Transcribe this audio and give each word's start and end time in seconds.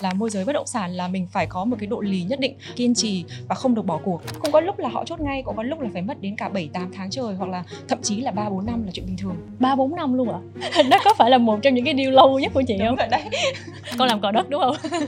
là 0.00 0.12
môi 0.12 0.30
giới 0.30 0.44
bất 0.44 0.52
động 0.52 0.66
sản 0.66 0.92
là 0.92 1.08
mình 1.08 1.26
phải 1.32 1.46
có 1.46 1.64
một 1.64 1.76
cái 1.80 1.86
độ 1.86 2.00
lì 2.00 2.22
nhất 2.22 2.40
định 2.40 2.54
kiên 2.76 2.94
trì 2.94 3.24
và 3.48 3.54
không 3.54 3.74
được 3.74 3.86
bỏ 3.86 4.00
cuộc. 4.04 4.20
Cũng 4.40 4.52
có 4.52 4.60
lúc 4.60 4.78
là 4.78 4.88
họ 4.88 5.04
chốt 5.04 5.20
ngay 5.20 5.42
cũng 5.42 5.56
có 5.56 5.62
lúc 5.62 5.80
là 5.80 5.88
phải 5.92 6.02
mất 6.02 6.20
đến 6.20 6.36
cả 6.36 6.48
7 6.48 6.70
8 6.72 6.92
tháng 6.94 7.10
trời 7.10 7.34
hoặc 7.34 7.50
là 7.50 7.64
thậm 7.88 8.02
chí 8.02 8.20
là 8.20 8.30
3 8.30 8.48
4 8.48 8.66
năm 8.66 8.84
là 8.84 8.90
chuyện 8.92 9.06
bình 9.06 9.16
thường. 9.16 9.36
Ba 9.58 9.76
bốn 9.76 9.96
năm 9.96 10.14
luôn 10.14 10.28
ạ? 10.32 10.40
Đó 10.90 10.98
có 11.04 11.14
phải 11.18 11.30
là 11.30 11.38
một 11.38 11.58
trong 11.62 11.74
những 11.74 11.84
cái 11.84 11.94
deal 11.96 12.10
lâu 12.10 12.38
nhất 12.38 12.52
của 12.54 12.62
chị 12.68 12.74
đúng 12.78 12.86
không? 12.88 12.96
rồi 12.96 13.08
đấy. 13.10 13.22
Con 13.98 14.08
làm 14.08 14.20
cò 14.20 14.30
đất 14.30 14.50
đúng 14.50 14.60
không? 14.60 14.76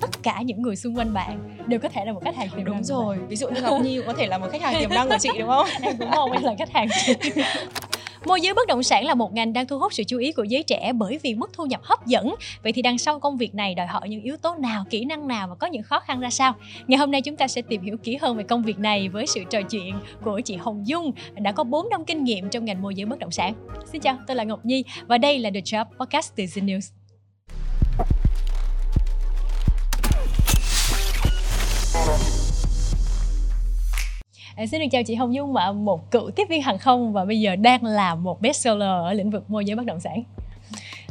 Tất 0.00 0.22
cả 0.22 0.42
những 0.44 0.62
người 0.62 0.76
xung 0.76 0.96
quanh 0.96 1.14
bạn 1.14 1.56
đều 1.66 1.80
có 1.80 1.88
thể 1.88 2.04
là 2.04 2.12
một 2.12 2.20
khách 2.24 2.36
hàng 2.36 2.48
tiềm 2.56 2.64
năng 2.64 2.74
đúng 2.74 2.84
rồi. 2.84 3.18
Ví 3.28 3.36
dụ 3.36 3.48
như 3.48 3.62
ngọc 3.62 3.80
nhi 3.80 3.96
cũng 3.96 4.06
có 4.06 4.12
thể 4.12 4.26
là 4.26 4.38
một 4.38 4.46
khách 4.52 4.62
hàng 4.62 4.74
tiềm 4.80 4.90
năng 4.90 5.08
của 5.08 5.18
chị 5.20 5.28
đúng 5.38 5.48
không? 5.48 5.66
Em 5.82 5.96
cũng 5.98 6.10
mong 6.10 6.32
em 6.32 6.42
là 6.42 6.54
khách 6.58 6.70
hàng 6.70 6.88
chị 7.06 7.14
Môi 8.26 8.40
giới 8.40 8.54
bất 8.54 8.66
động 8.68 8.82
sản 8.82 9.04
là 9.04 9.14
một 9.14 9.32
ngành 9.32 9.52
đang 9.52 9.66
thu 9.66 9.78
hút 9.78 9.92
sự 9.92 10.04
chú 10.04 10.18
ý 10.18 10.32
của 10.32 10.44
giới 10.44 10.62
trẻ 10.62 10.92
bởi 10.92 11.18
vì 11.22 11.34
mức 11.34 11.50
thu 11.52 11.66
nhập 11.66 11.80
hấp 11.82 12.06
dẫn. 12.06 12.34
Vậy 12.62 12.72
thì 12.72 12.82
đằng 12.82 12.98
sau 12.98 13.18
công 13.18 13.36
việc 13.36 13.54
này 13.54 13.74
đòi 13.74 13.86
hỏi 13.86 14.08
những 14.08 14.22
yếu 14.22 14.36
tố 14.36 14.54
nào, 14.54 14.84
kỹ 14.90 15.04
năng 15.04 15.28
nào 15.28 15.48
và 15.48 15.54
có 15.54 15.66
những 15.66 15.82
khó 15.82 16.00
khăn 16.00 16.20
ra 16.20 16.30
sao? 16.30 16.54
Ngày 16.86 16.98
hôm 16.98 17.10
nay 17.10 17.22
chúng 17.22 17.36
ta 17.36 17.48
sẽ 17.48 17.62
tìm 17.62 17.82
hiểu 17.82 17.96
kỹ 17.96 18.16
hơn 18.16 18.36
về 18.36 18.44
công 18.44 18.62
việc 18.62 18.78
này 18.78 19.08
với 19.08 19.26
sự 19.26 19.44
trò 19.50 19.62
chuyện 19.62 19.94
của 20.22 20.40
chị 20.40 20.56
Hồng 20.56 20.86
Dung 20.86 21.12
đã 21.34 21.52
có 21.52 21.64
4 21.64 21.88
năm 21.90 22.04
kinh 22.04 22.24
nghiệm 22.24 22.50
trong 22.50 22.64
ngành 22.64 22.82
môi 22.82 22.94
giới 22.94 23.06
bất 23.06 23.18
động 23.18 23.30
sản. 23.30 23.54
Xin 23.92 24.00
chào, 24.00 24.18
tôi 24.26 24.36
là 24.36 24.44
Ngọc 24.44 24.64
Nhi 24.64 24.84
và 25.06 25.18
đây 25.18 25.38
là 25.38 25.50
The 25.54 25.60
Job 25.60 25.84
Podcast 25.98 26.32
từ 26.36 26.44
The 26.54 26.62
News. 26.62 27.03
À, 34.56 34.66
xin 34.66 34.80
được 34.80 34.86
chào 34.90 35.02
chị 35.02 35.14
Hồng 35.14 35.34
Dung 35.34 35.56
ạ, 35.56 35.72
một 35.72 36.10
cựu 36.10 36.30
tiếp 36.30 36.48
viên 36.48 36.62
hàng 36.62 36.78
không 36.78 37.12
và 37.12 37.24
bây 37.24 37.40
giờ 37.40 37.56
đang 37.56 37.84
là 37.84 38.14
một 38.14 38.40
bestseller 38.40 38.88
ở 38.88 39.12
lĩnh 39.12 39.30
vực 39.30 39.50
môi 39.50 39.64
giới 39.64 39.76
bất 39.76 39.86
động 39.86 40.00
sản. 40.00 40.22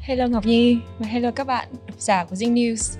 hello 0.01 0.27
ngọc 0.27 0.45
nhi 0.45 0.77
và 0.99 1.07
hello 1.07 1.31
các 1.31 1.47
bạn 1.47 1.67
độc 1.87 1.99
giả 1.99 2.25
của 2.25 2.35
Zing 2.35 2.53
News 2.53 2.99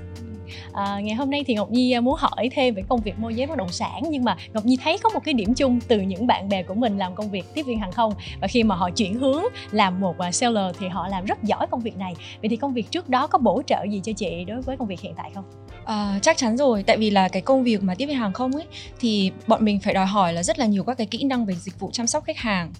À, 0.73 0.99
ngày 0.99 1.15
hôm 1.15 1.29
nay 1.29 1.43
thì 1.47 1.55
Ngọc 1.55 1.71
Nhi 1.71 1.91
à, 1.91 2.01
muốn 2.01 2.15
hỏi 2.17 2.49
thêm 2.53 2.75
về 2.75 2.83
công 2.89 3.01
việc 3.01 3.19
môi 3.19 3.35
giới 3.35 3.47
bất 3.47 3.57
động 3.57 3.71
sản 3.71 4.01
nhưng 4.09 4.23
mà 4.23 4.37
Ngọc 4.53 4.65
Nhi 4.65 4.77
thấy 4.83 4.97
có 4.97 5.09
một 5.09 5.19
cái 5.23 5.33
điểm 5.33 5.53
chung 5.53 5.79
từ 5.87 6.01
những 6.01 6.27
bạn 6.27 6.49
bè 6.49 6.63
của 6.63 6.73
mình 6.73 6.97
làm 6.97 7.15
công 7.15 7.29
việc 7.29 7.45
tiếp 7.53 7.63
viên 7.63 7.79
hàng 7.79 7.91
không 7.91 8.13
và 8.41 8.47
khi 8.47 8.63
mà 8.63 8.75
họ 8.75 8.89
chuyển 8.89 9.13
hướng 9.13 9.43
làm 9.71 9.99
một 9.99 10.17
à, 10.17 10.31
seller 10.31 10.75
thì 10.79 10.87
họ 10.87 11.07
làm 11.07 11.25
rất 11.25 11.43
giỏi 11.43 11.67
công 11.71 11.79
việc 11.79 11.97
này. 11.97 12.15
Vậy 12.41 12.49
thì 12.49 12.55
công 12.55 12.73
việc 12.73 12.91
trước 12.91 13.09
đó 13.09 13.27
có 13.27 13.37
bổ 13.37 13.61
trợ 13.67 13.83
gì 13.89 14.01
cho 14.03 14.13
chị 14.13 14.43
đối 14.43 14.61
với 14.61 14.77
công 14.77 14.87
việc 14.87 14.99
hiện 15.01 15.13
tại 15.17 15.31
không? 15.35 15.43
À, 15.85 16.19
chắc 16.21 16.37
chắn 16.37 16.57
rồi, 16.57 16.83
tại 16.83 16.97
vì 16.97 17.09
là 17.09 17.27
cái 17.27 17.41
công 17.41 17.63
việc 17.63 17.83
mà 17.83 17.95
tiếp 17.95 18.05
viên 18.05 18.17
hàng 18.17 18.33
không 18.33 18.51
ấy 18.51 18.65
thì 18.99 19.31
bọn 19.47 19.65
mình 19.65 19.79
phải 19.79 19.93
đòi 19.93 20.05
hỏi 20.05 20.33
là 20.33 20.43
rất 20.43 20.59
là 20.59 20.65
nhiều 20.65 20.83
các 20.83 20.97
cái 20.97 21.07
kỹ 21.07 21.23
năng 21.23 21.45
về 21.45 21.55
dịch 21.55 21.79
vụ 21.79 21.89
chăm 21.93 22.07
sóc 22.07 22.23
khách 22.23 22.37
hàng. 22.37 22.71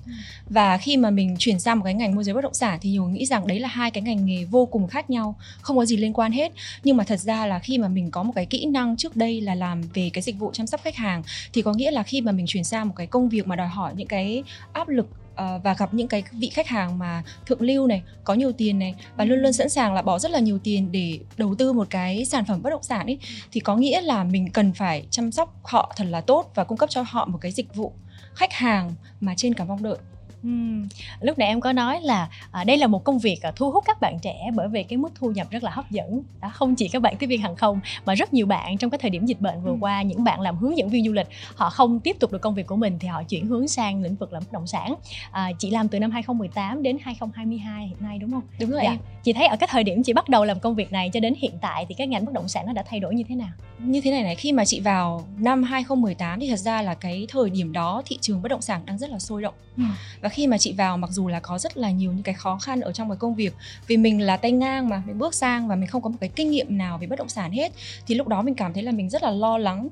Và 0.49 0.77
khi 0.77 0.97
mà 0.97 1.09
mình 1.09 1.35
chuyển 1.39 1.59
sang 1.59 1.79
một 1.79 1.85
cái 1.85 1.93
ngành 1.93 2.15
môi 2.15 2.23
giới 2.23 2.35
bất 2.35 2.41
động 2.41 2.53
sản 2.53 2.79
thì 2.81 2.89
nhiều 2.89 3.03
người 3.03 3.13
nghĩ 3.13 3.25
rằng 3.25 3.47
đấy 3.47 3.59
là 3.59 3.67
hai 3.67 3.91
cái 3.91 4.03
ngành 4.03 4.25
nghề 4.25 4.45
vô 4.45 4.65
cùng 4.65 4.87
khác 4.87 5.09
nhau, 5.09 5.35
không 5.61 5.77
có 5.77 5.85
gì 5.85 5.97
liên 5.97 6.13
quan 6.13 6.31
hết. 6.31 6.51
Nhưng 6.83 6.97
mà 6.97 7.03
thật 7.03 7.19
ra 7.19 7.45
là 7.45 7.59
khi 7.59 7.77
mà 7.77 7.87
mình 7.87 8.11
có 8.11 8.23
một 8.23 8.31
cái 8.35 8.45
kỹ 8.45 8.65
năng 8.65 8.97
trước 8.97 9.15
đây 9.15 9.41
là 9.41 9.55
làm 9.55 9.81
về 9.93 10.09
cái 10.13 10.21
dịch 10.21 10.39
vụ 10.39 10.51
chăm 10.53 10.67
sóc 10.67 10.81
khách 10.83 10.95
hàng 10.95 11.23
thì 11.53 11.61
có 11.61 11.73
nghĩa 11.73 11.91
là 11.91 12.03
khi 12.03 12.21
mà 12.21 12.31
mình 12.31 12.45
chuyển 12.47 12.63
sang 12.63 12.87
một 12.87 12.93
cái 12.97 13.07
công 13.07 13.29
việc 13.29 13.47
mà 13.47 13.55
đòi 13.55 13.67
hỏi 13.67 13.93
những 13.95 14.07
cái 14.07 14.43
áp 14.73 14.89
lực 14.89 15.07
ờ, 15.35 15.59
và 15.63 15.73
gặp 15.73 15.93
những 15.93 16.07
cái 16.07 16.23
vị 16.31 16.49
khách 16.49 16.67
hàng 16.67 16.99
mà 16.99 17.23
thượng 17.45 17.61
lưu 17.61 17.87
này 17.87 18.03
có 18.23 18.33
nhiều 18.33 18.51
tiền 18.51 18.79
này 18.79 18.95
và 19.17 19.25
luôn 19.25 19.39
luôn 19.39 19.53
sẵn 19.53 19.69
sàng 19.69 19.93
là 19.93 20.01
bỏ 20.01 20.19
rất 20.19 20.31
là 20.31 20.39
nhiều 20.39 20.59
tiền 20.59 20.91
để 20.91 21.19
đầu 21.37 21.55
tư 21.55 21.73
một 21.73 21.87
cái 21.89 22.25
sản 22.25 22.45
phẩm 22.45 22.61
bất 22.61 22.69
động 22.69 22.83
sản 22.83 23.05
ấy. 23.05 23.19
Thì 23.51 23.59
có 23.59 23.75
nghĩa 23.75 24.01
là 24.01 24.23
mình 24.23 24.51
cần 24.51 24.73
phải 24.73 25.05
chăm 25.09 25.31
sóc 25.31 25.55
họ 25.63 25.93
thật 25.95 26.05
là 26.09 26.21
tốt 26.21 26.51
và 26.55 26.63
cung 26.63 26.77
cấp 26.77 26.89
cho 26.89 27.03
họ 27.07 27.25
một 27.25 27.37
cái 27.41 27.51
dịch 27.51 27.75
vụ 27.75 27.93
khách 28.35 28.53
hàng 28.53 28.93
mà 29.19 29.33
trên 29.37 29.53
cả 29.53 29.63
mong 29.63 29.83
đợi 29.83 29.97
Ừm, 30.43 30.87
Lúc 31.21 31.37
nãy 31.37 31.47
em 31.47 31.59
có 31.61 31.71
nói 31.73 32.01
là 32.01 32.29
à, 32.51 32.63
đây 32.63 32.77
là 32.77 32.87
một 32.87 33.03
công 33.03 33.19
việc 33.19 33.41
à, 33.41 33.51
thu 33.55 33.71
hút 33.71 33.83
các 33.87 34.01
bạn 34.01 34.19
trẻ 34.19 34.49
bởi 34.55 34.67
vì 34.67 34.83
cái 34.83 34.97
mức 34.97 35.09
thu 35.15 35.31
nhập 35.31 35.47
rất 35.51 35.63
là 35.63 35.71
hấp 35.71 35.91
dẫn. 35.91 36.21
Đó, 36.41 36.49
không 36.53 36.75
chỉ 36.75 36.87
các 36.87 37.01
bạn 37.01 37.15
tiếp 37.17 37.27
viên 37.27 37.41
hàng 37.41 37.55
không 37.55 37.79
mà 38.05 38.13
rất 38.15 38.33
nhiều 38.33 38.45
bạn 38.45 38.77
trong 38.77 38.89
cái 38.89 38.97
thời 38.97 39.09
điểm 39.09 39.25
dịch 39.25 39.41
bệnh 39.41 39.61
vừa 39.61 39.71
Ừ. 39.71 39.77
qua 39.79 40.01
những 40.01 40.23
bạn 40.23 40.41
làm 40.41 40.57
hướng 40.57 40.77
dẫn 40.77 40.89
viên 40.89 41.05
du 41.05 41.11
lịch 41.13 41.27
họ 41.55 41.69
không 41.69 41.99
tiếp 41.99 42.15
tục 42.19 42.31
được 42.31 42.41
công 42.41 42.55
việc 42.55 42.67
của 42.67 42.75
mình 42.75 42.99
thì 42.99 43.07
họ 43.07 43.23
chuyển 43.23 43.45
hướng 43.45 43.67
sang 43.67 44.01
lĩnh 44.01 44.15
vực 44.15 44.33
làm 44.33 44.43
bất 44.43 44.51
động 44.51 44.67
sản. 44.67 44.95
À, 45.31 45.51
chị 45.59 45.69
làm 45.69 45.87
từ 45.87 45.99
năm 45.99 46.11
2018 46.11 46.83
đến 46.83 46.97
2022 47.01 47.87
hiện 47.87 47.97
nay 47.99 48.17
đúng 48.19 48.31
không? 48.31 48.41
đúng 48.59 48.69
rồi 48.69 48.79
Dạ. 48.83 48.89
em 48.91 48.97
Chị 49.23 49.33
thấy 49.33 49.47
ở 49.47 49.57
cái 49.57 49.67
thời 49.71 49.83
điểm 49.83 50.03
chị 50.03 50.13
bắt 50.13 50.29
đầu 50.29 50.45
làm 50.45 50.59
công 50.59 50.75
việc 50.75 50.91
này 50.91 51.09
cho 51.13 51.19
đến 51.19 51.33
hiện 51.37 51.51
tại 51.61 51.85
thì 51.89 51.95
cái 51.95 52.07
ngành 52.07 52.25
bất 52.25 52.33
động 52.33 52.47
sản 52.47 52.65
nó 52.65 52.73
đã 52.73 52.83
thay 52.89 52.99
đổi 52.99 53.15
như 53.15 53.23
thế 53.29 53.35
nào? 53.35 53.49
như 53.79 54.01
thế 54.01 54.11
này 54.11 54.23
này 54.23 54.35
khi 54.35 54.51
mà 54.51 54.65
chị 54.65 54.79
vào 54.79 55.23
năm 55.37 55.63
2018 55.63 56.39
thì 56.39 56.49
thật 56.49 56.55
ra 56.59 56.81
là 56.81 56.93
cái 56.93 57.25
thời 57.29 57.49
điểm 57.49 57.73
đó 57.73 58.01
thị 58.05 58.17
trường 58.21 58.41
bất 58.41 58.49
động 58.49 58.61
sản 58.61 58.81
đang 58.85 58.97
rất 58.97 59.09
là 59.09 59.19
sôi 59.19 59.41
động 59.41 59.53
Ừ. 59.77 59.83
và 60.21 60.29
khi 60.33 60.47
mà 60.47 60.57
chị 60.57 60.73
vào 60.73 60.97
mặc 60.97 61.09
dù 61.11 61.27
là 61.27 61.39
có 61.39 61.59
rất 61.59 61.77
là 61.77 61.91
nhiều 61.91 62.11
những 62.11 62.23
cái 62.23 62.35
khó 62.35 62.57
khăn 62.57 62.81
ở 62.81 62.91
trong 62.91 63.09
cái 63.09 63.17
công 63.17 63.35
việc 63.35 63.53
vì 63.87 63.97
mình 63.97 64.21
là 64.21 64.37
tay 64.37 64.51
ngang 64.51 64.89
mà 64.89 65.01
mình 65.05 65.17
bước 65.17 65.33
sang 65.33 65.67
và 65.67 65.75
mình 65.75 65.87
không 65.87 66.01
có 66.01 66.09
một 66.09 66.17
cái 66.19 66.29
kinh 66.35 66.51
nghiệm 66.51 66.77
nào 66.77 66.97
về 66.97 67.07
bất 67.07 67.19
động 67.19 67.29
sản 67.29 67.51
hết 67.51 67.71
thì 68.07 68.15
lúc 68.15 68.27
đó 68.27 68.41
mình 68.41 68.55
cảm 68.55 68.73
thấy 68.73 68.83
là 68.83 68.91
mình 68.91 69.09
rất 69.09 69.23
là 69.23 69.31
lo 69.31 69.57
lắng. 69.57 69.87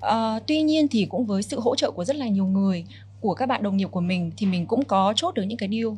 À, 0.00 0.40
tuy 0.46 0.62
nhiên 0.62 0.88
thì 0.88 1.06
cũng 1.10 1.26
với 1.26 1.42
sự 1.42 1.60
hỗ 1.60 1.76
trợ 1.76 1.90
của 1.90 2.04
rất 2.04 2.16
là 2.16 2.28
nhiều 2.28 2.46
người 2.46 2.84
của 3.20 3.34
các 3.34 3.46
bạn 3.46 3.62
đồng 3.62 3.76
nghiệp 3.76 3.88
của 3.90 4.00
mình 4.00 4.30
thì 4.36 4.46
mình 4.46 4.66
cũng 4.66 4.84
có 4.84 5.12
chốt 5.16 5.34
được 5.34 5.42
những 5.42 5.58
cái 5.58 5.68
deal 5.72 5.88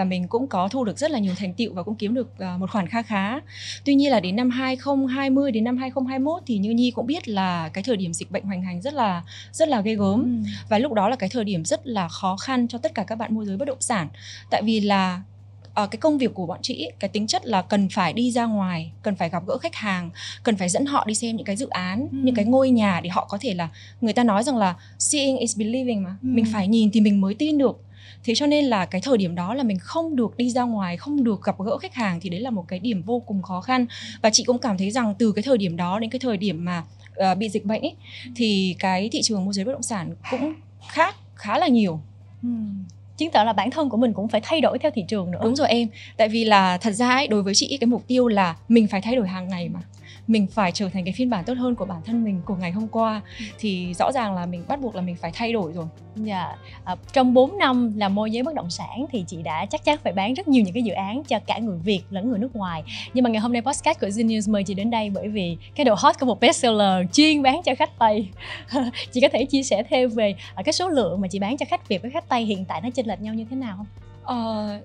và 0.00 0.04
mình 0.04 0.28
cũng 0.28 0.46
có 0.46 0.68
thu 0.68 0.84
được 0.84 0.98
rất 0.98 1.10
là 1.10 1.18
nhiều 1.18 1.34
thành 1.36 1.52
tựu 1.54 1.72
và 1.74 1.82
cũng 1.82 1.94
kiếm 1.94 2.14
được 2.14 2.38
ờ, 2.38 2.58
một 2.58 2.70
khoản 2.70 2.86
kha 2.88 3.02
khá. 3.02 3.40
Tuy 3.84 3.94
nhiên 3.94 4.10
là 4.10 4.20
đến 4.20 4.36
năm 4.36 4.50
2020 4.50 5.50
đến 5.52 5.64
năm 5.64 5.76
2021 5.76 6.42
thì 6.46 6.58
như 6.58 6.70
Nhi 6.70 6.90
cũng 6.90 7.06
biết 7.06 7.28
là 7.28 7.68
cái 7.68 7.84
thời 7.84 7.96
điểm 7.96 8.12
dịch 8.12 8.30
bệnh 8.30 8.42
hoành 8.44 8.62
hành 8.62 8.82
rất 8.82 8.94
là 8.94 9.22
rất 9.52 9.68
là 9.68 9.80
ghê 9.80 9.94
gớm 9.94 10.44
và 10.68 10.78
lúc 10.78 10.92
đó 10.92 11.08
là 11.08 11.16
cái 11.16 11.28
thời 11.28 11.44
điểm 11.44 11.64
rất 11.64 11.86
là 11.86 12.08
khó 12.08 12.36
khăn 12.36 12.68
cho 12.68 12.78
tất 12.78 12.94
cả 12.94 13.02
các 13.04 13.14
bạn 13.18 13.34
môi 13.34 13.46
giới 13.46 13.56
bất 13.56 13.64
động 13.68 13.80
sản 13.80 14.08
tại 14.50 14.62
vì 14.62 14.80
là 14.80 15.22
ờ, 15.74 15.86
cái 15.86 15.96
công 15.98 16.18
việc 16.18 16.34
của 16.34 16.46
bọn 16.46 16.58
chị 16.62 16.90
cái 16.98 17.08
tính 17.08 17.26
chất 17.26 17.46
là 17.46 17.62
cần 17.62 17.88
phải 17.88 18.12
đi 18.12 18.30
ra 18.32 18.44
ngoài 18.46 18.92
cần 19.02 19.14
phải 19.16 19.28
gặp 19.30 19.42
gỡ 19.46 19.58
khách 19.58 19.74
hàng 19.74 20.10
cần 20.42 20.56
phải 20.56 20.68
dẫn 20.68 20.86
họ 20.86 21.04
đi 21.06 21.14
xem 21.14 21.36
những 21.36 21.46
cái 21.46 21.56
dự 21.56 21.68
án 21.68 22.00
Ừ. 22.00 22.18
những 22.22 22.34
cái 22.34 22.44
ngôi 22.44 22.70
nhà 22.70 23.00
để 23.00 23.10
họ 23.10 23.26
có 23.30 23.38
thể 23.40 23.54
là 23.54 23.68
người 24.00 24.12
ta 24.12 24.24
nói 24.24 24.42
rằng 24.42 24.56
là 24.56 24.74
seeing 24.98 25.38
is 25.38 25.58
believing 25.58 26.02
mà 26.02 26.10
Ừ. 26.22 26.26
mình 26.26 26.44
phải 26.52 26.68
nhìn 26.68 26.90
thì 26.90 27.00
mình 27.00 27.20
mới 27.20 27.34
tin 27.34 27.58
được 27.58 27.80
thế 28.24 28.34
cho 28.34 28.46
nên 28.46 28.64
là 28.64 28.86
cái 28.86 29.00
thời 29.00 29.18
điểm 29.18 29.34
đó 29.34 29.54
là 29.54 29.62
mình 29.62 29.78
không 29.78 30.16
được 30.16 30.36
đi 30.36 30.50
ra 30.50 30.62
ngoài 30.62 30.96
không 30.96 31.24
được 31.24 31.42
gặp 31.44 31.56
gỡ 31.58 31.78
khách 31.78 31.94
hàng 31.94 32.20
thì 32.20 32.30
đấy 32.30 32.40
là 32.40 32.50
một 32.50 32.64
cái 32.68 32.78
điểm 32.78 33.02
vô 33.02 33.20
cùng 33.20 33.42
khó 33.42 33.60
khăn 33.60 33.86
và 34.22 34.30
chị 34.30 34.44
cũng 34.44 34.58
cảm 34.58 34.78
thấy 34.78 34.90
rằng 34.90 35.14
từ 35.18 35.32
cái 35.32 35.42
thời 35.42 35.58
điểm 35.58 35.76
đó 35.76 35.98
đến 35.98 36.10
cái 36.10 36.18
thời 36.18 36.36
điểm 36.36 36.64
mà 36.64 36.84
ờ, 37.14 37.34
bị 37.34 37.48
dịch 37.48 37.64
bệnh 37.64 37.82
ấy, 37.82 37.94
thì 38.36 38.76
cái 38.78 39.08
thị 39.12 39.20
trường 39.22 39.44
môi 39.44 39.54
giới 39.54 39.64
bất 39.64 39.72
động 39.72 39.82
sản 39.82 40.14
cũng 40.30 40.54
khác 40.88 41.14
khá 41.34 41.58
là 41.58 41.68
nhiều 41.68 42.00
Ừm. 42.42 42.84
Chứng 43.16 43.30
tỏ 43.30 43.44
là 43.44 43.52
bản 43.52 43.70
thân 43.70 43.88
của 43.88 43.96
mình 43.96 44.12
cũng 44.12 44.28
phải 44.28 44.40
thay 44.44 44.60
đổi 44.60 44.78
theo 44.78 44.90
thị 44.94 45.04
trường 45.08 45.30
nữa. 45.30 45.40
đúng 45.42 45.56
rồi 45.56 45.68
em 45.68 45.88
tại 46.16 46.28
vì 46.28 46.44
là 46.44 46.78
thật 46.78 46.90
ra 46.90 47.10
ấy, 47.10 47.26
đối 47.28 47.42
với 47.42 47.54
chị 47.54 47.76
cái 47.80 47.86
mục 47.86 48.04
tiêu 48.06 48.28
là 48.28 48.56
mình 48.68 48.86
phải 48.86 49.00
thay 49.00 49.16
đổi 49.16 49.28
hàng 49.28 49.48
ngày 49.48 49.68
mà 49.68 49.80
mình 50.30 50.46
phải 50.46 50.72
trở 50.72 50.88
thành 50.88 51.04
cái 51.04 51.14
phiên 51.16 51.30
bản 51.30 51.44
tốt 51.44 51.54
hơn 51.54 51.74
của 51.74 51.84
bản 51.84 52.02
thân 52.04 52.24
mình 52.24 52.42
của 52.44 52.56
ngày 52.56 52.72
hôm 52.72 52.88
qua 52.88 53.20
thì 53.58 53.94
rõ 53.94 54.12
ràng 54.12 54.34
là 54.34 54.46
mình 54.46 54.64
bắt 54.68 54.80
buộc 54.80 54.94
là 54.94 55.02
mình 55.02 55.16
phải 55.16 55.30
thay 55.34 55.52
đổi 55.52 55.72
rồi 55.72 55.86
Dạ, 56.16 56.56
à, 56.84 56.96
trong 57.12 57.34
4 57.34 57.58
năm 57.58 57.92
làm 57.96 58.14
môi 58.14 58.30
giới 58.30 58.42
bất 58.42 58.54
động 58.54 58.70
sản 58.70 59.06
thì 59.12 59.24
chị 59.26 59.42
đã 59.42 59.66
chắc 59.66 59.84
chắn 59.84 59.98
phải 60.04 60.12
bán 60.12 60.34
rất 60.34 60.48
nhiều 60.48 60.64
những 60.64 60.74
cái 60.74 60.82
dự 60.82 60.92
án 60.92 61.22
cho 61.24 61.38
cả 61.46 61.58
người 61.58 61.78
Việt 61.78 62.02
lẫn 62.10 62.30
người 62.30 62.38
nước 62.38 62.56
ngoài. 62.56 62.82
Nhưng 63.14 63.24
mà 63.24 63.30
ngày 63.30 63.40
hôm 63.40 63.52
nay 63.52 63.62
podcast 63.62 64.00
của 64.00 64.06
News 64.06 64.52
mời 64.52 64.64
chị 64.64 64.74
đến 64.74 64.90
đây 64.90 65.10
bởi 65.10 65.28
vì 65.28 65.56
cái 65.74 65.84
độ 65.84 65.94
hot 65.98 66.18
của 66.20 66.26
một 66.26 66.40
bestseller 66.40 67.06
chuyên 67.12 67.42
bán 67.42 67.60
cho 67.64 67.74
khách 67.74 67.98
Tây. 67.98 68.28
chị 69.12 69.20
có 69.20 69.28
thể 69.32 69.44
chia 69.44 69.62
sẻ 69.62 69.82
thêm 69.90 70.10
về 70.10 70.34
à, 70.54 70.62
cái 70.62 70.72
số 70.72 70.88
lượng 70.88 71.20
mà 71.20 71.28
chị 71.28 71.38
bán 71.38 71.56
cho 71.56 71.66
khách 71.68 71.88
Việt 71.88 72.02
với 72.02 72.10
khách 72.10 72.28
Tây 72.28 72.44
hiện 72.44 72.64
tại 72.64 72.80
nó 72.80 72.90
chênh 72.90 73.06
lệch 73.06 73.20
nhau 73.20 73.34
như 73.34 73.46
thế 73.50 73.56
nào 73.56 73.76
không? 73.76 73.86
Ờ, 74.22 74.80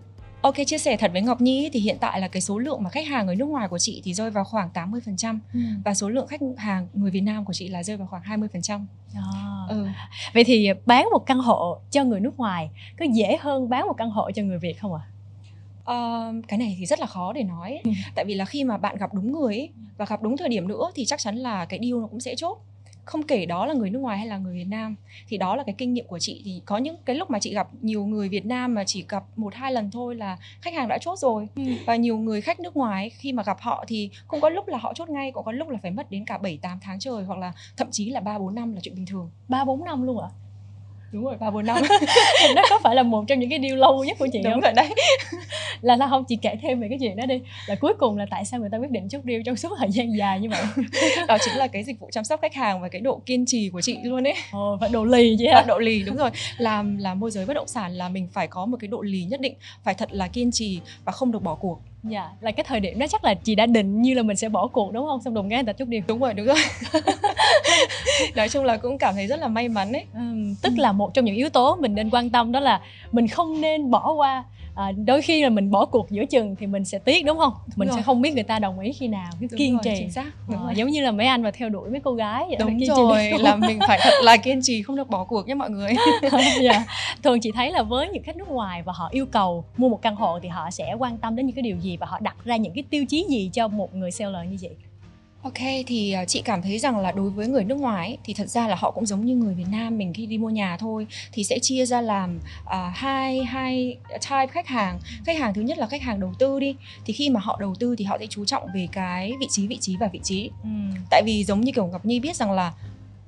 ok 0.45 0.55
chia 0.67 0.77
sẻ 0.77 0.97
thật 0.97 1.11
với 1.13 1.21
Ngọc 1.21 1.41
Nhi 1.41 1.69
thì 1.73 1.79
hiện 1.79 1.97
tại 1.99 2.21
là 2.21 2.27
cái 2.27 2.41
số 2.41 2.57
lượng 2.57 2.83
mà 2.83 2.89
khách 2.89 3.07
hàng 3.07 3.25
người 3.25 3.35
nước 3.35 3.45
ngoài 3.45 3.67
của 3.67 3.79
chị 3.79 4.01
thì 4.05 4.13
rơi 4.13 4.29
vào 4.29 4.43
khoảng 4.43 4.69
80% 4.73 5.39
và 5.85 5.93
số 5.93 6.09
lượng 6.09 6.27
khách 6.27 6.41
hàng 6.57 6.87
người 6.93 7.11
Việt 7.11 7.21
Nam 7.21 7.45
của 7.45 7.53
chị 7.53 7.67
là 7.67 7.83
rơi 7.83 7.97
vào 7.97 8.07
khoảng 8.07 8.21
20%. 8.23 8.85
À. 9.15 9.21
Ừ. 9.69 9.87
Vậy 10.33 10.43
thì 10.43 10.69
bán 10.85 11.07
một 11.13 11.19
căn 11.25 11.39
hộ 11.39 11.77
cho 11.91 12.03
người 12.03 12.19
nước 12.19 12.37
ngoài 12.37 12.69
có 12.99 13.05
dễ 13.13 13.37
hơn 13.41 13.69
bán 13.69 13.87
một 13.87 13.93
căn 13.97 14.09
hộ 14.09 14.31
cho 14.31 14.43
người 14.43 14.59
Việt 14.59 14.73
không 14.79 14.93
ạ? 14.93 15.01
Ờ, 15.83 16.33
cái 16.47 16.59
này 16.59 16.75
thì 16.79 16.85
rất 16.85 16.99
là 16.99 17.05
khó 17.05 17.33
để 17.33 17.43
nói 17.43 17.79
Ừ. 17.83 17.91
tại 18.15 18.25
vì 18.25 18.33
là 18.33 18.45
khi 18.45 18.63
mà 18.63 18.77
bạn 18.77 18.97
gặp 18.97 19.13
đúng 19.13 19.31
người 19.31 19.55
ấy, 19.55 19.69
và 19.97 20.05
gặp 20.05 20.21
đúng 20.23 20.37
thời 20.37 20.49
điểm 20.49 20.67
nữa 20.67 20.91
thì 20.95 21.05
chắc 21.05 21.19
chắn 21.19 21.35
là 21.35 21.65
cái 21.65 21.79
deal 21.83 22.01
nó 22.01 22.07
cũng 22.07 22.19
sẽ 22.19 22.35
chốt 22.35 22.57
không 23.05 23.23
kể 23.23 23.45
đó 23.45 23.65
là 23.65 23.73
người 23.73 23.89
nước 23.89 23.99
ngoài 23.99 24.17
hay 24.17 24.27
là 24.27 24.37
người 24.37 24.55
Việt 24.55 24.67
Nam 24.69 24.95
thì 25.27 25.37
đó 25.37 25.55
là 25.55 25.63
cái 25.63 25.75
kinh 25.77 25.93
nghiệm 25.93 26.07
của 26.07 26.19
chị 26.19 26.41
thì 26.45 26.61
có 26.65 26.77
những 26.77 26.95
cái 27.05 27.15
lúc 27.15 27.29
mà 27.29 27.39
chị 27.39 27.53
gặp 27.53 27.67
nhiều 27.81 28.05
người 28.05 28.29
Việt 28.29 28.45
Nam 28.45 28.73
mà 28.73 28.83
chỉ 28.83 29.05
gặp 29.09 29.23
một 29.35 29.53
hai 29.55 29.71
lần 29.71 29.91
thôi 29.91 30.15
là 30.15 30.37
khách 30.61 30.73
hàng 30.73 30.87
đã 30.87 30.97
chốt 31.01 31.19
rồi 31.19 31.47
và 31.85 31.95
nhiều 31.95 32.17
người 32.17 32.41
khách 32.41 32.59
nước 32.59 32.77
ngoài 32.77 33.09
khi 33.09 33.33
mà 33.33 33.43
gặp 33.43 33.57
họ 33.61 33.85
thì 33.87 34.09
cũng 34.27 34.41
có 34.41 34.49
lúc 34.49 34.67
là 34.67 34.77
họ 34.77 34.93
chốt 34.93 35.09
ngay 35.09 35.31
cũng 35.31 35.45
có 35.45 35.51
lúc 35.51 35.69
là 35.69 35.77
phải 35.81 35.91
mất 35.91 36.11
đến 36.11 36.25
cả 36.25 36.37
7 36.37 36.59
8 36.61 36.79
tháng 36.81 36.99
trời 36.99 37.23
hoặc 37.23 37.39
là 37.39 37.51
thậm 37.77 37.87
chí 37.91 38.09
là 38.09 38.19
3 38.19 38.37
4 38.39 38.55
năm 38.55 38.73
là 38.73 38.79
chuyện 38.83 38.95
bình 38.95 39.05
thường. 39.05 39.29
Ba 39.47 39.63
bốn 39.65 39.85
năm 39.85 40.03
luôn 40.03 40.21
ạ? 40.21 40.29
Đúng 41.11 41.25
rồi, 41.25 41.37
3 41.37 41.49
4 41.51 41.65
năm. 41.65 41.77
đó 42.55 42.61
có 42.69 42.79
phải 42.83 42.95
là 42.95 43.03
một 43.03 43.23
trong 43.27 43.39
những 43.39 43.49
cái 43.49 43.59
deal 43.61 43.75
lâu 43.77 44.03
nhất 44.03 44.17
của 44.19 44.27
chị 44.33 44.41
Đúng 44.43 44.53
không? 44.53 44.61
rồi 44.61 44.73
đấy. 44.73 44.89
là 45.81 45.95
là 45.95 46.07
không? 46.07 46.23
Chị 46.27 46.35
kể 46.41 46.55
thêm 46.61 46.79
về 46.79 46.87
cái 46.89 46.97
chuyện 47.01 47.15
đó 47.15 47.25
đi. 47.25 47.41
Là 47.67 47.75
cuối 47.75 47.93
cùng 47.99 48.17
là 48.17 48.25
tại 48.29 48.45
sao 48.45 48.59
người 48.59 48.69
ta 48.71 48.77
quyết 48.77 48.91
định 48.91 49.09
chốt 49.09 49.21
deal 49.25 49.41
trong 49.45 49.55
suốt 49.55 49.69
thời 49.77 49.91
gian 49.91 50.17
dài 50.17 50.39
như 50.39 50.49
vậy? 50.49 50.63
Đó 51.27 51.37
chính 51.45 51.57
là 51.57 51.67
cái 51.67 51.83
dịch 51.83 51.99
vụ 51.99 52.09
chăm 52.11 52.23
sóc 52.23 52.41
khách 52.41 52.53
hàng 52.53 52.81
và 52.81 52.89
cái 52.89 53.01
độ 53.01 53.21
kiên 53.25 53.45
trì 53.45 53.69
của 53.69 53.81
chị 53.81 53.97
luôn 54.03 54.27
ấy. 54.27 54.33
ồ 54.51 54.77
phải 54.79 54.89
đồ 54.89 55.05
lì 55.05 55.37
Và 55.45 55.53
hả 55.53 55.65
độ 55.67 55.79
lì 55.79 56.03
đúng 56.03 56.15
rồi. 56.15 56.29
Làm 56.57 56.97
làm 56.97 57.19
môi 57.19 57.31
giới 57.31 57.45
bất 57.45 57.53
động 57.53 57.67
sản 57.67 57.93
là 57.93 58.09
mình 58.09 58.27
phải 58.33 58.47
có 58.47 58.65
một 58.65 58.77
cái 58.79 58.87
độ 58.87 59.01
lì 59.01 59.23
nhất 59.23 59.41
định 59.41 59.53
phải 59.83 59.93
thật 59.93 60.09
là 60.11 60.27
kiên 60.27 60.51
trì 60.51 60.79
và 61.05 61.11
không 61.11 61.31
được 61.31 61.43
bỏ 61.43 61.55
cuộc. 61.55 61.81
Dạ 62.03 62.29
là 62.41 62.51
cái 62.51 62.63
thời 62.63 62.79
điểm 62.79 62.99
đó 62.99 63.05
chắc 63.09 63.23
là 63.23 63.33
chị 63.33 63.55
đã 63.55 63.65
định 63.65 64.01
như 64.01 64.13
là 64.13 64.23
mình 64.23 64.37
sẽ 64.37 64.49
bỏ 64.49 64.67
cuộc 64.67 64.93
đúng 64.93 65.05
không? 65.05 65.21
Xong 65.21 65.33
đùng 65.33 65.49
cái 65.49 65.57
người 65.63 65.73
ta 65.73 65.73
chút 65.73 65.87
đi 65.87 66.01
đúng 66.07 66.19
rồi 66.19 66.33
đúng 66.33 66.45
rồi. 66.45 66.57
Nói 68.35 68.49
chung 68.49 68.63
là 68.63 68.77
cũng 68.77 68.97
cảm 68.97 69.15
thấy 69.15 69.27
rất 69.27 69.39
là 69.39 69.47
may 69.47 69.69
mắn 69.69 69.93
ấy. 69.93 70.05
Ừ, 70.13 70.19
tức 70.61 70.73
là 70.77 70.91
một 70.91 71.13
trong 71.13 71.25
những 71.25 71.35
yếu 71.35 71.49
tố 71.49 71.75
mình 71.75 71.95
nên 71.95 72.09
quan 72.09 72.29
tâm 72.29 72.51
đó 72.51 72.59
là 72.59 72.81
mình 73.11 73.27
không 73.27 73.61
nên 73.61 73.91
bỏ 73.91 74.13
qua 74.13 74.43
à, 74.75 74.91
đôi 74.91 75.21
khi 75.21 75.43
là 75.43 75.49
mình 75.49 75.71
bỏ 75.71 75.85
cuộc 75.85 76.09
giữa 76.09 76.25
chừng 76.25 76.55
thì 76.55 76.67
mình 76.67 76.85
sẽ 76.85 76.97
tiếc 76.99 77.25
đúng 77.25 77.37
không 77.37 77.53
mình 77.75 77.87
rồi. 77.87 77.97
sẽ 77.97 78.01
không 78.01 78.21
biết 78.21 78.33
người 78.33 78.43
ta 78.43 78.59
đồng 78.59 78.79
ý 78.79 78.93
khi 78.93 79.07
nào 79.07 79.29
cứ 79.39 79.47
Đúng 79.51 79.57
kiên 79.57 79.73
rồi, 79.73 79.81
trì 79.83 79.91
chính 79.97 80.11
xác 80.11 80.25
đúng 80.47 80.57
Ờ, 80.57 80.63
rồi. 80.65 80.75
giống 80.75 80.89
như 80.89 81.01
là 81.01 81.11
mấy 81.11 81.27
anh 81.27 81.41
mà 81.43 81.51
theo 81.51 81.69
đuổi 81.69 81.89
mấy 81.89 81.99
cô 81.99 82.13
gái 82.13 82.45
vậy 82.47 82.55
đúng 82.59 82.79
trì 82.79 82.85
rồi 82.85 83.27
cùng. 83.31 83.41
là 83.41 83.55
mình 83.55 83.79
phải 83.87 83.99
thật 84.01 84.13
là 84.23 84.37
kiên 84.37 84.59
trì 84.63 84.81
không 84.81 84.95
được 84.95 85.09
bỏ 85.09 85.23
cuộc 85.23 85.47
nhé 85.47 85.53
mọi 85.53 85.69
người 85.69 85.91
dạ. 86.61 86.85
thường 87.23 87.39
chị 87.39 87.51
thấy 87.55 87.71
là 87.71 87.83
với 87.83 88.09
những 88.09 88.23
khách 88.23 88.37
nước 88.37 88.47
ngoài 88.47 88.81
và 88.81 88.93
họ 88.95 89.09
yêu 89.11 89.25
cầu 89.25 89.65
mua 89.77 89.89
một 89.89 90.01
căn 90.01 90.15
hộ 90.15 90.39
thì 90.39 90.49
họ 90.49 90.71
sẽ 90.71 90.93
quan 90.99 91.17
tâm 91.17 91.35
đến 91.35 91.45
những 91.45 91.55
cái 91.55 91.63
điều 91.63 91.77
gì 91.77 91.97
và 91.97 92.07
họ 92.09 92.17
đặt 92.21 92.35
ra 92.45 92.55
những 92.55 92.73
cái 92.73 92.83
tiêu 92.89 93.05
chí 93.05 93.25
gì 93.29 93.49
cho 93.53 93.67
một 93.67 93.95
người 93.95 94.11
seller 94.11 94.49
như 94.49 94.57
vậy 94.61 94.71
Ok 95.45 95.59
thì 95.87 96.11
à, 96.11 96.25
chị 96.25 96.41
cảm 96.45 96.61
thấy 96.61 96.79
rằng 96.79 96.97
là 96.99 97.11
đối 97.11 97.29
với 97.29 97.47
người 97.47 97.63
nước 97.63 97.75
ngoài 97.75 98.07
ấy, 98.07 98.17
thì 98.23 98.33
thật 98.33 98.49
ra 98.49 98.67
là 98.67 98.75
họ 98.75 98.91
cũng 98.91 99.05
giống 99.05 99.25
như 99.25 99.35
người 99.35 99.53
Việt 99.53 99.65
Nam 99.71 99.97
mình 99.97 100.13
khi 100.13 100.25
đi 100.25 100.37
mua 100.37 100.49
nhà 100.49 100.77
thôi 100.77 101.07
thì 101.31 101.43
sẽ 101.43 101.59
chia 101.59 101.85
ra 101.85 102.01
làm 102.01 102.39
à, 102.65 102.91
hai 102.95 103.43
hai 103.43 103.97
type 104.11 104.47
khách 104.47 104.67
hàng. 104.67 104.99
Khách 105.25 105.37
hàng 105.37 105.53
thứ 105.53 105.61
nhất 105.61 105.77
là 105.77 105.87
khách 105.87 106.01
hàng 106.01 106.19
đầu 106.19 106.33
tư 106.39 106.59
đi 106.59 106.75
thì 107.05 107.13
khi 107.13 107.29
mà 107.29 107.39
họ 107.39 107.57
đầu 107.59 107.75
tư 107.79 107.95
thì 107.97 108.05
họ 108.05 108.17
sẽ 108.19 108.27
chú 108.27 108.45
trọng 108.45 108.63
về 108.75 108.87
cái 108.91 109.33
vị 109.39 109.47
trí 109.49 109.67
vị 109.67 109.77
trí 109.81 109.97
và 109.97 110.07
vị 110.07 110.19
trí. 110.23 110.49
Ừ, 110.63 110.69
tại 111.09 111.21
vì 111.25 111.43
giống 111.43 111.61
như 111.61 111.71
kiểu 111.71 111.85
Ngọc 111.87 112.05
Nhi 112.05 112.19
biết 112.19 112.35
rằng 112.35 112.51
là 112.51 112.73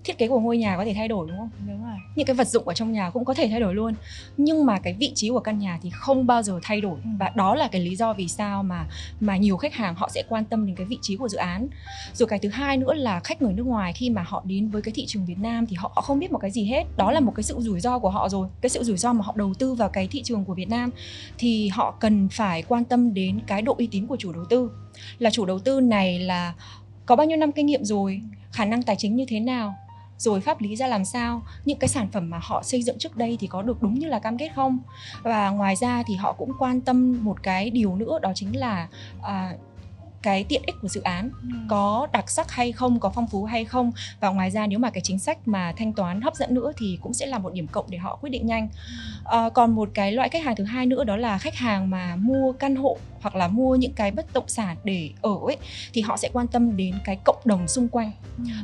thiết 0.07 0.17
kế 0.17 0.27
của 0.27 0.39
ngôi 0.39 0.57
nhà 0.57 0.77
có 0.77 0.85
thể 0.85 0.93
thay 0.93 1.07
đổi 1.07 1.27
đúng 1.27 1.37
không? 1.37 1.49
Đúng 1.67 1.83
rồi. 1.83 1.95
Những 2.15 2.25
cái 2.25 2.35
vật 2.35 2.47
dụng 2.47 2.67
ở 2.67 2.73
trong 2.73 2.91
nhà 2.91 3.09
cũng 3.09 3.25
có 3.25 3.33
thể 3.33 3.47
thay 3.47 3.59
đổi 3.59 3.75
luôn. 3.75 3.93
Nhưng 4.37 4.65
mà 4.65 4.79
cái 4.79 4.93
vị 4.93 5.11
trí 5.15 5.29
của 5.29 5.39
căn 5.39 5.59
nhà 5.59 5.79
thì 5.81 5.89
không 5.93 6.27
bao 6.27 6.43
giờ 6.43 6.59
thay 6.63 6.81
đổi. 6.81 6.99
Ừ. 7.03 7.09
và 7.19 7.31
đó 7.35 7.55
là 7.55 7.67
cái 7.67 7.81
lý 7.81 7.95
do 7.95 8.13
vì 8.13 8.27
sao 8.27 8.63
mà 8.63 8.85
mà 9.19 9.37
nhiều 9.37 9.57
khách 9.57 9.73
hàng 9.73 9.95
họ 9.95 10.09
sẽ 10.13 10.23
quan 10.29 10.45
tâm 10.45 10.65
đến 10.65 10.75
cái 10.75 10.85
vị 10.85 10.97
trí 11.01 11.15
của 11.15 11.27
dự 11.27 11.37
án. 11.37 11.67
Rồi 12.13 12.27
cái 12.27 12.39
thứ 12.39 12.49
hai 12.49 12.77
nữa 12.77 12.93
là 12.93 13.19
khách 13.19 13.41
người 13.41 13.53
nước 13.53 13.65
ngoài 13.65 13.93
khi 13.93 14.09
mà 14.09 14.23
họ 14.27 14.41
đến 14.45 14.69
với 14.69 14.81
cái 14.81 14.91
thị 14.95 15.05
trường 15.07 15.25
Việt 15.25 15.39
Nam 15.39 15.65
thì 15.65 15.75
họ, 15.75 15.91
họ 15.95 16.01
không 16.01 16.19
biết 16.19 16.31
một 16.31 16.39
cái 16.39 16.51
gì 16.51 16.65
hết. 16.65 16.83
Đó 16.97 17.11
là 17.11 17.19
một 17.19 17.33
cái 17.35 17.43
sự 17.43 17.55
rủi 17.59 17.79
ro 17.79 17.99
của 17.99 18.09
họ 18.09 18.29
rồi. 18.29 18.47
Cái 18.61 18.69
sự 18.69 18.83
rủi 18.83 18.97
ro 18.97 19.13
mà 19.13 19.23
họ 19.25 19.33
đầu 19.35 19.53
tư 19.53 19.73
vào 19.73 19.89
cái 19.89 20.07
thị 20.07 20.21
trường 20.23 20.45
của 20.45 20.53
Việt 20.53 20.69
Nam 20.69 20.89
thì 21.37 21.67
họ 21.67 21.95
cần 21.99 22.29
phải 22.29 22.63
quan 22.67 22.83
tâm 22.83 23.13
đến 23.13 23.39
cái 23.47 23.61
độ 23.61 23.75
uy 23.77 23.87
tín 23.91 24.07
của 24.07 24.17
chủ 24.17 24.33
đầu 24.33 24.45
tư. 24.49 24.71
Là 25.19 25.29
chủ 25.29 25.45
đầu 25.45 25.59
tư 25.59 25.81
này 25.81 26.19
là 26.19 26.53
có 27.05 27.15
bao 27.15 27.27
nhiêu 27.27 27.37
năm 27.37 27.51
kinh 27.51 27.65
nghiệm 27.65 27.85
rồi? 27.85 28.21
Khả 28.51 28.65
năng 28.65 28.83
tài 28.83 28.95
chính 28.95 29.15
như 29.15 29.25
thế 29.27 29.39
nào 29.39 29.75
rồi 30.17 30.41
pháp 30.41 30.61
lý 30.61 30.75
ra 30.75 30.87
làm 30.87 31.05
sao? 31.05 31.41
Những 31.65 31.79
cái 31.79 31.87
sản 31.87 32.07
phẩm 32.11 32.29
mà 32.29 32.39
họ 32.41 32.63
xây 32.63 32.83
dựng 32.83 32.97
trước 32.99 33.17
đây 33.17 33.37
thì 33.39 33.47
có 33.47 33.61
được 33.61 33.81
đúng 33.81 33.93
như 33.93 34.07
là 34.07 34.19
cam 34.19 34.37
kết 34.37 34.49
không? 34.55 34.79
Và 35.23 35.49
ngoài 35.49 35.75
ra 35.75 36.03
thì 36.07 36.15
họ 36.15 36.33
cũng 36.33 36.51
quan 36.59 36.81
tâm 36.81 37.23
một 37.23 37.43
cái 37.43 37.69
điều 37.69 37.95
nữa 37.95 38.19
đó 38.21 38.31
chính 38.35 38.55
là 38.55 38.87
à, 39.21 39.53
cái 40.21 40.43
tiện 40.43 40.61
ích 40.65 40.75
của 40.81 40.87
dự 40.87 41.01
án. 41.01 41.31
Có 41.69 42.07
đặc 42.11 42.29
sắc 42.29 42.51
hay 42.51 42.71
không 42.71 42.99
có 42.99 43.09
phong 43.09 43.27
phú 43.27 43.45
hay 43.45 43.65
không? 43.65 43.91
Và 44.19 44.29
ngoài 44.29 44.51
ra 44.51 44.67
nếu 44.67 44.79
mà 44.79 44.89
cái 44.89 45.01
chính 45.01 45.19
sách 45.19 45.47
mà 45.47 45.73
thanh 45.77 45.93
toán 45.93 46.21
hấp 46.21 46.35
dẫn 46.35 46.53
nữa 46.53 46.71
thì 46.77 46.99
cũng 47.01 47.13
sẽ 47.13 47.25
là 47.25 47.37
một 47.37 47.53
điểm 47.53 47.67
cộng 47.67 47.85
để 47.89 47.97
họ 47.97 48.15
quyết 48.15 48.29
định 48.29 48.47
nhanh. 48.47 48.69
À, 49.25 49.49
còn 49.49 49.75
một 49.75 49.89
cái 49.93 50.11
loại 50.11 50.29
khách 50.29 50.43
hàng 50.43 50.55
thứ 50.55 50.63
hai 50.63 50.85
nữa 50.85 51.03
đó 51.03 51.17
là 51.17 51.37
khách 51.37 51.55
hàng 51.55 51.89
mà 51.89 52.15
mua 52.15 52.51
căn 52.51 52.75
hộ 52.75 52.97
hoặc 53.21 53.35
là 53.35 53.47
mua 53.47 53.75
những 53.75 53.93
cái 53.93 54.11
bất 54.11 54.33
động 54.33 54.47
sản 54.47 54.77
để 54.83 55.09
ở 55.21 55.35
ấy 55.47 55.57
thì 55.93 56.01
họ 56.01 56.17
sẽ 56.17 56.29
quan 56.33 56.47
tâm 56.47 56.77
đến 56.77 56.95
cái 57.03 57.17
cộng 57.23 57.39
đồng 57.45 57.67
xung 57.67 57.87
quanh. 57.87 58.11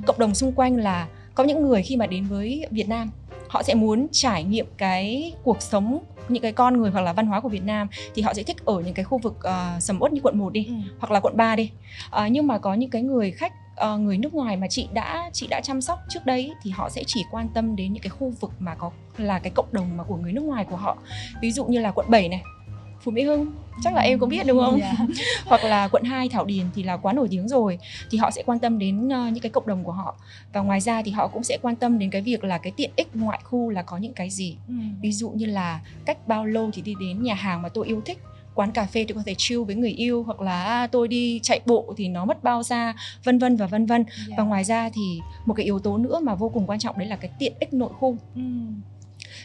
Cộng 0.06 0.20
đồng 0.20 0.36
xung 0.36 0.52
quanh 0.52 0.76
là 0.76 1.08
có 1.36 1.44
những 1.44 1.62
người 1.62 1.82
khi 1.84 1.98
mà 1.98 2.08
đến 2.08 2.24
với 2.26 2.66
Việt 2.72 2.90
Nam 2.90 3.10
họ 3.50 3.64
sẽ 3.64 3.74
muốn 3.74 4.08
trải 4.12 4.44
nghiệm 4.44 4.66
cái 4.78 5.34
cuộc 5.44 5.62
sống 5.62 6.00
những 6.30 6.44
cái 6.44 6.52
con 6.52 6.78
người 6.78 6.92
hoặc 6.92 7.02
là 7.02 7.14
văn 7.14 7.26
hóa 7.28 7.40
của 7.40 7.50
Việt 7.50 7.64
Nam 7.64 7.88
thì 8.16 8.22
họ 8.22 8.34
sẽ 8.34 8.44
thích 8.44 8.66
ở 8.66 8.80
những 8.80 8.94
cái 8.94 9.06
khu 9.06 9.18
vực 9.18 9.38
uh, 9.40 9.84
sầm 9.84 10.00
uất 10.02 10.14
như 10.14 10.22
quận 10.24 10.38
1 10.38 10.54
đi 10.54 10.66
Ừ. 10.66 10.74
hoặc 11.00 11.12
là 11.12 11.20
quận 11.20 11.38
3 11.38 11.56
đi 11.56 11.72
Ờ, 12.10 12.28
nhưng 12.28 12.48
mà 12.48 12.58
có 12.58 12.74
những 12.74 12.90
cái 12.90 13.02
người 13.02 13.32
khách 13.32 13.54
ờ, 13.76 13.98
người 13.98 14.18
nước 14.18 14.34
ngoài 14.34 14.58
mà 14.58 14.68
chị 14.70 14.88
đã 14.94 15.30
chị 15.34 15.48
đã 15.48 15.62
chăm 15.62 15.82
sóc 15.82 16.00
trước 16.10 16.26
đây 16.26 16.40
ý, 16.42 16.52
thì 16.64 16.72
họ 16.72 16.90
sẽ 16.90 17.04
chỉ 17.08 17.24
quan 17.32 17.48
tâm 17.54 17.76
đến 17.76 17.94
những 17.94 18.04
cái 18.04 18.10
khu 18.10 18.34
vực 18.40 18.52
mà 18.60 18.76
có 18.76 18.92
là 19.18 19.40
cái 19.40 19.52
cộng 19.56 19.68
đồng 19.72 19.98
mà 19.98 20.04
của 20.04 20.16
người 20.16 20.34
nước 20.34 20.42
ngoài 20.44 20.66
của 20.70 20.76
họ 20.76 20.98
ví 21.42 21.52
dụ 21.52 21.66
như 21.66 21.80
là 21.80 21.92
quận 21.92 22.06
7 22.10 22.30
này 22.30 22.42
Phú 23.04 23.12
Mỹ 23.12 23.24
Hưng 23.24 23.52
chắc 23.84 23.94
là 23.94 24.02
em 24.02 24.20
cũng 24.20 24.30
biết 24.30 24.48
đúng 24.48 24.60
không 24.60 24.80
Dạ. 24.80 24.94
hoặc 25.46 25.64
là 25.64 25.88
quận 25.88 26.04
2 26.04 26.30
Thảo 26.30 26.46
Điền 26.46 26.66
thì 26.76 26.84
là 26.84 26.98
quá 26.98 27.14
nổi 27.14 27.28
tiếng 27.32 27.48
rồi 27.48 27.80
thì 28.12 28.18
họ 28.18 28.32
sẽ 28.32 28.44
quan 28.46 28.60
tâm 28.60 28.80
đến 28.80 29.10
ờ, 29.10 29.28
những 29.28 29.42
cái 29.42 29.50
cộng 29.50 29.68
đồng 29.68 29.84
của 29.84 29.92
họ 29.92 30.16
và 30.54 30.62
ngoài 30.62 30.82
ra 30.82 31.02
thì 31.02 31.12
họ 31.12 31.28
cũng 31.28 31.44
sẽ 31.44 31.58
quan 31.62 31.76
tâm 31.76 32.00
đến 32.00 32.10
cái 32.10 32.22
việc 32.22 32.44
là 32.44 32.58
cái 32.58 32.74
tiện 32.78 32.90
ích 32.96 33.16
ngoại 33.16 33.40
khu 33.44 33.70
là 33.70 33.82
có 33.82 33.98
những 33.98 34.14
cái 34.14 34.30
gì 34.30 34.58
Ừ. 34.68 34.74
ví 35.02 35.12
dụ 35.12 35.30
như 35.30 35.46
là 35.46 35.80
cách 36.06 36.28
bao 36.28 36.46
lâu 36.46 36.70
thì 36.74 36.82
đi 36.82 36.94
đến 37.00 37.24
nhà 37.24 37.34
hàng 37.34 37.62
mà 37.62 37.70
tôi 37.70 37.88
yêu 37.88 38.02
thích 38.06 38.18
quán 38.56 38.72
cà 38.72 38.86
phê 38.86 39.06
tôi 39.08 39.16
có 39.16 39.22
thể 39.26 39.36
chill 39.38 39.64
với 39.64 39.76
người 39.76 39.92
yêu 39.92 40.24
hoặc 40.24 40.42
là 40.42 40.64
à, 40.64 40.88
tôi 40.88 41.08
đi 41.08 41.40
chạy 41.44 41.60
bộ 41.66 41.94
thì 41.98 42.08
nó 42.08 42.26
mất 42.26 42.44
bao 42.44 42.64
xa 42.64 42.94
vân 43.24 43.40
vân 43.40 43.56
và 43.56 43.66
vân 43.68 43.86
vân 43.86 44.06
Dạ. 44.30 44.36
và 44.38 44.44
ngoài 44.44 44.64
ra 44.64 44.90
thì 44.94 45.20
một 45.46 45.54
cái 45.54 45.66
yếu 45.66 45.80
tố 45.80 45.98
nữa 45.98 46.20
mà 46.24 46.36
vô 46.36 46.50
cùng 46.50 46.68
quan 46.68 46.80
trọng 46.80 46.98
đấy 47.00 47.08
là 47.08 47.16
cái 47.16 47.32
tiện 47.40 47.54
ích 47.60 47.74
nội 47.74 47.90
khu 48.00 48.18
Ừ. 48.36 48.42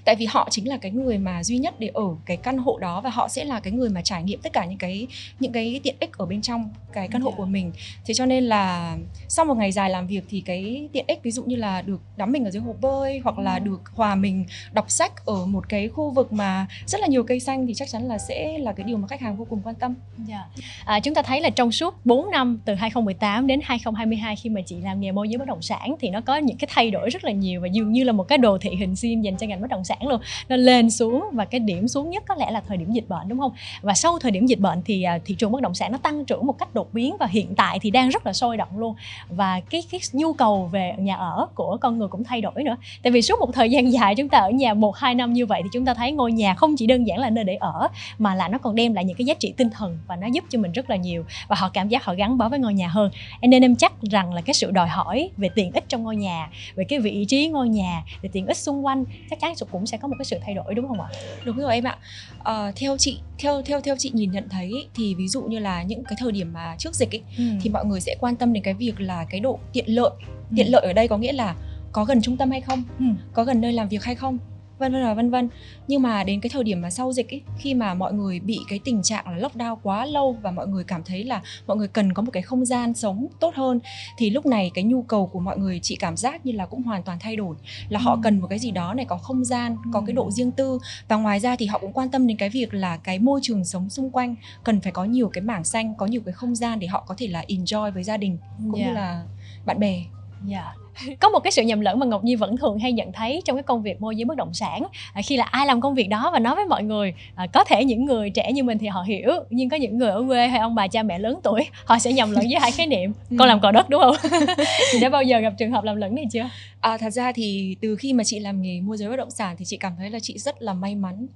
tại 0.09 0.17
vì 0.17 0.27
họ 0.27 0.49
chính 0.51 0.69
là 0.69 0.77
cái 0.77 0.91
người 0.93 1.19
mà 1.19 1.45
duy 1.45 1.59
nhất 1.59 1.75
để 1.81 1.91
ở 1.95 2.03
cái 2.27 2.37
căn 2.37 2.59
hộ 2.59 2.79
đó 2.79 3.01
và 3.01 3.11
họ 3.11 3.29
sẽ 3.29 3.45
là 3.45 3.61
cái 3.61 3.73
người 3.73 3.89
mà 3.89 4.03
trải 4.03 4.23
nghiệm 4.23 4.41
tất 4.43 4.53
cả 4.53 4.65
những 4.65 4.79
cái 4.79 5.07
những 5.41 5.53
cái 5.53 5.81
tiện 5.83 5.97
ích 6.01 6.19
ở 6.19 6.27
bên 6.27 6.41
trong 6.43 6.71
cái 6.93 7.09
căn 7.09 7.21
hộ 7.23 7.31
Dạ. 7.31 7.37
của 7.37 7.45
mình 7.47 7.73
thế 8.07 8.15
cho 8.15 8.27
nên 8.27 8.45
là 8.45 8.97
sau 9.29 9.45
một 9.45 9.55
ngày 9.55 9.73
dài 9.73 9.91
làm 9.91 10.07
việc 10.07 10.25
thì 10.29 10.41
cái 10.41 10.89
tiện 10.93 11.05
ích 11.09 11.23
ví 11.23 11.31
dụ 11.31 11.45
như 11.45 11.57
là 11.57 11.83
được 11.83 12.01
đắm 12.17 12.33
mình 12.33 12.45
ở 12.45 12.51
dưới 12.51 12.63
hồ 12.63 12.75
bơi 12.81 13.19
hoặc 13.25 13.39
là 13.39 13.55
Ừ. 13.55 13.59
được 13.59 13.81
hòa 13.95 14.15
mình 14.15 14.45
đọc 14.73 14.91
sách 14.91 15.27
ở 15.27 15.47
một 15.47 15.69
cái 15.69 15.89
khu 15.89 16.11
vực 16.11 16.33
mà 16.33 16.67
rất 16.87 17.01
là 17.01 17.07
nhiều 17.07 17.23
cây 17.25 17.41
xanh 17.41 17.67
thì 17.67 17.75
chắc 17.75 17.89
chắn 17.89 18.03
là 18.09 18.19
sẽ 18.19 18.59
là 18.59 18.73
cái 18.73 18.85
điều 18.85 18.97
mà 18.97 19.09
khách 19.09 19.21
hàng 19.21 19.37
vô 19.37 19.47
cùng 19.51 19.61
quan 19.65 19.75
tâm 19.75 19.95
Dạ. 20.29 20.45
À, 20.85 21.01
chúng 21.01 21.15
ta 21.15 21.23
thấy 21.23 21.41
là 21.41 21.51
trong 21.51 21.73
suốt 21.73 22.07
4 22.07 22.31
năm 22.31 22.61
từ 22.65 22.75
2018 22.75 23.47
đến 23.47 23.61
2022 23.65 24.37
khi 24.37 24.51
mà 24.51 24.61
chị 24.67 24.77
làm 24.81 25.01
nghề 25.01 25.13
môi 25.13 25.29
giới 25.29 25.39
bất 25.39 25.49
động 25.49 25.63
sản 25.63 25.95
thì 26.01 26.11
nó 26.11 26.21
có 26.21 26.37
những 26.37 26.57
cái 26.57 26.69
thay 26.75 26.91
đổi 26.91 27.11
rất 27.11 27.25
là 27.25 27.31
nhiều 27.33 27.61
và 27.61 27.69
dường 27.73 27.93
như 27.93 28.05
là 28.05 28.13
một 28.13 28.25
cái 28.25 28.39
đồ 28.39 28.59
thị 28.59 28.71
hình 28.79 28.97
sim 28.97 29.23
dành 29.23 29.37
cho 29.37 29.47
ngành 29.47 29.61
bất 29.61 29.71
động 29.71 29.85
sản 29.85 29.98
luôn. 30.07 30.21
Nó 30.49 30.57
lên 30.57 30.91
xuống 30.91 31.25
và 31.33 31.45
cái 31.45 31.61
điểm 31.61 31.89
xuống 31.89 32.11
nhất 32.11 32.25
có 32.29 32.35
lẽ 32.35 32.51
là 32.51 32.63
thời 32.69 32.77
điểm 32.77 32.93
dịch 32.93 33.09
bệnh, 33.09 33.29
đúng 33.29 33.39
không? 33.39 33.53
Và 33.83 33.95
sau 33.95 34.19
thời 34.19 34.31
điểm 34.31 34.47
dịch 34.47 34.59
bệnh 34.59 34.83
thì 34.85 35.03
à, 35.03 35.19
thị 35.25 35.35
trường 35.39 35.53
bất 35.53 35.63
động 35.63 35.75
sản 35.75 35.93
nó 35.93 35.99
tăng 35.99 36.25
trưởng 36.25 36.47
một 36.47 36.59
cách 36.59 36.75
đột 36.75 36.95
biến 36.95 37.17
và 37.21 37.27
hiện 37.27 37.55
tại 37.55 37.79
thì 37.79 37.91
đang 37.91 38.09
rất 38.09 38.27
là 38.27 38.33
sôi 38.33 38.57
động 38.57 38.79
luôn. 38.79 38.95
Và 39.29 39.61
cái 39.71 39.83
cái 39.91 40.01
nhu 40.13 40.33
cầu 40.33 40.69
về 40.73 40.95
nhà 40.99 41.17
ở 41.17 41.47
của 41.55 41.77
con 41.81 41.99
người 41.99 42.09
cũng 42.09 42.25
thay 42.25 42.41
đổi 42.41 42.65
nữa. 42.65 42.77
Tại 43.03 43.11
vì 43.11 43.23
suốt 43.23 43.41
một 43.41 43.51
thời 43.55 43.71
gian 43.71 43.93
dài 43.93 44.15
chúng 44.15 44.29
ta 44.29 44.39
ở 44.39 44.51
nhà 44.51 44.75
1 44.75 44.97
2 44.97 45.15
năm 45.15 45.33
như 45.33 45.47
vậy 45.47 45.61
thì 45.63 45.69
chúng 45.73 45.85
ta 45.85 45.95
thấy 45.95 46.13
ngôi 46.13 46.33
nhà 46.33 46.55
không 46.55 46.77
chỉ 46.77 46.87
đơn 46.87 47.07
giản 47.07 47.19
là 47.19 47.31
nơi 47.31 47.45
để 47.45 47.55
ở, 47.55 47.89
mà 48.19 48.35
là 48.35 48.49
nó 48.49 48.59
còn 48.59 48.75
đem 48.75 48.95
lại 48.95 49.05
những 49.05 49.17
cái 49.17 49.25
giá 49.25 49.35
trị 49.35 49.55
tinh 49.57 49.71
thần 49.71 49.99
và 50.07 50.17
nó 50.17 50.27
giúp 50.27 50.45
cho 50.51 50.59
mình 50.59 50.73
rất 50.73 50.91
là 50.91 50.97
nhiều 50.97 51.25
và 51.49 51.57
họ 51.59 51.69
cảm 51.69 51.89
giác 51.89 52.05
họ 52.05 52.15
gắn 52.15 52.39
bó 52.39 52.49
với 52.49 52.59
ngôi 52.59 52.75
nhà 52.75 52.89
hơn 52.89 53.11
nên 53.43 53.65
em 53.65 53.77
chắc 53.77 53.93
rằng 54.03 54.35
là 54.35 54.41
cái 54.41 54.55
sự 54.55 54.71
đòi 54.71 54.89
hỏi 54.89 55.31
về 55.37 55.49
tiện 55.55 55.73
ích 55.73 55.85
trong 55.89 56.03
ngôi 56.03 56.17
nhà, 56.17 56.51
về 56.75 56.85
cái 56.85 56.99
vị 56.99 57.25
trí 57.29 57.49
ngôi 57.49 57.69
nhà, 57.69 58.03
về 58.23 58.31
tiện 58.33 58.47
ích 58.47 58.57
xung 58.57 58.87
quanh, 58.87 59.05
chắc 59.31 59.41
chắn 59.41 59.57
cũng 59.79 59.87
sẽ 59.87 59.97
có 59.97 60.09
một 60.09 60.15
cái 60.19 60.25
sự 60.25 60.39
thay 60.47 60.55
đổi 60.55 60.75
đúng 60.75 60.89
không 60.89 61.01
ạ? 61.01 61.09
Đúng 61.45 61.57
rồi 61.57 61.75
em 61.75 61.85
ạ. 61.85 61.99
Ờ, 62.39 62.73
theo 62.77 62.97
chị 62.99 63.19
theo 63.39 63.63
theo 63.63 63.81
theo 63.81 63.97
chị 63.99 64.11
nhìn 64.15 64.31
nhận 64.31 64.49
thấy 64.49 64.73
thì 64.95 65.15
ví 65.15 65.29
dụ 65.29 65.43
như 65.43 65.59
là 65.59 65.83
những 65.83 66.05
cái 66.05 66.17
thời 66.19 66.33
điểm 66.33 66.53
mà 66.53 66.75
trước 66.79 66.95
dịch 66.95 67.11
ý, 67.11 67.21
thì 67.63 67.71
mọi 67.71 67.85
người 67.85 68.01
sẽ 68.01 68.17
quan 68.21 68.37
tâm 68.37 68.53
đến 68.53 68.63
cái 68.63 68.75
việc 68.75 69.01
là 69.01 69.27
cái 69.31 69.41
độ 69.41 69.59
tiện 69.73 69.85
lợi. 69.89 70.11
Tiện 70.57 70.67
lợi 70.71 70.83
ở 70.83 70.93
đây 70.93 71.09
có 71.09 71.19
nghĩa 71.19 71.33
là 71.33 71.55
có 71.93 72.05
gần 72.05 72.23
trung 72.23 72.37
tâm 72.37 72.51
hay 72.51 72.61
không? 72.61 72.85
Ừ. 72.99 73.05
có 73.33 73.45
gần 73.45 73.61
nơi 73.61 73.73
làm 73.73 73.89
việc 73.89 74.05
hay 74.05 74.15
không 74.15 74.39
vân 74.79 74.93
vân 74.93 75.03
và 75.05 75.15
vân 75.15 75.31
vân 75.31 75.49
nhưng 75.89 76.03
mà 76.03 76.25
đến 76.25 76.41
cái 76.41 76.51
thời 76.51 76.65
điểm 76.65 76.81
mà 76.81 76.91
sau 76.91 77.13
dịch 77.13 77.31
ấy 77.35 77.43
khi 77.59 77.75
mà 77.75 77.95
mọi 77.95 78.13
người 78.13 78.41
bị 78.41 78.59
cái 78.69 78.81
tình 78.85 79.03
trạng 79.03 79.29
là 79.29 79.49
lockdown 79.49 79.77
quá 79.83 80.07
lâu 80.07 80.37
và 80.43 80.51
mọi 80.51 80.67
người 80.69 80.85
cảm 80.85 81.03
thấy 81.03 81.25
là 81.25 81.43
mọi 81.67 81.77
người 81.77 81.89
cần 81.89 82.13
có 82.13 82.23
một 82.23 82.31
cái 82.33 82.43
không 82.43 82.65
gian 82.67 82.95
sống 82.95 83.27
tốt 83.41 83.55
hơn 83.55 83.81
thì 84.19 84.31
lúc 84.31 84.47
này 84.47 84.71
cái 84.75 84.85
nhu 84.85 85.03
cầu 85.03 85.27
của 85.27 85.41
mọi 85.41 85.59
người 85.59 85.81
chị 85.83 85.97
cảm 85.97 86.17
giác 86.17 86.47
như 86.47 86.53
là 86.53 86.67
cũng 86.67 86.83
hoàn 86.83 87.03
toàn 87.03 87.19
thay 87.21 87.37
đổi 87.37 87.57
là 87.89 88.01
họ 88.01 88.13
Ừ. 88.15 88.21
cần 88.23 88.41
một 88.41 88.47
cái 88.51 88.59
gì 88.59 88.71
đó 88.71 88.95
này 88.95 89.05
có 89.05 89.17
không 89.19 89.45
gian 89.45 89.77
có 89.93 90.01
cái 90.01 90.09
Ừ. 90.13 90.17
độ 90.17 90.31
riêng 90.31 90.51
tư 90.51 90.79
và 91.09 91.17
ngoài 91.17 91.41
ra 91.41 91.57
thì 91.57 91.67
họ 91.67 91.79
cũng 91.79 91.93
quan 91.93 92.09
tâm 92.11 92.27
đến 92.27 92.37
cái 92.37 92.49
việc 92.49 92.75
là 92.75 92.97
cái 92.97 93.19
môi 93.19 93.41
trường 93.43 93.65
sống 93.65 93.91
xung 93.91 94.11
quanh 94.11 94.35
cần 94.65 94.81
phải 94.81 94.93
có 94.93 95.05
nhiều 95.05 95.29
cái 95.33 95.43
mảng 95.43 95.65
xanh 95.65 95.95
có 95.95 96.07
nhiều 96.07 96.21
cái 96.25 96.33
không 96.33 96.55
gian 96.55 96.79
để 96.79 96.87
họ 96.87 97.05
có 97.09 97.15
thể 97.19 97.27
là 97.29 97.45
enjoy 97.49 97.91
với 97.93 98.03
gia 98.05 98.17
đình 98.17 98.39
cũng 98.71 98.81
Dạ. 98.81 98.87
như 98.87 98.93
là 98.93 99.25
bạn 99.67 99.79
bè 99.81 100.03
Dạ. 100.47 100.73
Có 101.21 101.29
một 101.29 101.41
cái 101.41 101.51
sự 101.51 101.63
nhầm 101.63 101.81
lẫn 101.81 101.99
mà 101.99 102.07
Ngọc 102.07 102.25
Nhi 102.25 102.37
vẫn 102.37 102.57
thường 102.57 102.79
hay 102.79 102.93
nhận 102.93 103.13
thấy 103.13 103.43
trong 103.45 103.57
cái 103.57 103.63
công 103.63 103.83
việc 103.83 104.01
môi 104.01 104.17
giới 104.17 104.25
bất 104.25 104.37
động 104.37 104.55
sản 104.55 104.83
à, 105.13 105.23
khi 105.23 105.37
là 105.37 105.45
ai 105.45 105.67
làm 105.67 105.81
công 105.81 105.95
việc 105.95 106.09
đó 106.09 106.31
và 106.33 106.39
nói 106.39 106.55
với 106.55 106.65
mọi 106.65 106.83
người 106.83 107.15
à, 107.35 107.47
có 107.47 107.65
thể 107.65 107.85
những 107.85 108.05
người 108.05 108.31
trẻ 108.31 108.53
như 108.53 108.65
mình 108.65 108.79
thì 108.79 108.87
họ 108.87 109.03
hiểu 109.03 109.31
nhưng 109.51 109.69
có 109.69 109.77
những 109.77 109.99
người 109.99 110.11
ở 110.11 110.25
quê 110.29 110.49
hay 110.49 110.61
ông 110.61 110.75
bà 110.75 110.89
cha 110.89 111.03
mẹ 111.03 111.19
lớn 111.19 111.41
tuổi 111.43 111.67
họ 111.85 111.99
sẽ 111.99 112.13
nhầm 112.13 112.31
lẫn 112.31 112.45
với 112.51 112.61
hai 112.61 112.71
khái 112.71 112.87
niệm 112.87 113.13
con 113.39 113.49
làm 113.49 113.61
cò 113.61 113.71
đất 113.71 113.89
đúng 113.89 114.03
không? 114.03 114.17
chị 114.93 115.01
đã 115.01 115.09
bao 115.09 115.23
giờ 115.23 115.39
gặp 115.39 115.53
trường 115.59 115.71
hợp 115.71 115.85
làm 115.85 115.97
lẫn 115.97 116.15
này 116.15 116.25
chưa? 116.33 116.51
À, 116.81 116.97
thật 116.97 117.11
ra 117.11 117.33
thì 117.33 117.77
từ 117.81 117.97
khi 117.97 118.13
mà 118.13 118.25
chị 118.25 118.39
làm 118.39 118.63
nghề 118.63 118.81
môi 118.81 118.97
giới 118.97 119.09
bất 119.09 119.17
động 119.17 119.31
sản 119.31 119.57
thì 119.59 119.65
chị 119.65 119.77
cảm 119.77 119.93
thấy 119.99 120.11
là 120.11 120.19
chị 120.23 120.39
rất 120.39 120.63
là 120.63 120.75
may 120.75 120.95
mắn 120.95 121.27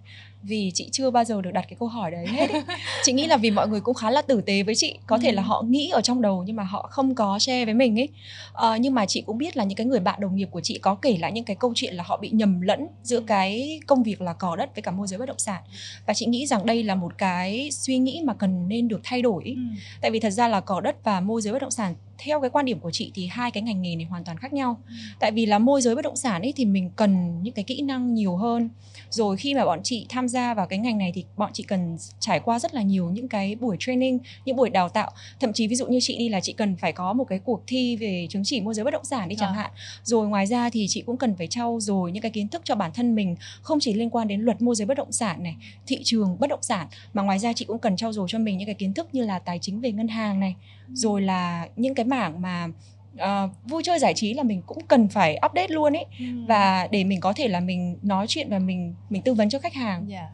vì 0.43 0.71
chị 0.75 0.89
chưa 0.93 1.11
bao 1.11 1.25
giờ 1.25 1.43
được 1.43 1.51
đặt 1.51 1.65
cái 1.69 1.77
câu 1.79 1.89
hỏi 1.89 2.11
đấy 2.11 2.27
hết 2.27 2.51
ấy. 2.51 2.63
chị 3.03 3.13
nghĩ 3.13 3.27
là 3.27 3.37
vì 3.37 3.51
mọi 3.51 3.69
người 3.69 3.81
cũng 3.81 3.95
khá 3.95 4.11
là 4.11 4.23
tử 4.23 4.41
tế 4.47 4.63
với 4.63 4.75
chị 4.75 4.99
có 5.07 5.19
thể 5.19 5.33
là 5.33 5.43
Ừ. 5.43 5.47
họ 5.47 5.63
nghĩ 5.69 5.89
ở 5.91 6.01
trong 6.01 6.23
đầu 6.23 6.43
nhưng 6.47 6.57
mà 6.57 6.63
họ 6.63 6.89
không 6.91 7.15
có 7.15 7.39
share 7.39 7.65
với 7.65 7.75
mình 7.75 8.01
ấy 8.01 8.09
Ờ, 8.53 8.77
nhưng 8.77 8.95
mà 8.95 9.07
chị 9.07 9.21
cũng 9.27 9.39
biết 9.39 9.43
biết 9.43 9.57
là 9.57 9.65
những 9.65 9.77
cái 9.77 9.87
người 9.87 10.01
bạn 10.01 10.21
đồng 10.21 10.37
nghiệp 10.37 10.49
của 10.51 10.61
chị 10.61 10.79
có 10.79 10.95
kể 10.95 11.17
lại 11.21 11.33
những 11.33 11.45
cái 11.45 11.57
câu 11.57 11.73
chuyện 11.77 11.95
là 11.95 12.05
họ 12.07 12.17
bị 12.17 12.31
nhầm 12.31 12.61
lẫn 12.61 12.87
giữa 13.03 13.21
cái 13.21 13.81
công 13.87 14.03
việc 14.03 14.21
là 14.21 14.33
cò 14.33 14.57
đất 14.57 14.75
với 14.75 14.83
cả 14.83 14.91
môi 14.91 15.07
giới 15.09 15.19
bất 15.19 15.27
động 15.27 15.39
sản 15.39 15.63
và 16.07 16.15
chị 16.15 16.27
nghĩ 16.27 16.47
rằng 16.47 16.67
đây 16.67 16.83
là 16.83 16.95
một 16.95 17.19
cái 17.19 17.69
suy 17.73 17.99
nghĩ 17.99 18.21
mà 18.25 18.35
cần 18.35 18.69
nên 18.69 18.89
được 18.89 19.01
thay 19.05 19.23
đổi 19.23 19.43
ừ. 19.45 19.61
tại 20.01 20.11
vì 20.11 20.21
thật 20.21 20.31
ra 20.31 20.49
là 20.49 20.61
cò 20.61 20.81
đất 20.81 21.05
và 21.05 21.21
môi 21.21 21.43
giới 21.43 21.53
bất 21.53 21.63
động 21.63 21.71
sản 21.71 21.95
theo 22.25 22.41
cái 22.41 22.50
quan 22.50 22.64
điểm 22.64 22.81
của 22.81 22.91
chị 22.91 23.12
thì 23.14 23.26
hai 23.26 23.50
cái 23.50 23.62
ngành 23.62 23.83
nghề 23.83 23.97
này 23.97 24.05
hoàn 24.05 24.25
toàn 24.25 24.38
khác 24.38 24.52
nhau 24.52 24.81
ừ. 24.88 24.95
tại 25.21 25.33
vì 25.33 25.47
là 25.47 25.59
môi 25.59 25.83
giới 25.83 25.95
bất 25.95 26.02
động 26.02 26.17
sản 26.17 26.43
ấy 26.43 26.52
thì 26.57 26.64
mình 26.64 26.91
cần 26.97 27.43
những 27.43 27.55
cái 27.55 27.64
kỹ 27.64 27.83
năng 27.83 28.14
nhiều 28.14 28.37
hơn 28.37 28.69
rồi 29.11 29.37
khi 29.37 29.55
mà 29.55 29.64
bọn 29.64 29.81
chị 29.83 30.07
tham 30.09 30.29
gia 30.29 30.55
vào 30.55 30.67
cái 30.67 30.79
ngành 30.79 30.99
này 30.99 31.12
thì 31.14 31.25
bọn 31.37 31.50
chị 31.52 31.62
cần 31.62 31.97
trải 32.21 32.41
qua 32.41 32.59
rất 32.59 32.75
là 32.75 32.83
nhiều 32.83 33.11
những 33.11 33.29
cái 33.29 33.55
buổi 33.55 33.76
training 33.81 34.19
những 34.45 34.57
buổi 34.57 34.71
đào 34.71 34.88
tạo 34.88 35.11
thậm 35.41 35.52
chí 35.52 35.67
ví 35.67 35.76
dụ 35.76 35.87
như 35.87 35.99
chị 36.02 36.19
đi 36.19 36.29
là 36.29 36.41
chị 36.41 36.52
cần 36.52 36.76
phải 36.76 36.93
có 36.93 37.12
một 37.12 37.25
cái 37.25 37.38
cuộc 37.38 37.62
thi 37.67 37.97
về 37.97 38.26
chứng 38.31 38.43
chỉ 38.45 38.61
môi 38.61 38.75
giới 38.75 38.85
bất 38.85 38.91
động 38.91 39.05
sản 39.05 39.29
đi 39.29 39.37
chẳng 39.38 39.52
à. 39.52 39.57
hạn 39.57 39.71
rồi 40.05 40.29
ngoài 40.29 40.47
ra 40.47 40.71
thì 40.71 40.87
chị 40.88 41.02
cũng 41.07 41.17
cần 41.17 41.35
phải 41.37 41.47
trau 41.47 41.79
dồi 41.81 42.12
những 42.12 42.23
cái 42.23 42.31
kiến 42.31 42.49
thức 42.49 42.62
cho 42.64 42.75
bản 42.75 42.91
thân 42.95 43.14
mình 43.14 43.37
không 43.62 43.81
chỉ 43.81 43.95
liên 43.95 44.11
quan 44.11 44.29
đến 44.29 44.41
luật 44.41 44.62
môi 44.62 44.75
giới 44.75 44.87
bất 44.87 44.97
động 44.97 45.12
sản 45.12 45.43
này 45.43 45.57
thị 45.87 46.00
trường 46.05 46.37
bất 46.41 46.50
động 46.50 46.62
sản 46.62 46.87
mà 47.14 47.23
ngoài 47.23 47.38
ra 47.38 47.52
chị 47.52 47.64
cũng 47.64 47.79
cần 47.79 47.97
trau 47.97 48.12
dồi 48.12 48.26
cho 48.31 48.38
mình 48.38 48.59
những 48.59 48.67
cái 48.67 48.75
kiến 48.75 48.95
thức 48.95 49.09
như 49.12 49.25
là 49.25 49.38
tài 49.38 49.59
chính 49.59 49.81
về 49.81 49.93
ngân 49.93 50.09
hàng 50.09 50.41
này 50.41 50.57
rồi 50.93 51.23
là 51.23 51.69
những 51.77 51.95
cái 51.95 52.05
mảng 52.05 52.43
mà 52.43 52.69
uh, 53.15 53.51
vui 53.65 53.83
chơi 53.83 53.99
giải 53.99 54.15
trí 54.15 54.35
là 54.35 54.43
mình 54.43 54.62
cũng 54.67 54.87
cần 54.87 55.09
phải 55.09 55.39
update 55.47 55.69
luôn 55.69 55.97
ấy 55.97 56.07
ừ. 56.19 56.25
và 56.49 56.89
để 56.91 57.05
mình 57.05 57.21
có 57.21 57.33
thể 57.33 57.49
là 57.49 57.61
mình 57.61 57.99
nói 58.03 58.27
chuyện 58.29 58.51
và 58.51 58.59
mình 58.59 58.95
mình 59.11 59.23
tư 59.23 59.35
vấn 59.35 59.49
cho 59.49 59.59
khách 59.59 59.75
hàng 59.75 60.07
yeah. 60.11 60.31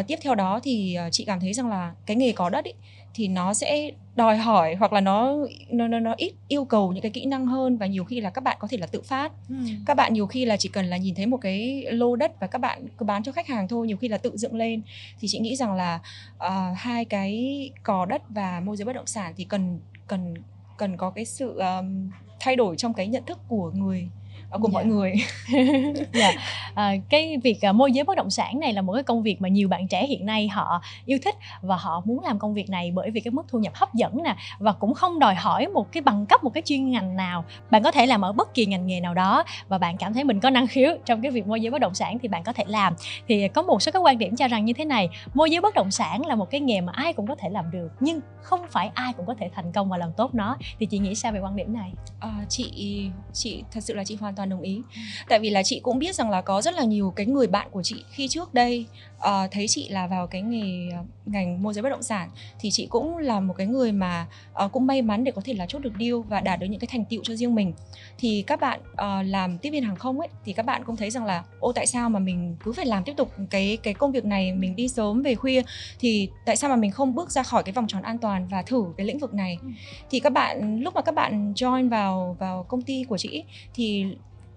uh, 0.00 0.06
tiếp 0.06 0.18
theo 0.22 0.34
đó 0.34 0.60
thì 0.62 0.96
uh, 1.06 1.12
chị 1.12 1.24
cảm 1.24 1.40
thấy 1.40 1.52
rằng 1.52 1.68
là 1.68 1.92
cái 2.06 2.16
nghề 2.16 2.32
có 2.32 2.50
đất 2.50 2.64
ấy 2.64 2.74
thì 3.14 3.28
nó 3.28 3.54
sẽ 3.54 3.90
đòi 4.16 4.36
hỏi 4.36 4.74
hoặc 4.74 4.92
là 4.92 5.00
nó 5.00 5.36
nó 5.70 5.88
nó, 5.88 5.98
nó 5.98 6.14
ít 6.16 6.32
yêu 6.48 6.64
cầu 6.64 6.92
những 6.92 7.02
cái 7.02 7.10
kỹ 7.10 7.26
năng 7.26 7.46
hơn 7.46 7.76
và 7.76 7.86
nhiều 7.86 8.04
khi 8.04 8.20
là 8.20 8.30
các 8.30 8.44
bạn 8.44 8.56
có 8.60 8.68
thể 8.68 8.76
là 8.76 8.86
tự 8.86 9.02
phát 9.02 9.32
ừ. 9.48 9.54
các 9.86 9.94
bạn 9.94 10.12
nhiều 10.12 10.26
khi 10.26 10.44
là 10.44 10.56
chỉ 10.56 10.68
cần 10.68 10.86
là 10.86 10.96
nhìn 10.96 11.14
thấy 11.14 11.26
một 11.26 11.36
cái 11.36 11.84
lô 11.90 12.16
đất 12.16 12.40
và 12.40 12.46
các 12.46 12.58
bạn 12.58 12.86
cứ 12.98 13.04
bán 13.04 13.22
cho 13.22 13.32
khách 13.32 13.46
hàng 13.46 13.68
thôi 13.68 13.86
nhiều 13.86 13.96
khi 13.96 14.08
là 14.08 14.18
tự 14.18 14.36
dựng 14.36 14.54
lên 14.54 14.82
thì 15.20 15.28
chị 15.28 15.38
nghĩ 15.38 15.56
rằng 15.56 15.74
là 15.74 16.00
uh, 16.46 16.76
hai 16.76 17.04
cái 17.04 17.70
cò 17.82 18.06
đất 18.06 18.22
và 18.28 18.60
môi 18.60 18.76
giới 18.76 18.84
bất 18.84 18.92
động 18.92 19.06
sản 19.06 19.32
thì 19.36 19.44
cần 19.44 19.78
cần 20.06 20.34
cần 20.76 20.96
có 20.96 21.10
cái 21.10 21.24
sự 21.24 21.58
um, 21.58 22.10
thay 22.40 22.56
đổi 22.56 22.76
trong 22.76 22.94
cái 22.94 23.06
nhận 23.06 23.24
thức 23.26 23.38
của 23.48 23.70
người 23.74 24.08
Ờ, 24.52 24.58
của 24.58 24.68
yeah. 24.68 24.72
mọi 24.72 24.84
dạ. 24.84 24.90
người. 24.90 25.14
Dạ. 26.12 26.32
à, 26.74 26.92
cái 27.08 27.38
việc 27.42 27.58
uh, 27.70 27.74
môi 27.74 27.92
giới 27.92 28.04
bất 28.04 28.16
động 28.16 28.30
sản 28.30 28.60
này 28.60 28.72
là 28.72 28.82
một 28.82 28.92
cái 28.92 29.02
công 29.02 29.22
việc 29.22 29.40
mà 29.40 29.48
nhiều 29.48 29.68
bạn 29.68 29.88
trẻ 29.88 30.06
hiện 30.06 30.26
nay 30.26 30.48
họ 30.48 30.82
yêu 31.06 31.18
thích 31.24 31.34
và 31.60 31.76
họ 31.76 32.02
muốn 32.04 32.24
làm 32.24 32.38
công 32.38 32.54
việc 32.54 32.70
này 32.70 32.90
bởi 32.94 33.10
vì 33.10 33.20
cái 33.20 33.32
mức 33.32 33.42
thu 33.48 33.58
nhập 33.58 33.74
hấp 33.74 33.94
dẫn 33.94 34.22
nè 34.22 34.36
và 34.58 34.72
cũng 34.72 34.94
không 34.94 35.18
đòi 35.18 35.34
hỏi 35.34 35.66
một 35.66 35.92
cái 35.92 36.00
bằng 36.00 36.26
cấp 36.26 36.44
một 36.44 36.50
cái 36.54 36.62
chuyên 36.62 36.90
ngành 36.90 37.16
nào 37.16 37.44
bạn 37.70 37.82
có 37.82 37.90
thể 37.90 38.06
làm 38.06 38.24
ở 38.24 38.32
bất 38.32 38.54
kỳ 38.54 38.66
ngành 38.66 38.86
nghề 38.86 39.00
nào 39.00 39.14
đó 39.14 39.44
và 39.68 39.78
bạn 39.78 39.96
cảm 39.96 40.14
thấy 40.14 40.24
mình 40.24 40.40
có 40.40 40.50
năng 40.50 40.66
khiếu 40.66 40.90
trong 41.04 41.22
cái 41.22 41.30
việc 41.30 41.46
môi 41.46 41.60
giới 41.60 41.70
bất 41.70 41.80
động 41.80 41.94
sản 41.94 42.18
thì 42.18 42.28
bạn 42.28 42.42
có 42.42 42.52
thể 42.52 42.64
làm 42.66 42.94
thì 43.28 43.48
có 43.48 43.62
một 43.62 43.82
số 43.82 43.92
các 43.92 43.98
quan 43.98 44.18
điểm 44.18 44.36
cho 44.36 44.48
rằng 44.48 44.64
như 44.64 44.72
thế 44.72 44.84
này 44.84 45.08
môi 45.34 45.50
giới 45.50 45.60
bất 45.60 45.74
động 45.74 45.90
sản 45.90 46.26
là 46.26 46.34
một 46.34 46.50
cái 46.50 46.60
nghề 46.60 46.80
mà 46.80 46.92
ai 46.96 47.12
cũng 47.12 47.26
có 47.26 47.34
thể 47.34 47.48
làm 47.48 47.70
được 47.70 47.88
nhưng 48.00 48.20
không 48.42 48.60
phải 48.70 48.90
ai 48.94 49.12
cũng 49.12 49.26
có 49.26 49.34
thể 49.38 49.50
thành 49.54 49.72
công 49.72 49.88
và 49.88 49.96
làm 49.96 50.12
tốt 50.16 50.34
nó 50.34 50.56
thì 50.78 50.86
chị 50.86 50.98
nghĩ 50.98 51.14
sao 51.14 51.32
về 51.32 51.40
quan 51.40 51.56
điểm 51.56 51.74
này 51.74 51.92
à, 52.20 52.44
chị 52.48 53.10
chị 53.32 53.64
thật 53.70 53.80
sự 53.80 53.94
là 53.94 54.04
chị 54.04 54.16
hoàn 54.20 54.34
toàn 54.34 54.41
toàn 54.42 54.50
đồng 54.50 54.60
ý. 54.60 54.82
Tại 55.28 55.38
vì 55.38 55.50
là 55.50 55.62
chị 55.62 55.80
cũng 55.80 55.98
biết 55.98 56.14
rằng 56.14 56.30
là 56.30 56.40
có 56.40 56.62
rất 56.62 56.74
là 56.74 56.84
nhiều 56.84 57.12
cái 57.16 57.26
người 57.26 57.46
bạn 57.46 57.68
của 57.70 57.82
chị 57.82 58.04
khi 58.10 58.28
trước 58.28 58.54
đây 58.54 58.86
uh, 59.16 59.50
thấy 59.50 59.68
chị 59.68 59.88
là 59.88 60.06
vào 60.06 60.26
cái 60.26 60.42
nghề 60.42 60.88
uh, 61.00 61.06
ngành 61.26 61.62
môi 61.62 61.74
giới 61.74 61.82
bất 61.82 61.88
động 61.88 62.02
sản 62.02 62.30
thì 62.60 62.70
chị 62.70 62.86
cũng 62.86 63.18
là 63.18 63.40
một 63.40 63.54
cái 63.56 63.66
người 63.66 63.92
mà 63.92 64.26
uh, 64.64 64.72
cũng 64.72 64.86
may 64.86 65.02
mắn 65.02 65.24
để 65.24 65.32
có 65.32 65.42
thể 65.44 65.54
là 65.54 65.66
chốt 65.66 65.78
được 65.78 65.92
deal 66.00 66.14
và 66.28 66.40
đạt 66.40 66.60
được 66.60 66.66
những 66.66 66.80
cái 66.80 66.88
thành 66.92 67.04
tựu 67.04 67.22
cho 67.24 67.34
riêng 67.34 67.54
mình. 67.54 67.72
Thì 68.18 68.44
các 68.46 68.60
bạn 68.60 68.80
uh, 68.92 69.26
làm 69.26 69.58
tiếp 69.58 69.70
viên 69.70 69.84
hàng 69.84 69.96
không 69.96 70.20
ấy 70.20 70.28
thì 70.44 70.52
các 70.52 70.66
bạn 70.66 70.84
cũng 70.84 70.96
thấy 70.96 71.10
rằng 71.10 71.24
là 71.24 71.44
ô 71.60 71.72
tại 71.72 71.86
sao 71.86 72.10
mà 72.10 72.18
mình 72.18 72.56
cứ 72.64 72.72
phải 72.72 72.86
làm 72.86 73.04
tiếp 73.04 73.14
tục 73.16 73.32
cái 73.50 73.78
cái 73.82 73.94
công 73.94 74.12
việc 74.12 74.24
này 74.24 74.52
mình 74.52 74.76
đi 74.76 74.88
sớm 74.88 75.22
về 75.22 75.34
khuya 75.34 75.62
thì 76.00 76.28
tại 76.46 76.56
sao 76.56 76.70
mà 76.70 76.76
mình 76.76 76.90
không 76.90 77.14
bước 77.14 77.30
ra 77.30 77.42
khỏi 77.42 77.62
cái 77.62 77.72
vòng 77.72 77.86
tròn 77.88 78.02
an 78.02 78.18
toàn 78.18 78.48
và 78.48 78.62
thử 78.62 78.84
cái 78.96 79.06
lĩnh 79.06 79.18
vực 79.18 79.34
này? 79.34 79.58
Ừ. 79.62 79.68
thì 80.10 80.20
các 80.20 80.32
bạn 80.32 80.80
lúc 80.80 80.94
mà 80.94 81.02
các 81.02 81.14
bạn 81.14 81.52
join 81.52 81.90
vào 81.90 82.36
vào 82.38 82.62
công 82.68 82.82
ty 82.82 83.04
của 83.08 83.18
chị 83.18 83.44
thì 83.74 84.06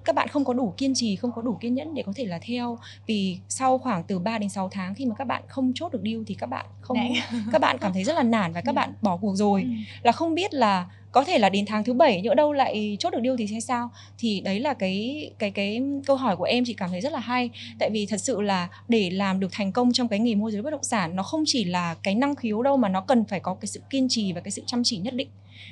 các 0.05 0.15
bạn 0.15 0.27
không 0.27 0.45
có 0.45 0.53
đủ 0.53 0.73
kiên 0.77 0.93
trì 0.95 1.15
không 1.15 1.31
có 1.35 1.41
đủ 1.41 1.57
kiên 1.61 1.75
nhẫn 1.75 1.93
để 1.93 2.03
có 2.05 2.13
thể 2.15 2.25
là 2.25 2.39
theo. 2.41 2.77
Vì 3.07 3.37
sau 3.49 3.77
khoảng 3.77 4.03
từ 4.03 4.19
3 4.19 4.37
đến 4.37 4.49
6 4.49 4.69
tháng 4.69 4.95
khi 4.95 5.05
mà 5.05 5.15
các 5.15 5.27
bạn 5.27 5.43
không 5.47 5.71
chốt 5.75 5.93
được 5.93 6.01
deal 6.03 6.21
thì 6.27 6.35
các 6.35 6.49
bạn 6.49 6.65
không 6.81 6.97
các 7.51 7.61
bạn 7.61 7.77
cảm 7.77 7.93
thấy 7.93 8.03
rất 8.03 8.15
là 8.15 8.23
nản 8.23 8.53
và 8.53 8.61
các 8.61 8.71
ừ. 8.71 8.75
bạn 8.75 8.93
bỏ 9.01 9.17
cuộc 9.17 9.35
rồi. 9.35 9.61
Ừ. 9.61 9.69
là 10.03 10.11
không 10.11 10.35
biết 10.35 10.53
là 10.53 10.85
có 11.11 11.23
thể 11.23 11.37
là 11.37 11.49
đến 11.49 11.65
tháng 11.65 11.83
thứ 11.83 11.93
bảy 11.93 12.21
nhỡ 12.21 12.33
đâu 12.33 12.53
lại 12.53 12.97
chốt 12.99 13.09
được 13.09 13.19
deal 13.23 13.35
thì 13.37 13.47
sẽ 13.47 13.59
sao? 13.59 13.89
Thì 14.17 14.41
đấy 14.41 14.59
là 14.59 14.73
cái 14.73 15.29
cái 15.39 15.51
cái 15.51 15.81
câu 16.05 16.15
hỏi 16.15 16.35
của 16.35 16.43
em 16.43 16.63
chị 16.67 16.73
cảm 16.73 16.89
thấy 16.89 17.01
rất 17.01 17.13
là 17.13 17.19
hay. 17.19 17.49
Tại 17.79 17.89
vì 17.89 18.05
thật 18.05 18.21
sự 18.21 18.41
là 18.41 18.67
để 18.87 19.09
làm 19.09 19.39
được 19.39 19.51
thành 19.51 19.71
công 19.71 19.93
trong 19.93 20.07
cái 20.07 20.19
nghề 20.19 20.35
môi 20.35 20.51
giới 20.51 20.61
bất 20.61 20.69
động 20.69 20.83
sản 20.83 21.15
nó 21.15 21.23
không 21.23 21.43
chỉ 21.45 21.63
là 21.63 21.95
cái 22.03 22.15
năng 22.15 22.35
khiếu 22.35 22.63
đâu 22.63 22.77
mà 22.77 22.89
nó 22.89 23.01
cần 23.01 23.25
phải 23.25 23.39
có 23.39 23.53
cái 23.53 23.67
sự 23.67 23.81
kiên 23.89 24.07
trì 24.09 24.33
và 24.33 24.41
cái 24.41 24.51
sự 24.51 24.61
chăm 24.67 24.83
chỉ 24.83 24.97
nhất 24.97 25.13
định 25.13 25.27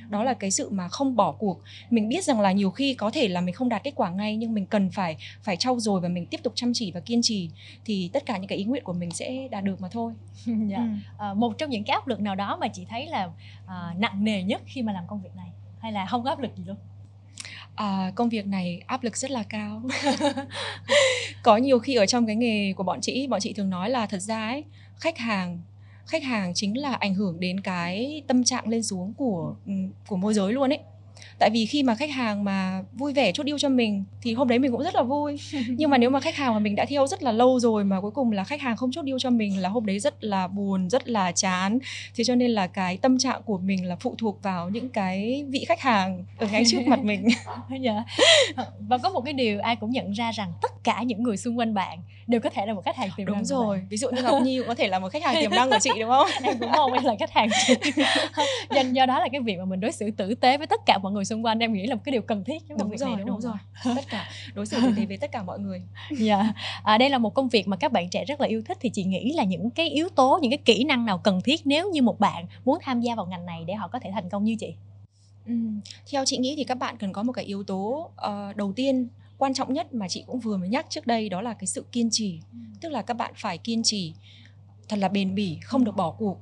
đó 0.09 0.23
là 0.23 0.33
cái 0.33 0.51
sự 0.51 0.69
mà 0.69 0.87
không 0.87 1.15
bỏ 1.15 1.31
cuộc. 1.31 1.61
Mình 1.89 2.09
biết 2.09 2.23
rằng 2.23 2.39
là 2.39 2.51
nhiều 2.51 2.71
khi 2.71 2.93
có 2.93 3.11
thể 3.11 3.27
là 3.27 3.41
mình 3.41 3.55
không 3.55 3.69
đạt 3.69 3.83
kết 3.83 3.93
quả 3.95 4.09
ngay 4.09 4.35
nhưng 4.35 4.53
mình 4.53 4.65
cần 4.65 4.89
phải 4.91 5.17
phải 5.43 5.57
trau 5.57 5.79
dồi 5.79 6.01
và 6.01 6.09
mình 6.09 6.25
tiếp 6.25 6.39
tục 6.43 6.53
chăm 6.55 6.71
chỉ 6.73 6.91
và 6.91 6.99
kiên 6.99 7.21
trì 7.21 7.49
thì 7.85 8.09
tất 8.13 8.25
cả 8.25 8.37
những 8.37 8.47
cái 8.47 8.57
ý 8.57 8.63
nguyện 8.63 8.83
của 8.83 8.93
mình 8.93 9.11
sẽ 9.11 9.47
đạt 9.51 9.63
được 9.63 9.81
mà 9.81 9.87
thôi. 9.91 10.13
Dạ. 10.69 10.77
ừ. 10.77 10.83
à, 11.17 11.33
một 11.33 11.57
trong 11.57 11.69
những 11.69 11.83
cái 11.83 11.93
áp 11.93 12.07
lực 12.07 12.19
nào 12.19 12.35
đó 12.35 12.57
mà 12.61 12.67
chị 12.67 12.85
thấy 12.89 13.07
là 13.07 13.29
à, 13.67 13.93
nặng 13.97 14.23
nề 14.23 14.43
nhất 14.43 14.61
khi 14.65 14.81
mà 14.81 14.93
làm 14.93 15.03
công 15.07 15.21
việc 15.21 15.35
này? 15.35 15.47
Hay 15.79 15.91
là 15.91 16.05
không 16.05 16.23
có 16.23 16.29
áp 16.29 16.39
lực 16.39 16.57
gì 16.57 16.63
luôn? 16.67 16.75
À, 17.75 18.11
công 18.15 18.29
việc 18.29 18.47
này 18.47 18.81
áp 18.87 19.03
lực 19.03 19.17
rất 19.17 19.31
là 19.31 19.43
cao. 19.43 19.81
Có 21.43 21.57
nhiều 21.57 21.79
khi 21.79 21.95
ở 21.95 22.05
trong 22.05 22.25
cái 22.25 22.35
nghề 22.35 22.73
của 22.73 22.83
bọn 22.83 23.01
chị 23.01 23.27
bọn 23.27 23.39
chị 23.39 23.53
thường 23.53 23.69
nói 23.69 23.89
là 23.89 24.05
thật 24.05 24.19
ra 24.19 24.47
ấy 24.47 24.63
khách 24.99 25.17
hàng 25.17 25.59
khách 26.05 26.23
hàng 26.23 26.53
chính 26.55 26.77
là 26.77 26.93
ảnh 26.93 27.13
hưởng 27.15 27.39
đến 27.39 27.59
cái 27.59 28.23
tâm 28.27 28.43
trạng 28.43 28.67
lên 28.67 28.83
xuống 28.83 29.13
của 29.13 29.55
ừ, 29.65 29.73
của 30.07 30.15
môi 30.15 30.33
giới 30.33 30.53
luôn 30.53 30.73
ấy 30.73 30.79
tại 31.39 31.49
vì 31.49 31.65
khi 31.65 31.83
mà 31.83 31.95
khách 31.95 32.11
hàng 32.11 32.43
mà 32.43 32.83
vui 32.93 33.13
vẻ 33.13 33.31
chốt 33.31 33.43
deal 33.45 33.57
cho 33.59 33.69
mình 33.69 34.03
thì 34.21 34.33
hôm 34.33 34.47
đấy 34.47 34.59
mình 34.59 34.71
cũng 34.71 34.83
rất 34.83 34.95
là 34.95 35.03
vui. 35.03 35.39
Nhưng 35.67 35.89
mà 35.89 35.97
nếu 35.97 36.09
mà 36.09 36.19
khách 36.19 36.35
hàng 36.35 36.53
mà 36.53 36.59
mình 36.59 36.75
đã 36.75 36.85
theo 36.85 37.07
rất 37.07 37.23
là 37.23 37.31
lâu 37.31 37.59
rồi 37.59 37.83
mà 37.83 38.01
cuối 38.01 38.11
cùng 38.11 38.31
là 38.31 38.43
khách 38.43 38.61
hàng 38.61 38.77
không 38.77 38.91
chốt 38.91 39.05
deal 39.05 39.17
cho 39.19 39.29
mình 39.29 39.61
là 39.61 39.69
hôm 39.69 39.85
đấy 39.85 39.99
rất 39.99 40.23
là 40.23 40.47
buồn 40.47 40.89
rất 40.89 41.07
là 41.07 41.31
chán. 41.31 41.79
Thế 42.15 42.23
cho 42.23 42.35
nên 42.35 42.51
là 42.51 42.67
cái 42.67 42.97
tâm 42.97 43.17
trạng 43.17 43.41
của 43.43 43.57
mình 43.57 43.85
là 43.85 43.95
phụ 43.95 44.15
thuộc 44.17 44.43
vào 44.43 44.69
những 44.69 44.89
cái 44.89 45.45
vị 45.49 45.65
khách 45.67 45.81
hàng 45.81 46.25
ở 46.37 46.47
ngay 46.51 46.63
trước 46.67 46.87
mặt 46.87 46.99
mình. 47.03 47.27
Dạ. 47.83 48.03
và 48.79 48.97
có 48.97 49.09
một 49.09 49.21
cái 49.21 49.33
điều 49.33 49.59
ai 49.59 49.75
cũng 49.75 49.89
nhận 49.89 50.11
ra 50.11 50.31
rằng 50.31 50.53
tất 50.61 50.71
cả 50.83 51.03
những 51.03 51.23
người 51.23 51.37
xung 51.37 51.59
quanh 51.59 51.73
bạn 51.73 51.99
đều 52.27 52.41
có 52.41 52.49
thể 52.49 52.65
là 52.65 52.73
một 52.73 52.81
khách 52.85 52.95
hàng 52.95 53.09
tiềm 53.17 53.27
đúng 53.27 53.35
năng 53.35 53.45
rồi. 53.45 53.81
ví 53.89 53.97
dụ 53.97 54.09
như 54.09 54.23
ngọc 54.23 54.41
nhi 54.41 54.57
cũng 54.57 54.67
có 54.67 54.75
thể 54.75 54.87
là 54.87 54.99
một 54.99 55.09
khách 55.09 55.23
hàng 55.23 55.35
tiềm 55.41 55.51
năng 55.51 55.69
của 55.69 55.77
chị 55.81 55.89
đúng 55.99 56.09
không? 56.09 56.27
Em 56.43 56.59
cũng 56.59 56.71
mong 56.71 56.93
em 56.93 57.03
là 57.03 57.15
khách 57.19 57.31
hàng 57.31 57.49
chị. 57.67 57.91
Do 58.93 59.05
đó 59.05 59.19
là 59.19 59.27
cái 59.31 59.41
việc 59.41 59.57
mà 59.59 59.65
mình 59.65 59.79
đối 59.79 59.91
xử 59.91 60.11
tử 60.11 60.35
tế 60.35 60.57
với 60.57 60.67
tất 60.67 60.81
cả 60.85 60.97
mọi 60.97 61.12
người 61.13 61.25
xung 61.25 61.45
quanh 61.45 61.59
em 61.59 61.73
nghĩ 61.73 61.87
là 61.87 61.95
một 61.95 62.01
cái 62.05 62.11
điều 62.11 62.21
cần 62.21 62.43
thiết 62.43 62.63
trong 62.69 62.77
đúng 62.77 62.89
việc 62.89 62.99
rồi, 62.99 63.09
này 63.09 63.19
đúng, 63.19 63.27
đúng 63.27 63.41
rồi 63.41 63.53
tất 63.83 64.09
cả 64.09 64.29
đối 64.53 64.65
xử 64.65 64.81
tử 64.81 64.93
tế 64.97 65.05
với 65.05 65.17
tất 65.17 65.31
cả 65.31 65.43
mọi 65.43 65.59
người 65.59 65.81
dạ 66.17 66.37
yeah. 66.37 66.55
à, 66.83 66.97
đây 66.97 67.09
là 67.09 67.17
một 67.17 67.33
công 67.33 67.49
việc 67.49 67.67
mà 67.67 67.77
các 67.77 67.91
bạn 67.91 68.09
trẻ 68.09 68.25
rất 68.25 68.41
là 68.41 68.47
yêu 68.47 68.61
thích 68.65 68.77
thì 68.81 68.89
chị 68.89 69.03
nghĩ 69.03 69.33
là 69.33 69.43
những 69.43 69.69
cái 69.69 69.89
yếu 69.89 70.09
tố 70.09 70.39
những 70.41 70.51
cái 70.51 70.57
kỹ 70.65 70.83
năng 70.83 71.05
nào 71.05 71.17
cần 71.17 71.41
thiết 71.41 71.61
nếu 71.65 71.91
như 71.91 72.01
một 72.01 72.19
bạn 72.19 72.45
muốn 72.65 72.79
tham 72.81 73.01
gia 73.01 73.15
vào 73.15 73.25
ngành 73.25 73.45
này 73.45 73.63
để 73.67 73.73
họ 73.73 73.87
có 73.87 73.99
thể 73.99 74.11
thành 74.13 74.29
công 74.29 74.43
như 74.43 74.55
chị 74.59 74.73
ừ. 75.47 75.53
theo 76.11 76.25
chị 76.25 76.37
nghĩ 76.37 76.53
thì 76.57 76.63
các 76.63 76.75
bạn 76.75 76.97
cần 76.97 77.13
có 77.13 77.23
một 77.23 77.33
cái 77.33 77.45
yếu 77.45 77.63
tố 77.63 78.11
uh, 78.27 78.55
đầu 78.55 78.73
tiên 78.75 79.07
quan 79.37 79.53
trọng 79.53 79.73
nhất 79.73 79.93
mà 79.93 80.07
chị 80.07 80.23
cũng 80.27 80.39
vừa 80.39 80.57
mới 80.57 80.69
nhắc 80.69 80.85
trước 80.89 81.07
đây 81.07 81.29
đó 81.29 81.41
là 81.41 81.53
cái 81.53 81.67
sự 81.67 81.85
kiên 81.91 82.09
trì 82.11 82.39
ừ. 82.51 82.57
tức 82.81 82.89
là 82.89 83.01
các 83.01 83.13
bạn 83.13 83.33
phải 83.35 83.57
kiên 83.57 83.83
trì 83.83 84.13
thật 84.89 84.99
là 84.99 85.07
bền 85.07 85.35
bỉ 85.35 85.57
không 85.63 85.81
ừ. 85.81 85.85
được 85.85 85.95
bỏ 85.95 86.11
cuộc 86.11 86.37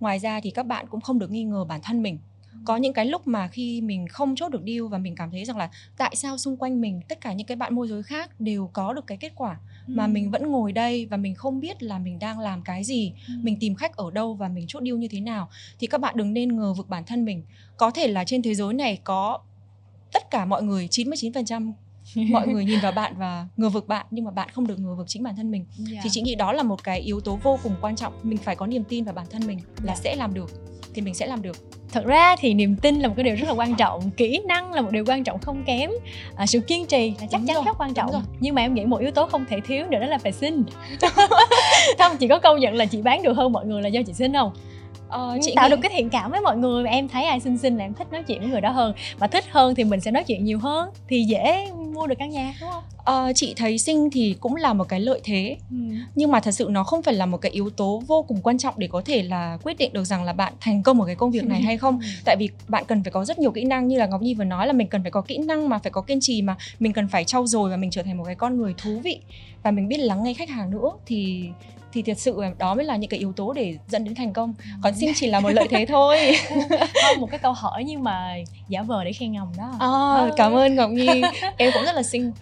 ngoài 0.00 0.18
ra 0.18 0.40
thì 0.40 0.50
các 0.50 0.66
bạn 0.66 0.86
cũng 0.90 1.00
không 1.00 1.18
được 1.18 1.30
nghi 1.30 1.44
ngờ 1.44 1.64
bản 1.64 1.80
thân 1.82 2.02
mình 2.02 2.18
có 2.66 2.76
những 2.76 2.92
cái 2.92 3.06
lúc 3.06 3.26
mà 3.26 3.48
khi 3.48 3.80
mình 3.80 4.08
không 4.08 4.36
chốt 4.36 4.48
được 4.48 4.62
deal 4.66 4.82
và 4.90 4.98
mình 4.98 5.14
cảm 5.14 5.30
thấy 5.30 5.44
rằng 5.44 5.56
là 5.56 5.70
tại 5.96 6.16
sao 6.16 6.38
xung 6.38 6.56
quanh 6.56 6.80
mình 6.80 7.00
tất 7.08 7.20
cả 7.20 7.32
những 7.32 7.46
cái 7.46 7.56
bạn 7.56 7.74
môi 7.74 7.88
giới 7.88 8.02
khác 8.02 8.40
đều 8.40 8.70
có 8.72 8.92
được 8.92 9.06
cái 9.06 9.18
kết 9.18 9.32
quả 9.36 9.56
ừ. 9.86 9.92
mà 9.96 10.06
mình 10.06 10.30
vẫn 10.30 10.50
ngồi 10.50 10.72
đây 10.72 11.06
và 11.06 11.16
mình 11.16 11.34
không 11.34 11.60
biết 11.60 11.82
là 11.82 11.98
mình 11.98 12.18
đang 12.18 12.38
làm 12.38 12.62
cái 12.62 12.84
gì 12.84 13.12
ừ. 13.28 13.34
mình 13.42 13.56
tìm 13.60 13.74
khách 13.74 13.96
ở 13.96 14.10
đâu 14.10 14.34
và 14.34 14.48
mình 14.48 14.64
chốt 14.68 14.82
deal 14.84 14.96
như 14.96 15.08
thế 15.08 15.20
nào 15.20 15.48
thì 15.78 15.86
các 15.86 16.00
bạn 16.00 16.14
đừng 16.16 16.32
nên 16.32 16.56
ngờ 16.56 16.72
vực 16.72 16.88
bản 16.88 17.04
thân 17.04 17.24
mình 17.24 17.42
có 17.76 17.90
thể 17.90 18.08
là 18.08 18.24
trên 18.24 18.42
thế 18.42 18.54
giới 18.54 18.74
này 18.74 18.98
có 19.04 19.38
tất 20.12 20.30
cả 20.30 20.44
mọi 20.44 20.62
người 20.62 20.88
99% 20.90 21.72
mọi 22.30 22.48
người 22.48 22.64
nhìn 22.64 22.80
vào 22.80 22.92
bạn 22.92 23.14
và 23.18 23.46
ngờ 23.56 23.68
vực 23.68 23.88
bạn 23.88 24.06
nhưng 24.10 24.24
mà 24.24 24.30
bạn 24.30 24.48
không 24.52 24.66
được 24.66 24.78
ngờ 24.78 24.94
vực 24.94 25.08
chính 25.08 25.22
bản 25.22 25.36
thân 25.36 25.50
mình 25.50 25.64
yeah. 25.78 25.88
thì 25.88 25.94
dạ. 25.94 26.10
chị 26.10 26.22
nghĩ 26.22 26.34
đó 26.34 26.52
là 26.52 26.62
một 26.62 26.84
cái 26.84 27.00
yếu 27.00 27.20
tố 27.20 27.38
vô 27.42 27.58
cùng 27.62 27.74
quan 27.80 27.96
trọng 27.96 28.12
mình 28.22 28.38
phải 28.38 28.56
có 28.56 28.66
niềm 28.66 28.84
tin 28.84 29.04
vào 29.04 29.14
bản 29.14 29.26
thân 29.30 29.46
mình 29.46 29.58
là 29.58 29.92
yeah. 29.92 29.98
Dạ. 29.98 30.02
sẽ 30.04 30.16
làm 30.16 30.34
được 30.34 30.50
thì 30.94 31.02
mình 31.02 31.14
sẽ 31.14 31.26
làm 31.26 31.42
được 31.42 31.56
thật 31.92 32.04
ra 32.04 32.36
thì 32.38 32.54
niềm 32.54 32.76
tin 32.76 33.00
là 33.00 33.08
một 33.08 33.14
cái 33.16 33.24
điều 33.24 33.34
rất 33.34 33.46
là 33.48 33.54
quan 33.54 33.74
trọng 33.74 34.10
kỹ 34.10 34.40
năng 34.48 34.72
là 34.72 34.80
một 34.82 34.90
điều 34.90 35.04
quan 35.06 35.24
trọng 35.24 35.38
không 35.38 35.62
kém. 35.66 35.90
À, 36.36 36.46
sự 36.46 36.60
kiên 36.60 36.86
trì 36.86 37.10
là 37.20 37.26
chắc 37.30 37.40
đúng 37.40 37.46
chắn 37.46 37.54
rồi, 37.56 37.64
rất 37.66 37.78
quan 37.78 37.94
trọng. 37.94 38.10
nhưng 38.40 38.54
mà 38.54 38.62
em 38.62 38.74
nghĩ 38.74 38.84
một 38.84 39.00
yếu 39.00 39.10
tố 39.10 39.26
không 39.26 39.44
thể 39.44 39.60
thiếu 39.60 39.86
nữa 39.86 39.98
đó 40.00 40.06
là 40.06 40.18
phải 40.18 40.32
xin 40.32 40.62
không 41.98 42.16
chị 42.16 42.28
có 42.28 42.38
công 42.38 42.60
nhận 42.60 42.74
là 42.74 42.84
chị 42.84 43.02
bán 43.02 43.22
được 43.22 43.32
hơn 43.32 43.52
mọi 43.52 43.66
người 43.66 43.82
là 43.82 43.88
do 43.88 44.02
chị 44.02 44.12
xin 44.12 44.32
không 44.32 44.50
ờ, 45.08 45.38
chị 45.42 45.52
tạo 45.56 45.68
nghĩ... 45.68 45.70
được 45.70 45.80
cái 45.82 45.92
thiện 45.94 46.10
cảm 46.10 46.30
với 46.30 46.40
mọi 46.40 46.56
người 46.56 46.84
mà 46.84 46.90
em 46.90 47.08
thấy 47.08 47.24
ai 47.24 47.40
xinh 47.40 47.58
xinh 47.58 47.76
là 47.76 47.84
em 47.84 47.94
thích 47.94 48.12
nói 48.12 48.22
chuyện 48.22 48.40
với 48.40 48.48
người 48.48 48.60
đó 48.60 48.70
hơn. 48.70 48.94
Mà 49.18 49.26
thích 49.26 49.44
hơn 49.50 49.74
thì 49.74 49.84
mình 49.84 50.00
sẽ 50.00 50.10
nói 50.10 50.24
chuyện 50.24 50.44
nhiều 50.44 50.58
hơn 50.58 50.90
thì 51.08 51.24
dễ 51.24 51.70
mua 51.94 52.06
được 52.06 52.14
căn 52.18 52.30
nhà 52.30 52.54
đúng 52.60 52.70
không? 52.70 52.82
Ờ, 53.04 53.32
chị 53.34 53.54
thấy 53.56 53.78
xinh 53.78 54.10
thì 54.10 54.36
cũng 54.40 54.56
là 54.56 54.72
một 54.72 54.88
cái 54.88 55.00
lợi 55.00 55.20
thế. 55.24 55.56
Ừ. 55.70 55.76
nhưng 56.14 56.30
mà 56.30 56.40
thật 56.40 56.50
sự 56.50 56.66
nó 56.70 56.84
không 56.84 57.02
phải 57.02 57.14
là 57.14 57.26
một 57.26 57.38
cái 57.38 57.52
yếu 57.52 57.70
tố 57.70 58.02
vô 58.06 58.22
cùng 58.28 58.40
quan 58.42 58.58
trọng 58.58 58.74
để 58.76 58.88
có 58.92 59.02
thể 59.04 59.22
là 59.22 59.58
quyết 59.62 59.78
định 59.78 59.92
được 59.92 60.04
rằng 60.04 60.24
là 60.24 60.32
bạn 60.32 60.52
thành 60.60 60.82
công 60.82 61.00
ở 61.00 61.06
cái 61.06 61.14
công 61.14 61.30
việc 61.30 61.44
này 61.44 61.62
hay 61.62 61.76
không. 61.76 62.00
Tại 62.24 62.36
vì 62.38 62.48
bạn 62.68 62.84
cần 62.88 63.02
phải 63.02 63.12
có 63.12 63.24
rất 63.24 63.38
nhiều 63.38 63.50
kỹ 63.50 63.64
năng 63.64 63.88
như 63.88 63.98
là 63.98 64.06
ngọc 64.06 64.22
nhi 64.22 64.34
vừa 64.34 64.44
nói 64.44 64.66
là 64.66 64.72
mình 64.72 64.88
cần 64.88 65.02
phải 65.02 65.10
có 65.10 65.20
kỹ 65.20 65.38
năng 65.38 65.68
mà 65.68 65.78
phải 65.78 65.92
có 65.92 66.00
kiên 66.00 66.18
trì 66.20 66.42
mà 66.42 66.56
mình 66.78 66.92
cần 66.92 67.08
phải 67.08 67.24
trau 67.24 67.46
dồi 67.46 67.70
và 67.70 67.76
mình 67.76 67.90
trở 67.90 68.02
thành 68.02 68.18
một 68.18 68.24
cái 68.24 68.34
con 68.34 68.56
người 68.56 68.74
thú 68.78 69.00
vị. 69.04 69.20
Và 69.62 69.70
mình 69.70 69.88
biết 69.88 69.98
lắng 69.98 70.24
nghe 70.24 70.34
khách 70.34 70.50
hàng 70.50 70.70
nữa 70.70 70.90
thì 71.06 71.48
thì 71.96 72.02
thật 72.02 72.18
sự 72.18 72.40
đó 72.58 72.74
mới 72.74 72.84
là 72.84 72.96
những 72.96 73.10
cái 73.10 73.20
yếu 73.20 73.32
tố 73.32 73.52
để 73.52 73.76
dẫn 73.88 74.04
đến 74.04 74.14
thành 74.14 74.32
công. 74.32 74.54
Còn 74.82 74.94
xinh 74.94 75.12
chỉ 75.16 75.26
là 75.26 75.40
một 75.40 75.50
lợi 75.50 75.66
thế 75.70 75.86
thôi. 75.86 76.36
Không 76.78 77.20
một 77.20 77.28
cái 77.30 77.38
câu 77.38 77.52
hỏi 77.52 77.84
nhưng 77.84 78.04
mà 78.04 78.34
giả 78.68 78.82
vờ 78.82 79.04
để 79.04 79.12
khen 79.12 79.32
ngầm 79.32 79.52
đó. 79.58 79.72
À, 79.80 80.30
cảm 80.36 80.52
ơn 80.52 80.74
ngọc 80.74 80.90
nhi. 80.90 81.22
Em 81.56 81.70
cũng 81.74 81.84
rất 81.84 81.94
là 81.94 82.02
xinh. 82.02 82.32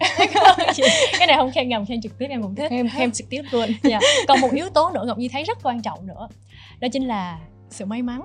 Cái 1.19 1.27
này 1.27 1.37
không 1.37 1.51
khen 1.51 1.69
ngầm 1.69 1.85
khen 1.85 2.01
trực 2.01 2.17
tiếp 2.17 2.27
em 2.29 2.41
cũng 2.41 2.55
thích. 2.55 2.71
Em 2.71 2.89
khen 2.89 3.11
trực 3.11 3.29
tiếp 3.29 3.41
luôn. 3.51 3.69
Dạ. 3.83 3.99
còn 4.27 4.41
một 4.41 4.51
yếu 4.51 4.69
tố 4.69 4.89
nữa 4.89 5.03
ngọc 5.07 5.17
nhi 5.17 5.27
thấy 5.27 5.43
rất 5.43 5.57
quan 5.63 5.81
trọng 5.81 6.07
nữa 6.07 6.27
đó 6.79 6.87
chính 6.91 7.07
là 7.07 7.39
sự 7.69 7.85
may 7.85 8.01
mắn 8.01 8.21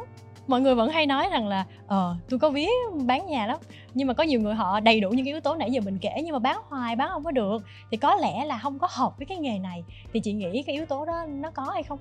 mọi 0.51 0.61
người 0.61 0.75
vẫn 0.75 0.91
hay 0.91 1.07
nói 1.07 1.29
rằng 1.31 1.49
là 1.49 1.65
ờ 1.87 2.17
tôi 2.29 2.39
có 2.39 2.51
ví 2.51 2.69
bán 3.07 3.27
nhà 3.27 3.47
lắm. 3.47 3.59
Nhưng 3.95 4.09
mà 4.09 4.15
có 4.15 4.23
nhiều 4.23 4.41
người 4.41 4.55
họ 4.55 4.81
đầy 4.81 5.01
đủ 5.01 5.11
những 5.11 5.25
cái 5.27 5.33
yếu 5.33 5.41
tố 5.41 5.55
nãy 5.55 5.71
giờ 5.71 5.81
mình 5.81 5.99
kể 5.99 6.11
nhưng 6.25 6.33
mà 6.33 6.39
bán 6.39 6.57
hoài 6.69 6.97
bán 6.97 7.09
không 7.09 7.25
có 7.25 7.31
được. 7.31 7.63
Thì 7.91 7.97
có 7.97 8.15
lẽ 8.15 8.45
là 8.45 8.59
không 8.59 8.79
có 8.79 8.89
hợp 8.91 9.19
với 9.19 9.27
cái 9.27 9.39
nghề 9.39 9.59
này. 9.59 9.85
Thì 10.13 10.21
chị 10.21 10.33
nghĩ 10.33 10.63
cái 10.63 10.75
yếu 10.75 10.87
tố 10.87 11.05
đó 11.05 11.27
nó 11.29 11.51
có 11.51 11.63
hay 11.63 11.83
không? 11.83 11.99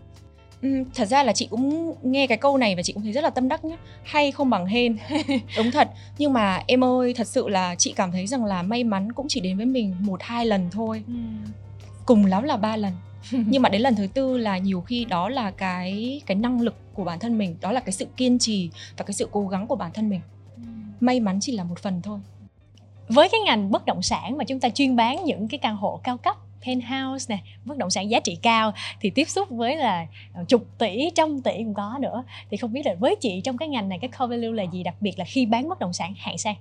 Ừ, 0.62 0.70
thật 0.96 1.06
ra 1.06 1.24
là 1.24 1.34
chị 1.34 1.48
cũng 1.52 1.94
nghe 2.04 2.28
cái 2.28 2.38
câu 2.38 2.58
này 2.58 2.76
và 2.76 2.82
chị 2.82 2.94
cũng 2.94 3.04
thấy 3.04 3.12
rất 3.12 3.24
là 3.24 3.30
tâm 3.30 3.48
đắc 3.50 3.66
nhé 3.66 3.78
hay 4.04 4.32
không 4.32 4.50
bằng 4.50 4.66
hên. 4.66 4.98
Đúng 5.58 5.72
thật. 5.72 5.90
Nhưng 6.18 6.34
mà 6.34 6.64
em 6.68 6.84
ơi 6.84 7.14
thật 7.14 7.28
sự 7.28 7.50
là 7.50 7.76
chị 7.76 7.94
cảm 7.96 8.12
thấy 8.12 8.28
rằng 8.28 8.46
là 8.46 8.64
may 8.64 8.84
mắn 8.84 9.12
cũng 9.12 9.26
chỉ 9.30 9.40
đến 9.40 9.58
với 9.58 9.66
mình 9.66 9.96
một 10.00 10.24
hai 10.24 10.46
lần 10.46 10.70
thôi. 10.72 11.04
Ừ. 11.08 11.14
cùng 12.06 12.26
lắm 12.26 12.44
là 12.44 12.58
ba 12.58 12.76
lần 12.78 12.94
nhưng 13.32 13.62
mà 13.62 13.70
đến 13.70 13.82
lần 13.82 13.96
thứ 13.96 14.08
tư 14.08 14.38
là 14.38 14.58
nhiều 14.58 14.82
khi 14.82 15.06
đó 15.06 15.30
là 15.30 15.52
cái 15.52 16.22
cái 16.26 16.36
năng 16.36 16.62
lực 16.62 16.76
của 16.94 17.04
bản 17.04 17.20
thân 17.20 17.38
mình 17.38 17.56
đó 17.62 17.72
là 17.72 17.80
cái 17.80 17.92
sự 17.92 18.06
kiên 18.18 18.40
trì 18.40 18.70
và 18.98 19.06
cái 19.06 19.14
sự 19.14 19.30
cố 19.32 19.48
gắng 19.48 19.68
của 19.68 19.76
bản 19.76 19.92
thân 19.94 20.10
mình. 20.10 20.22
May 21.00 21.20
mắn 21.20 21.40
chỉ 21.42 21.52
là 21.52 21.64
một 21.64 21.80
phần 21.80 22.02
thôi. 22.04 22.20
Với 23.08 23.30
cái 23.30 23.40
ngành 23.46 23.72
bất 23.72 23.86
động 23.86 24.02
sản 24.02 24.38
mà 24.38 24.44
chúng 24.44 24.60
ta 24.60 24.70
chuyên 24.70 24.96
bán 24.96 25.24
những 25.26 25.48
cái 25.48 25.58
căn 25.58 25.76
hộ 25.76 26.00
cao 26.04 26.18
cấp 26.18 26.36
penthouse 26.66 27.36
nè 27.36 27.44
bất 27.66 27.78
động 27.78 27.90
sản 27.90 28.10
giá 28.10 28.20
trị 28.20 28.38
cao 28.42 28.74
thì 29.02 29.10
tiếp 29.10 29.30
xúc 29.30 29.50
với 29.50 29.76
là 29.76 30.08
ờ, 30.34 30.44
chục 30.48 30.66
tỷ 30.78 31.10
trăm 31.16 31.42
tỷ 31.42 31.52
cũng 31.58 31.74
có 31.74 31.98
nữa. 32.02 32.24
Thì 32.52 32.58
không 32.58 32.74
biết 32.74 32.86
là 32.86 32.96
với 33.00 33.16
chị 33.16 33.42
trong 33.44 33.58
cái 33.58 33.68
ngành 33.68 33.90
này 33.90 34.00
cái 34.02 34.10
core 34.20 34.38
value 34.38 34.64
là 34.64 34.72
gì 34.72 34.84
đặc 34.84 34.96
biệt 35.00 35.20
là 35.20 35.26
khi 35.26 35.46
bán 35.46 35.70
bất 35.70 35.80
động 35.80 35.94
sản 35.94 36.14
hạng 36.18 36.38
sang 36.38 36.56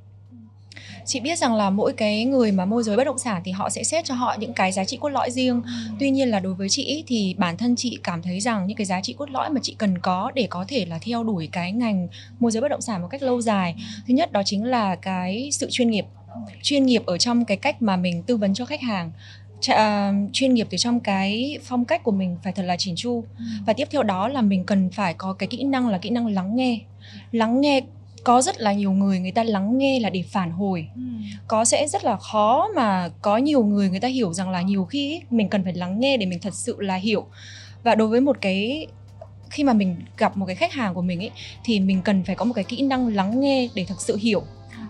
chị 1.09 1.21
biết 1.21 1.39
rằng 1.39 1.55
là 1.55 1.71
mỗi 1.71 1.93
cái 1.93 2.25
người 2.25 2.53
mà 2.53 2.65
môi 2.65 2.83
giới 2.83 2.97
bất 2.97 3.05
động 3.05 3.19
sản 3.19 3.43
thì 3.45 3.53
họ 3.53 3.71
sẽ 3.71 3.85
xét 3.85 4.05
cho 4.05 4.15
họ 4.15 4.37
những 4.39 4.53
cái 4.53 4.73
giá 4.73 4.85
trị 4.85 4.99
cốt 5.01 5.09
lõi 5.09 5.31
riêng 5.31 5.63
ừ. 5.65 5.71
tuy 6.01 6.11
nhiên 6.11 6.29
là 6.31 6.41
đối 6.41 6.55
với 6.55 6.69
chị 6.69 7.05
thì 7.07 7.35
bản 7.39 7.57
thân 7.57 7.77
chị 7.77 7.99
cảm 8.05 8.23
thấy 8.23 8.41
rằng 8.41 8.67
những 8.67 8.77
cái 8.77 8.85
giá 8.85 9.01
trị 9.01 9.13
cốt 9.19 9.31
lõi 9.31 9.51
mà 9.51 9.61
chị 9.63 9.75
cần 9.79 9.99
có 9.99 10.33
để 10.35 10.47
có 10.51 10.65
thể 10.69 10.85
là 10.85 10.99
theo 11.03 11.25
đuổi 11.25 11.49
cái 11.53 11.73
ngành 11.73 12.09
môi 12.41 12.51
giới 12.51 12.61
bất 12.61 12.69
động 12.69 12.81
sản 12.81 13.03
một 13.03 13.09
cách 13.11 13.23
lâu 13.23 13.41
dài 13.41 13.75
thứ 14.09 14.15
nhất 14.15 14.33
đó 14.33 14.43
chính 14.45 14.65
là 14.65 14.97
cái 14.97 15.49
sự 15.53 15.69
chuyên 15.71 15.91
nghiệp 15.91 16.05
chuyên 16.63 16.87
nghiệp 16.87 17.03
ở 17.07 17.19
trong 17.19 17.45
cái 17.45 17.57
cách 17.57 17.83
mà 17.83 17.97
mình 17.97 18.23
tư 18.23 18.37
vấn 18.37 18.55
cho 18.55 18.65
khách 18.65 18.81
hàng 18.81 19.11
uh, 19.73 20.33
chuyên 20.33 20.55
nghiệp 20.55 20.67
từ 20.71 20.79
trong 20.79 21.01
cái 21.01 21.59
phong 21.65 21.85
cách 21.85 22.03
của 22.03 22.13
mình 22.13 22.37
phải 22.43 22.53
thật 22.53 22.63
là 22.63 22.77
chỉn 22.77 22.95
chu 22.97 23.25
ừ. 23.39 23.45
và 23.67 23.73
tiếp 23.73 23.89
theo 23.91 24.03
đó 24.03 24.29
là 24.29 24.41
mình 24.41 24.65
cần 24.65 24.91
phải 24.91 25.15
có 25.15 25.33
cái 25.33 25.47
kỹ 25.47 25.63
năng 25.63 25.89
là 25.89 25.99
kỹ 25.99 26.11
năng 26.11 26.27
lắng 26.27 26.57
nghe 26.57 26.81
lắng 27.33 27.61
nghe 27.61 27.81
có 28.29 28.43
rất 28.43 28.61
là 28.61 28.73
nhiều 28.73 28.93
người 28.93 29.19
người 29.19 29.33
ta 29.33 29.43
lắng 29.45 29.79
nghe 29.79 30.01
là 30.01 30.11
để 30.11 30.23
phản 30.23 30.51
hồi. 30.51 30.89
Ừ. 30.95 31.01
có 31.49 31.65
sẽ 31.65 31.89
rất 31.89 32.05
là 32.05 32.17
khó 32.17 32.69
mà 32.77 33.09
có 33.23 33.37
nhiều 33.37 33.65
người 33.65 33.91
người 33.91 34.01
ta 34.01 34.09
hiểu 34.09 34.33
rằng 34.33 34.51
là 34.51 34.63
nhiều 34.63 34.85
khi 34.85 35.21
mình 35.31 35.49
cần 35.49 35.65
phải 35.65 35.73
lắng 35.73 36.01
nghe 36.01 36.17
để 36.17 36.27
mình 36.27 36.39
thật 36.43 36.55
sự 36.55 36.77
là 36.81 36.95
hiểu. 36.95 37.27
Và 37.83 37.95
đối 37.95 38.09
với 38.09 38.21
một 38.21 38.37
cái 38.41 38.87
khi 39.51 39.65
mà 39.65 39.73
mình 39.73 39.97
gặp 40.17 40.37
một 40.37 40.47
cái 40.47 40.55
khách 40.55 40.73
hàng 40.73 40.95
của 40.95 41.03
mình 41.03 41.21
ấy 41.21 41.31
thì 41.65 41.81
mình 41.81 42.03
cần 42.03 42.25
phải 42.25 42.35
có 42.37 42.45
một 42.45 42.55
cái 42.55 42.65
kỹ 42.65 42.83
năng 42.83 43.15
lắng 43.15 43.41
nghe 43.41 43.69
để 43.75 43.85
thật 43.85 44.01
sự 44.01 44.17
hiểu. 44.17 44.43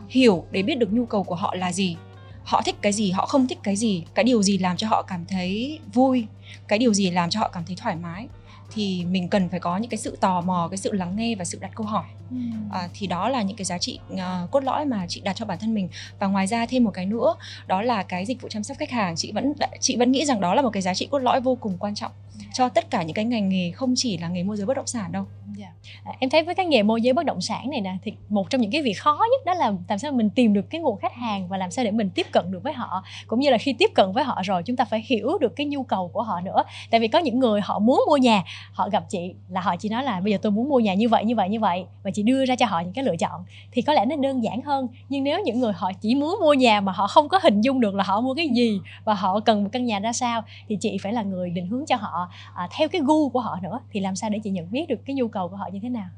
Hiểu 0.08 0.44
để 0.50 0.62
biết 0.62 0.78
được 0.78 0.92
nhu 0.92 1.06
cầu 1.06 1.24
của 1.24 1.34
họ 1.34 1.54
là 1.54 1.72
gì. 1.72 1.96
Họ 2.44 2.62
thích 2.62 2.76
cái 2.82 2.92
gì 2.92 3.10
họ 3.10 3.26
không 3.26 3.48
thích 3.48 3.58
cái 3.62 3.76
gì. 3.76 4.04
Cái 4.14 4.24
điều 4.24 4.42
gì 4.42 4.58
làm 4.58 4.76
cho 4.76 4.88
họ 4.88 5.02
cảm 5.02 5.24
thấy 5.28 5.78
vui? 5.92 6.26
Cái 6.68 6.78
điều 6.78 6.94
gì 6.94 7.10
làm 7.10 7.30
cho 7.30 7.40
họ 7.40 7.48
cảm 7.48 7.62
thấy 7.66 7.76
thoải 7.76 7.96
mái 7.96 8.26
thì 8.70 9.04
mình 9.04 9.28
cần 9.28 9.48
phải 9.48 9.60
có 9.60 9.76
những 9.76 9.90
cái 9.90 9.98
sự 9.98 10.16
tò 10.20 10.40
mò 10.40 10.68
cái 10.70 10.78
sự 10.78 10.92
lắng 10.92 11.16
nghe 11.16 11.34
và 11.34 11.44
sự 11.44 11.58
đặt 11.60 11.70
câu 11.74 11.86
hỏi. 11.86 12.04
Ừ. 12.30 12.36
à, 12.72 12.88
thì 12.94 13.06
đó 13.06 13.28
là 13.28 13.42
những 13.42 13.56
cái 13.56 13.64
giá 13.64 13.78
trị 13.78 13.98
uh, 14.12 14.50
cốt 14.50 14.64
lõi 14.64 14.84
mà 14.84 15.06
chị 15.08 15.20
đặt 15.20 15.36
cho 15.36 15.44
bản 15.44 15.58
thân 15.58 15.74
mình. 15.74 15.88
Và 16.18 16.26
ngoài 16.26 16.46
ra 16.46 16.66
thêm 16.66 16.84
một 16.84 16.90
cái 16.94 17.06
nữa 17.06 17.34
đó 17.66 17.82
là 17.82 18.02
cái 18.02 18.26
dịch 18.26 18.42
vụ 18.42 18.48
chăm 18.48 18.62
sóc 18.62 18.76
khách 18.78 18.90
hàng. 18.90 19.16
Chị 19.16 19.32
vẫn 19.32 19.52
chị 19.80 19.96
vẫn 19.96 20.12
nghĩ 20.12 20.24
rằng 20.24 20.40
đó 20.40 20.54
là 20.54 20.62
một 20.62 20.70
cái 20.70 20.82
giá 20.82 20.94
trị 20.94 21.08
cốt 21.10 21.18
lõi 21.18 21.40
vô 21.40 21.54
cùng 21.54 21.76
quan 21.78 21.94
trọng 21.94 22.12
cho 22.52 22.68
tất 22.68 22.90
cả 22.90 23.02
những 23.02 23.14
cái 23.14 23.24
ngành 23.24 23.48
nghề 23.48 23.70
không 23.70 23.94
chỉ 23.96 24.18
là 24.18 24.28
nghề 24.28 24.42
môi 24.42 24.56
giới 24.56 24.66
bất 24.66 24.76
động 24.76 24.86
sản 24.86 25.12
đâu 25.12 25.26
yeah. 25.58 25.72
Dạ. 25.84 26.10
à, 26.12 26.16
em 26.20 26.30
thấy 26.30 26.42
với 26.42 26.54
cái 26.54 26.66
nghề 26.66 26.82
môi 26.82 27.02
giới 27.02 27.12
bất 27.12 27.26
động 27.26 27.40
sản 27.40 27.70
này 27.70 27.80
nè 27.80 27.96
thì 28.02 28.12
một 28.28 28.50
trong 28.50 28.60
những 28.60 28.70
cái 28.70 28.82
việc 28.82 28.92
khó 28.92 29.18
nhất 29.30 29.46
đó 29.46 29.54
là 29.54 29.72
làm 29.88 29.98
sao 29.98 30.12
mình 30.12 30.30
tìm 30.30 30.54
được 30.54 30.70
cái 30.70 30.80
nguồn 30.80 30.96
khách 30.96 31.14
hàng 31.14 31.48
và 31.48 31.56
làm 31.56 31.70
sao 31.70 31.84
để 31.84 31.90
mình 31.90 32.10
tiếp 32.10 32.26
cận 32.32 32.50
được 32.50 32.62
với 32.62 32.72
họ 32.72 33.04
cũng 33.26 33.40
như 33.40 33.50
là 33.50 33.58
khi 33.58 33.72
tiếp 33.72 33.90
cận 33.94 34.12
với 34.12 34.24
họ 34.24 34.40
rồi 34.44 34.62
chúng 34.62 34.76
ta 34.76 34.84
phải 34.84 35.04
hiểu 35.06 35.38
được 35.40 35.56
cái 35.56 35.66
nhu 35.66 35.82
cầu 35.82 36.08
của 36.08 36.22
họ 36.22 36.40
nữa 36.40 36.64
tại 36.90 37.00
vì 37.00 37.08
có 37.08 37.18
những 37.18 37.38
người 37.38 37.60
họ 37.60 37.78
muốn 37.78 38.00
mua 38.08 38.16
nhà 38.16 38.44
họ 38.72 38.88
gặp 38.88 39.04
chị 39.08 39.34
là 39.48 39.60
họ 39.60 39.76
chỉ 39.76 39.88
nói 39.88 40.02
là 40.04 40.20
bây 40.20 40.32
giờ 40.32 40.38
tôi 40.42 40.52
muốn 40.52 40.68
mua 40.68 40.80
nhà 40.80 40.94
như 40.94 41.08
vậy 41.08 41.24
như 41.24 41.36
vậy 41.36 41.48
như 41.48 41.60
vậy 41.60 41.84
và 42.02 42.10
chị 42.10 42.22
đưa 42.22 42.44
ra 42.44 42.56
cho 42.56 42.66
họ 42.66 42.80
những 42.80 42.92
cái 42.92 43.04
lựa 43.04 43.16
chọn 43.16 43.44
thì 43.72 43.82
có 43.82 43.92
lẽ 43.92 44.04
nó 44.04 44.16
đơn 44.16 44.44
giản 44.44 44.62
hơn 44.62 44.88
nhưng 45.08 45.24
nếu 45.24 45.40
những 45.44 45.60
người 45.60 45.72
họ 45.72 45.92
chỉ 46.00 46.14
muốn 46.14 46.38
mua 46.40 46.54
nhà 46.54 46.80
mà 46.80 46.92
họ 46.92 47.06
không 47.06 47.28
có 47.28 47.40
hình 47.42 47.60
dung 47.60 47.80
được 47.80 47.94
là 47.94 48.04
họ 48.04 48.20
mua 48.20 48.34
cái 48.34 48.48
gì 48.48 48.80
và 49.04 49.14
họ 49.14 49.40
cần 49.40 49.64
một 49.64 49.70
căn 49.72 49.84
nhà 49.84 49.98
ra 49.98 50.12
sao 50.12 50.42
thì 50.68 50.76
chị 50.80 50.98
phải 51.02 51.12
là 51.12 51.22
người 51.22 51.50
định 51.50 51.66
hướng 51.66 51.86
cho 51.86 51.96
họ 51.96 52.30
à, 52.54 52.68
theo 52.76 52.88
cái 52.88 53.00
gu 53.04 53.28
của 53.28 53.40
họ 53.40 53.58
nữa 53.62 53.80
thì 53.90 54.00
làm 54.00 54.16
sao 54.16 54.30
để 54.30 54.38
chị 54.44 54.50
nhận 54.50 54.70
biết 54.70 54.88
được 54.88 55.00
cái 55.04 55.14
nhu 55.14 55.28
cầu 55.28 55.47
của 55.48 55.56
họ 55.56 55.68
như 55.72 55.80
thế 55.82 55.88
nào? 55.88 56.08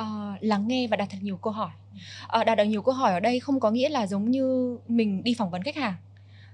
Uh, 0.00 0.42
lắng 0.42 0.68
nghe 0.68 0.86
và 0.86 0.96
đặt 0.96 1.08
thật 1.10 1.18
nhiều 1.22 1.36
câu 1.36 1.52
hỏi. 1.52 1.70
Uh, 2.40 2.46
đặt 2.46 2.54
được 2.54 2.64
nhiều 2.64 2.82
câu 2.82 2.94
hỏi 2.94 3.12
ở 3.12 3.20
đây 3.20 3.40
không 3.40 3.60
có 3.60 3.70
nghĩa 3.70 3.88
là 3.88 4.06
giống 4.06 4.30
như 4.30 4.78
mình 4.88 5.22
đi 5.24 5.34
phỏng 5.34 5.50
vấn 5.50 5.62
khách 5.62 5.76
hàng 5.76 5.94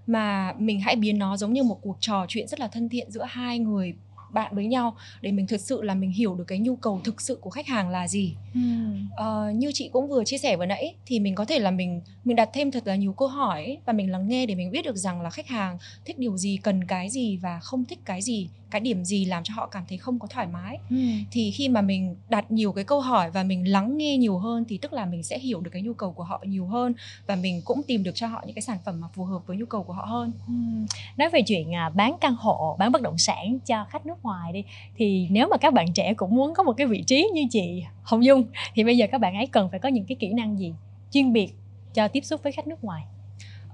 mà 0.07 0.55
mình 0.59 0.81
hãy 0.81 0.97
biến 0.97 1.19
nó 1.19 1.37
giống 1.37 1.53
như 1.53 1.63
một 1.63 1.79
cuộc 1.83 1.97
trò 2.01 2.25
chuyện 2.29 2.49
rất 2.49 2.61
là 2.61 2.69
thân 2.69 2.89
thiện 2.89 3.11
giữa 3.11 3.25
hai 3.29 3.59
người 3.59 3.95
bạn 4.31 4.55
với 4.55 4.67
nhau 4.67 4.97
để 5.21 5.33
mình 5.33 5.47
thực 5.47 5.61
sự 5.61 5.83
là 5.83 5.95
mình 5.95 6.11
hiểu 6.11 6.35
được 6.35 6.45
cái 6.47 6.59
nhu 6.59 6.77
cầu 6.77 7.01
thực 7.05 7.21
sự 7.21 7.39
của 7.41 7.51
khách 7.51 7.67
hàng 7.67 7.89
là 7.89 8.09
gì 8.09 8.37
ừ. 8.57 9.51
uh, 9.51 9.57
như 9.57 9.71
chị 9.75 9.91
cũng 9.93 10.09
vừa 10.09 10.25
chia 10.25 10.39
sẻ 10.39 10.57
vừa 10.57 10.67
nãy 10.67 10.95
thì 11.07 11.21
mình 11.21 11.35
có 11.35 11.45
thể 11.45 11.59
là 11.59 11.71
mình 11.71 12.01
mình 12.25 12.37
đặt 12.37 12.51
thêm 12.53 12.71
thật 12.71 12.87
là 12.87 12.97
nhiều 12.97 13.13
câu 13.13 13.29
hỏi 13.29 13.79
và 13.87 13.93
mình 13.93 14.11
lắng 14.11 14.29
nghe 14.29 14.47
để 14.47 14.55
mình 14.55 14.71
biết 14.71 14.85
được 14.85 14.97
rằng 14.97 15.21
là 15.21 15.31
khách 15.31 15.47
hàng 15.47 15.79
thích 16.05 16.19
điều 16.19 16.37
gì 16.37 16.59
cần 16.63 16.85
cái 16.85 17.11
gì 17.11 17.37
và 17.37 17.61
không 17.61 17.85
thích 17.85 17.99
cái 18.05 18.23
gì 18.23 18.49
cái 18.71 18.81
điểm 18.81 19.05
gì 19.05 19.25
làm 19.25 19.45
cho 19.45 19.55
họ 19.57 19.67
cảm 19.67 19.83
thấy 19.89 19.99
không 19.99 20.19
có 20.19 20.27
thoải 20.27 20.47
mái 20.47 20.79
ừ. 20.91 20.97
thì 21.31 21.51
khi 21.51 21.69
mà 21.69 21.83
mình 21.83 22.17
đặt 22.29 22.51
nhiều 22.51 22.73
cái 22.73 22.85
câu 22.85 23.01
hỏi 23.01 23.31
và 23.31 23.43
mình 23.43 23.73
lắng 23.73 23.97
nghe 23.97 24.17
nhiều 24.17 24.39
hơn 24.39 24.65
thì 24.69 24.79
tức 24.79 24.93
là 24.93 25.07
mình 25.07 25.23
sẽ 25.23 25.39
hiểu 25.39 25.61
được 25.61 25.71
cái 25.73 25.83
nhu 25.83 25.93
cầu 25.93 26.13
của 26.13 26.23
họ 26.23 26.43
nhiều 26.47 26.67
hơn 26.67 26.95
và 27.27 27.37
mình 27.37 27.63
cũng 27.65 27.83
tìm 27.87 28.03
được 28.03 28.15
cho 28.15 28.27
họ 28.27 28.43
những 28.47 28.55
cái 28.55 28.63
sản 28.63 28.79
phẩm 28.85 29.01
mà 29.01 29.09
phù 29.15 29.25
hợp 29.25 29.47
với 29.47 29.57
nhu 29.57 29.67
cầu 29.67 29.83
của 29.83 29.93
họ 29.93 30.05
hơn 30.05 30.33
ừ. 30.47 30.53
nói 31.17 31.31
về 31.31 31.43
chuyện 31.47 31.75
à, 31.75 31.89
bán 31.89 32.17
căn 32.21 32.35
hộ 32.35 32.77
bán 32.79 32.93
bất 32.93 33.03
động 33.03 33.19
sản 33.19 33.59
cho 33.67 33.85
khách 33.91 34.07
nước 34.07 34.23
ngoài 34.23 34.53
đi 34.53 34.65
thì 34.97 35.27
nếu 35.31 35.49
mà 35.49 35.57
các 35.57 35.73
bạn 35.73 35.93
trẻ 35.93 36.15
cũng 36.15 36.35
muốn 36.35 36.55
có 36.55 36.63
một 36.63 36.73
cái 36.73 36.87
vị 36.87 37.03
trí 37.03 37.29
như 37.35 37.43
chị 37.51 37.85
Hồng 38.03 38.25
Dung 38.25 38.45
thì 38.75 38.85
bây 38.85 38.97
giờ 38.97 39.07
các 39.13 39.19
bạn 39.19 39.35
ấy 39.35 39.47
cần 39.47 39.69
phải 39.71 39.81
có 39.81 39.89
những 39.89 40.05
cái 40.09 40.17
kỹ 40.21 40.33
năng 40.33 40.59
gì? 40.59 40.75
Chuyên 41.11 41.33
biệt 41.33 41.49
cho 41.95 42.09
tiếp 42.09 42.21
xúc 42.21 42.41
với 42.43 42.53
khách 42.53 42.67
nước 42.67 42.85
ngoài 42.85 43.03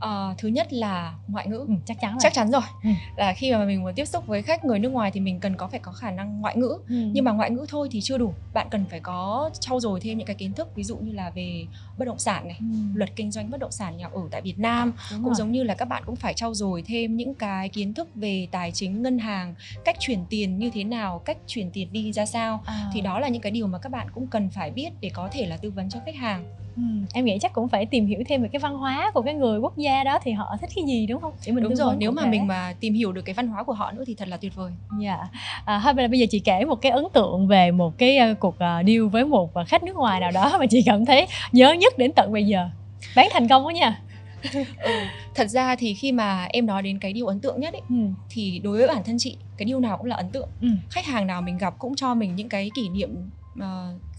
uh, 0.03 0.39
thứ 0.39 0.49
nhất 0.49 0.73
là 0.73 1.15
ngoại 1.29 1.47
ngữ 1.47 1.65
ừ, 1.69 1.75
chắc 1.85 2.01
chắn 2.01 2.11
rồi. 2.11 2.19
chắc 2.21 2.33
chắn 2.33 2.51
rồi 2.51 2.63
ừ. 2.83 2.91
là 3.17 3.33
khi 3.33 3.53
mà 3.53 3.65
mình 3.65 3.83
muốn 3.83 3.95
tiếp 3.95 4.05
xúc 4.05 4.27
với 4.27 4.43
khách 4.43 4.65
người 4.65 4.79
nước 4.79 4.93
ngoài 4.93 5.11
thì 5.11 5.21
mình 5.21 5.41
cần 5.41 5.57
có 5.57 5.69
phải 5.69 5.81
có 5.81 5.93
khả 5.93 6.11
năng 6.11 6.41
ngoại 6.41 6.57
ngữ 6.57 6.79
ừ. 6.89 6.95
nhưng 7.13 7.25
mà 7.25 7.33
ngoại 7.33 7.51
ngữ 7.51 7.67
thôi 7.69 7.89
thì 7.91 8.01
chưa 8.01 8.19
đủ 8.19 8.35
bạn 8.55 8.67
cần 8.71 8.85
phải 8.91 9.01
có 9.01 9.51
trau 9.61 9.81
dồi 9.81 10.01
thêm 10.01 10.19
những 10.19 10.27
cái 10.27 10.37
kiến 10.37 10.53
thức 10.53 10.69
ví 10.75 10.85
dụ 10.85 10.97
như 10.97 11.13
là 11.13 11.31
về 11.31 11.67
bất 11.99 12.05
động 12.05 12.19
sản 12.19 12.49
này 12.49 12.57
ừ. 12.61 12.77
luật 12.95 13.11
kinh 13.17 13.31
doanh 13.31 13.51
bất 13.51 13.61
động 13.61 13.73
sản 13.73 13.97
nhà 13.97 14.09
ở 14.13 14.21
tại 14.31 14.41
Việt 14.41 14.59
Nam 14.59 14.93
Đúng 15.11 15.21
cũng 15.21 15.29
rồi. 15.29 15.35
giống 15.39 15.53
như 15.53 15.63
là 15.63 15.75
các 15.75 15.89
bạn 15.89 16.03
cũng 16.07 16.17
phải 16.17 16.35
trau 16.35 16.55
dồi 16.55 16.83
thêm 16.83 17.17
những 17.17 17.35
cái 17.35 17.69
kiến 17.69 17.95
thức 17.95 18.09
về 18.15 18.49
tài 18.51 18.73
chính 18.73 19.03
ngân 19.03 19.19
hàng 19.19 19.55
cách 19.85 19.97
chuyển 20.01 20.25
tiền 20.31 20.59
như 20.59 20.71
thế 20.71 20.85
nào 20.85 21.19
cách 21.19 21.37
chuyển 21.47 21.71
tiền 21.71 21.93
đi 21.93 22.13
ra 22.13 22.27
sao 22.27 22.63
à. 22.67 22.91
thì 22.93 23.01
đó 23.01 23.19
là 23.19 23.29
những 23.29 23.43
cái 23.43 23.53
điều 23.53 23.67
mà 23.67 23.79
các 23.79 23.93
bạn 23.93 24.07
cũng 24.15 24.27
cần 24.27 24.49
phải 24.51 24.71
biết 24.71 24.91
để 25.01 25.11
có 25.15 25.29
thể 25.33 25.47
là 25.47 25.57
tư 25.57 25.71
vấn 25.71 25.89
cho 25.89 26.01
khách 26.07 26.15
hàng 26.15 26.45
Ừ, 26.77 26.83
em 27.13 27.25
nghĩ 27.25 27.39
chắc 27.41 27.53
cũng 27.53 27.69
phải 27.69 27.87
tìm 27.87 28.07
hiểu 28.07 28.23
thêm 28.29 28.43
về 28.43 28.49
cái 28.53 28.61
văn 28.61 28.75
hóa 28.75 29.11
của 29.15 29.23
cái 29.23 29.35
người 29.35 29.59
quốc 29.59 29.77
gia 29.77 30.05
đó 30.05 30.19
thì 30.23 30.33
họ 30.33 30.57
thích 30.61 30.71
cái 30.77 30.85
gì 30.85 31.07
đúng 31.07 31.21
không? 31.21 31.33
Để 31.47 31.53
mình 31.53 31.65
đúng 31.65 31.77
rồi. 31.77 31.95
Nếu 31.99 32.11
mà 32.11 32.23
thể. 32.23 32.31
mình 32.31 32.47
mà 32.47 32.75
tìm 32.81 32.95
hiểu 32.95 33.13
được 33.13 33.23
cái 33.23 33.35
văn 33.35 33.49
hóa 33.49 33.63
của 33.63 33.73
họ 33.73 33.93
nữa 33.93 34.05
thì 34.07 34.15
thật 34.15 34.29
là 34.29 34.37
tuyệt 34.37 34.55
vời. 34.55 34.73
Dạ. 35.01 35.19
À, 35.65 35.81
thôi 35.85 35.95
bây 35.95 36.21
giờ 36.21 36.27
chị 36.31 36.39
kể 36.39 36.65
một 36.65 36.83
cái 36.83 36.93
ấn 36.93 37.05
tượng 37.13 37.47
về 37.47 37.71
một 37.71 37.99
cái 37.99 38.19
uh, 38.33 38.41
cuộc 38.41 38.55
uh, 38.55 38.87
deal 38.87 39.03
với 39.13 39.25
một 39.25 39.51
uh, 39.61 39.69
khách 39.69 39.83
nước 39.83 39.97
ngoài 39.97 40.21
nào 40.21 40.31
đó 40.31 40.57
mà 40.59 40.67
chị 40.67 40.83
cảm 40.87 41.05
thấy 41.05 41.27
nhớ 41.53 41.73
nhất 41.73 41.99
đến 41.99 42.13
tận 42.17 42.33
bây 42.33 42.47
giờ. 42.47 42.69
Bán 43.17 43.29
thành 43.33 43.49
công 43.49 43.67
quá 43.67 43.73
nha. 43.73 44.01
ừ. 44.83 44.93
Thật 45.35 45.49
ra 45.49 45.77
thì 45.77 45.95
khi 45.95 46.13
mà 46.13 46.47
em 46.51 46.67
nói 46.67 46.83
đến 46.83 46.99
cái 46.99 47.13
điều 47.13 47.27
ấn 47.27 47.41
tượng 47.41 47.61
nhất 47.61 47.75
ấy, 47.75 47.83
ừ. 47.89 47.97
thì 48.31 48.61
đối 48.65 48.79
với 48.79 48.89
bản 48.89 49.05
thân 49.05 49.17
chị 49.19 49.37
cái 49.57 49.67
điều 49.67 49.81
nào 49.81 49.97
cũng 49.97 50.07
là 50.07 50.17
ấn 50.17 50.31
tượng. 50.31 50.49
Ừ. 50.61 50.69
Khách 50.91 51.07
hàng 51.07 51.27
nào 51.27 51.43
mình 51.43 51.59
gặp 51.59 51.75
cũng 51.79 51.97
cho 51.97 52.15
mình 52.15 52.37
những 52.37 52.49
cái 52.49 52.71
kỷ 52.75 52.89
niệm 52.89 53.31
uh, 53.59 53.65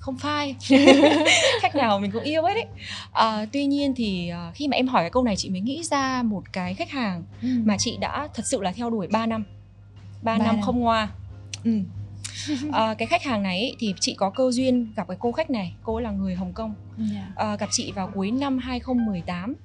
không 0.03 0.17
phai. 0.17 0.55
Khách 1.61 1.75
nào 1.75 1.99
mình 1.99 2.11
cũng 2.11 2.23
yêu 2.23 2.43
hết 2.43 2.53
ấy. 2.53 2.67
Uh, 3.43 3.49
tuy 3.51 3.65
nhiên 3.65 3.93
thì 3.95 4.31
uh, 4.49 4.55
khi 4.55 4.67
mà 4.67 4.75
em 4.75 4.87
hỏi 4.87 5.03
cái 5.03 5.09
câu 5.09 5.23
này 5.23 5.35
chị 5.35 5.49
mới 5.49 5.61
nghĩ 5.61 5.83
ra 5.83 6.23
một 6.23 6.43
cái 6.53 6.73
khách 6.73 6.89
hàng 6.89 7.23
ừ. 7.41 7.47
mà 7.65 7.77
chị 7.77 7.97
đã 7.99 8.27
thật 8.33 8.43
sự 8.45 8.61
là 8.61 8.71
theo 8.71 8.89
đuổi 8.89 9.07
3 9.07 9.25
năm. 9.25 9.43
3, 10.21 10.31
3 10.31 10.37
năm, 10.37 10.55
năm. 10.55 10.61
không 10.61 10.79
ngoa. 10.79 11.09
Ừ. 11.63 11.79
à, 12.71 12.93
cái 12.97 13.05
khách 13.05 13.23
hàng 13.23 13.43
này 13.43 13.59
ấy, 13.59 13.75
thì 13.79 13.93
chị 13.99 14.15
có 14.17 14.29
cơ 14.29 14.51
duyên 14.51 14.93
gặp 14.95 15.07
cái 15.07 15.17
cô 15.19 15.31
khách 15.31 15.49
này. 15.49 15.73
Cô 15.83 15.99
là 15.99 16.11
người 16.11 16.35
Hồng 16.35 16.53
Kông. 16.53 16.73
Yeah. 17.13 17.35
à, 17.35 17.55
gặp 17.55 17.69
chị 17.71 17.91
vào 17.91 18.09
cuối 18.13 18.31
năm 18.31 18.57
2018 18.57 19.55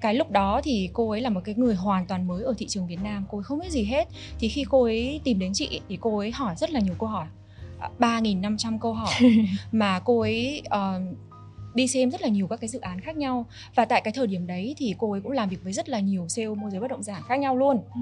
cái 0.00 0.14
lúc 0.14 0.30
đó 0.30 0.60
thì 0.64 0.90
cô 0.92 1.10
ấy 1.10 1.20
là 1.20 1.30
một 1.30 1.40
cái 1.44 1.54
người 1.54 1.74
hoàn 1.74 2.06
toàn 2.06 2.26
mới 2.26 2.44
ở 2.44 2.54
thị 2.58 2.66
trường 2.68 2.86
Việt 2.86 3.02
Nam. 3.02 3.24
Cô 3.30 3.38
ấy 3.38 3.44
không 3.44 3.58
biết 3.58 3.70
gì 3.70 3.84
hết. 3.84 4.08
Thì 4.38 4.48
khi 4.48 4.64
cô 4.68 4.82
ấy 4.82 5.20
tìm 5.24 5.38
đến 5.38 5.52
chị 5.54 5.80
thì 5.88 5.98
cô 6.00 6.18
ấy 6.18 6.30
hỏi 6.30 6.54
rất 6.56 6.70
là 6.70 6.80
nhiều 6.80 6.94
câu 6.98 7.08
hỏi 7.08 7.26
3.500 7.98 8.78
câu 8.78 8.92
hỏi 8.92 9.14
mà 9.72 10.00
cô 10.04 10.20
ấy 10.20 10.62
uh, 10.66 11.16
đi 11.74 11.88
xem 11.88 12.10
rất 12.10 12.22
là 12.22 12.28
nhiều 12.28 12.46
các 12.46 12.60
cái 12.60 12.68
dự 12.68 12.80
án 12.80 13.00
khác 13.00 13.16
nhau. 13.16 13.46
Và 13.74 13.84
tại 13.84 14.00
cái 14.00 14.12
thời 14.12 14.26
điểm 14.26 14.46
đấy 14.46 14.74
thì 14.78 14.94
cô 14.98 15.12
ấy 15.12 15.20
cũng 15.20 15.32
làm 15.32 15.48
việc 15.48 15.64
với 15.64 15.72
rất 15.72 15.88
là 15.88 16.00
nhiều 16.00 16.28
sale 16.28 16.48
môi 16.48 16.70
giới 16.70 16.80
bất 16.80 16.90
động 16.90 17.02
sản 17.02 17.22
khác 17.28 17.36
nhau 17.36 17.56
luôn. 17.56 17.80
Ừ. 17.94 18.00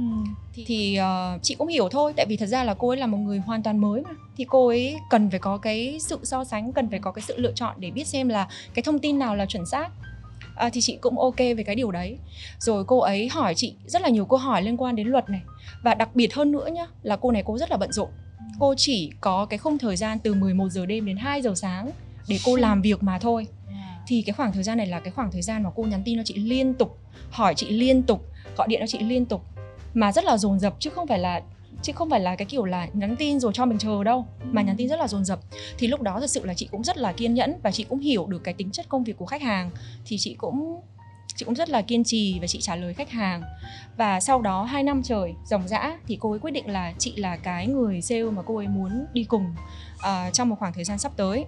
thì, 0.53 0.65
thì 0.67 0.99
uh, 1.01 1.43
chị 1.43 1.55
cũng 1.55 1.69
hiểu 1.69 1.89
thôi 1.89 2.13
tại 2.17 2.27
vì 2.29 2.37
thật 2.37 2.47
ra 2.47 2.65
là 2.65 2.75
cô 2.75 2.89
ấy 2.89 2.97
là 2.97 3.07
một 3.07 3.19
người 3.19 3.39
hoàn 3.39 3.63
toàn 3.63 3.79
mới 3.79 4.03
mà. 4.03 4.11
Thì 4.37 4.45
cô 4.49 4.69
ấy 4.69 4.97
cần 5.11 5.31
phải 5.31 5.39
có 5.39 5.59
cái 5.59 5.99
sự 6.01 6.19
so 6.23 6.45
sánh 6.45 6.73
cần 6.73 6.91
phải 6.91 6.99
có 6.99 7.13
cái 7.13 7.23
sự 7.23 7.39
lựa 7.39 7.53
chọn 7.53 7.77
để 7.79 7.91
biết 7.91 8.07
xem 8.07 8.29
là 8.29 8.49
cái 8.75 8.83
thông 8.83 8.99
tin 8.99 9.19
nào 9.19 9.37
là 9.37 9.47
chuẩn 9.47 9.67
xác. 9.67 9.89
À, 10.57 10.71
thì 10.73 10.81
chị 10.81 10.99
cũng 11.01 11.19
ok 11.19 11.39
về 11.39 11.63
cái 11.67 11.75
điều 11.75 11.91
đấy. 11.91 12.19
Rồi 12.59 12.85
cô 12.85 12.99
ấy 12.99 13.29
hỏi 13.29 13.55
chị 13.55 13.75
rất 13.87 14.03
là 14.03 14.09
nhiều 14.09 14.25
câu 14.25 14.39
hỏi 14.39 14.63
liên 14.63 14.77
quan 14.77 14.97
đến 14.97 15.09
luật 15.09 15.31
này. 15.31 15.43
Và 15.83 15.95
đặc 15.95 16.17
biệt 16.17 16.35
hơn 16.35 16.53
nữa 16.53 16.69
nhá 16.73 16.87
là 17.03 17.17
cô 17.17 17.31
này 17.31 17.43
cô 17.47 17.59
rất 17.59 17.71
là 17.71 17.77
bận 17.77 17.93
rộn 17.93 18.09
cô 18.59 18.75
chỉ 18.77 19.11
có 19.21 19.47
cái 19.47 19.59
khung 19.59 19.79
thời 19.79 19.97
gian 19.97 20.19
từ 20.19 20.35
11 20.35 20.69
giờ 20.69 20.87
đêm 20.87 21.07
đến 21.07 21.17
2 21.17 21.43
giờ 21.43 21.55
sáng 21.55 21.91
để 22.29 22.39
cô 22.45 22.57
làm 22.57 22.83
việc 22.83 23.03
mà 23.03 23.19
thôi. 23.19 23.47
Thì 24.07 24.23
cái 24.23 24.35
khoảng 24.35 24.53
thời 24.53 24.63
gian 24.63 24.79
này 24.79 24.87
là 24.87 25.01
cái 25.01 25.11
khoảng 25.11 25.31
thời 25.33 25.43
gian 25.43 25.63
mà 25.63 25.71
cô 25.75 25.83
nhắn 25.83 26.03
tin 26.05 26.19
cho 26.19 26.23
chị 26.25 26.35
liên 26.35 26.75
tục 26.75 26.99
hỏi 27.31 27.55
chị 27.57 27.71
liên 27.71 28.03
tục 28.03 28.25
gọi 28.57 28.69
điện 28.69 28.81
cho 28.81 28.87
chị 28.87 28.99
liên 28.99 29.25
tục. 29.25 29.43
Mà 29.95 30.13
rất 30.13 30.25
là 30.25 30.37
dồn 30.37 30.59
dập 30.59 30.77
chứ 30.79 30.91
không 30.91 31.07
phải 31.07 31.19
là 31.19 31.43
chứ 31.83 31.93
không 31.93 32.11
phải 32.11 32.21
là 32.21 32.37
cái 32.37 32.47
kiểu 32.47 32.65
là 32.65 32.89
nhắn 32.93 33.17
tin 33.17 33.41
rồi 33.41 33.53
cho 33.55 33.67
mình 33.67 33.79
chờ 33.79 34.05
đâu 34.05 34.27
mà 34.43 34.63
nhắn 34.63 34.77
tin 34.77 34.89
rất 34.89 34.99
là 34.99 35.09
dồn 35.09 35.25
dập. 35.25 35.41
Thì 35.79 35.87
lúc 35.87 36.01
đó 36.01 36.21
thật 36.21 36.31
sự 36.31 36.45
là 36.45 36.55
chị 36.55 36.69
cũng 36.71 36.85
rất 36.85 36.97
là 36.99 37.13
kiên 37.13 37.35
nhẫn 37.35 37.55
và 37.63 37.71
chị 37.71 37.85
cũng 37.85 37.99
hiểu 37.99 38.27
được 38.27 38.45
cái 38.45 38.55
tính 38.55 38.71
chất 38.71 38.89
công 38.89 39.05
việc 39.05 39.17
của 39.17 39.27
khách 39.27 39.43
hàng. 39.43 39.71
Thì 40.05 40.17
chị 40.19 40.35
cũng 40.35 40.81
chị 41.37 41.45
cũng 41.45 41.55
rất 41.55 41.69
là 41.69 41.83
kiên 41.83 42.05
trì 42.05 42.39
và 42.41 42.47
chị 42.47 42.61
trả 42.61 42.77
lời 42.77 42.95
khách 42.95 43.11
hàng. 43.11 43.43
Và 43.97 44.21
sau 44.21 44.43
đó 44.43 44.65
2 44.65 44.83
năm 44.83 45.03
trời 45.03 45.35
dòng 45.47 45.69
dã 45.69 45.99
thì 46.07 46.17
cô 46.21 46.31
ấy 46.31 46.39
quyết 46.39 46.51
định 46.51 46.71
là 46.71 46.93
chị 46.99 47.17
là 47.17 47.37
cái 47.37 47.67
người 47.67 48.03
sale 48.03 48.23
mà 48.23 48.43
cô 48.47 48.57
ấy 48.57 48.69
muốn 48.69 49.07
đi 49.13 49.25
cùng 49.25 49.55
uh, 49.95 50.33
trong 50.33 50.49
một 50.49 50.57
khoảng 50.59 50.73
thời 50.73 50.85
gian 50.85 50.99
sắp 50.99 51.13
tới. 51.17 51.45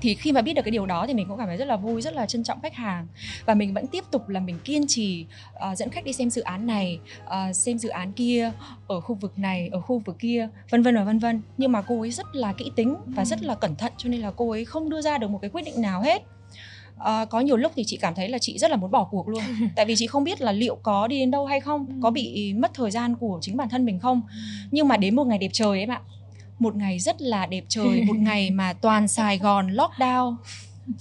Thì 0.00 0.14
khi 0.14 0.32
mà 0.32 0.42
biết 0.42 0.52
được 0.52 0.62
cái 0.62 0.70
điều 0.70 0.86
đó 0.86 1.06
thì 1.06 1.14
mình 1.14 1.28
cũng 1.28 1.38
cảm 1.38 1.46
thấy 1.46 1.56
rất 1.56 1.64
là 1.64 1.76
vui 1.76 2.02
rất 2.02 2.14
là 2.14 2.26
trân 2.26 2.44
trọng 2.44 2.60
khách 2.60 2.74
hàng. 2.74 3.06
Và 3.46 3.54
mình 3.54 3.74
vẫn 3.74 3.86
tiếp 3.86 4.04
tục 4.10 4.28
là 4.28 4.40
mình 4.40 4.58
kiên 4.64 4.86
trì 4.88 5.26
uh, 5.54 5.78
dẫn 5.78 5.90
khách 5.90 6.04
đi 6.04 6.12
xem 6.12 6.30
dự 6.30 6.42
án 6.42 6.66
này 6.66 6.98
uh, 7.24 7.56
xem 7.56 7.78
dự 7.78 7.88
án 7.88 8.12
kia 8.12 8.52
ở 8.86 9.00
khu 9.00 9.14
vực 9.14 9.38
này 9.38 9.68
ở 9.72 9.80
khu 9.80 9.98
vực 9.98 10.16
kia 10.18 10.48
vân 10.70 10.82
vân 10.82 10.96
và 10.96 11.04
vân 11.04 11.18
vân. 11.18 11.42
Nhưng 11.56 11.72
mà 11.72 11.82
cô 11.82 12.00
ấy 12.00 12.10
rất 12.10 12.26
là 12.36 12.52
kỹ 12.52 12.70
tính 12.76 12.96
và 13.06 13.24
rất 13.24 13.42
là 13.42 13.54
cẩn 13.54 13.76
thận 13.76 13.92
cho 13.96 14.08
nên 14.08 14.20
là 14.20 14.30
cô 14.36 14.50
ấy 14.50 14.64
không 14.64 14.90
đưa 14.90 15.00
ra 15.00 15.18
được 15.18 15.30
một 15.30 15.38
cái 15.42 15.50
quyết 15.50 15.62
định 15.64 15.82
nào 15.82 16.02
hết. 16.02 16.22
À, 16.98 17.24
có 17.24 17.40
nhiều 17.40 17.56
lúc 17.56 17.72
thì 17.76 17.84
chị 17.86 17.96
cảm 17.96 18.14
thấy 18.14 18.28
là 18.28 18.38
chị 18.38 18.58
rất 18.58 18.70
là 18.70 18.76
muốn 18.76 18.90
bỏ 18.90 19.04
cuộc 19.04 19.28
luôn. 19.28 19.42
Tại 19.76 19.84
vì 19.84 19.94
chị 19.96 20.06
không 20.06 20.24
biết 20.24 20.40
là 20.40 20.52
liệu 20.52 20.76
có 20.82 21.06
đi 21.06 21.18
đến 21.18 21.30
đâu 21.30 21.46
hay 21.46 21.60
không 21.60 22.00
có 22.02 22.10
bị 22.10 22.54
mất 22.54 22.74
thời 22.74 22.90
gian 22.90 23.16
của 23.16 23.38
chính 23.42 23.56
bản 23.56 23.68
thân 23.68 23.84
mình 23.84 23.98
không. 23.98 24.22
Nhưng 24.70 24.88
mà 24.88 24.96
đến 24.96 25.16
một 25.16 25.26
ngày 25.26 25.38
đẹp 25.38 25.50
trời 25.52 25.68
ấy 25.68 25.84
ạ. 25.84 26.00
Một 26.58 26.76
ngày 26.76 26.98
rất 26.98 27.20
là 27.20 27.46
đẹp 27.46 27.64
trời 27.68 28.02
một 28.06 28.16
ngày 28.16 28.50
mà 28.60 28.72
toàn 28.72 29.08
sài 29.08 29.38
gòn 29.38 29.68
lockdown. 29.68 30.36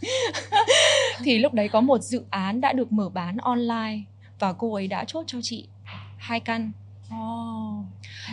Thì 1.24 1.38
lúc 1.38 1.54
đấy 1.54 1.70
có 1.70 1.82
một 1.82 2.02
dự 2.02 2.24
án 2.30 2.62
đã 2.62 2.74
được 2.74 2.92
mở 2.92 3.10
bán 3.10 3.38
online 3.38 4.00
và 4.40 4.54
cô 4.54 4.74
ấy 4.74 4.88
đã 4.88 5.04
chốt 5.08 5.24
cho 5.28 5.40
chị 5.42 5.68
hai 6.18 6.40
căn. 6.40 6.72
Oh. 7.14 7.86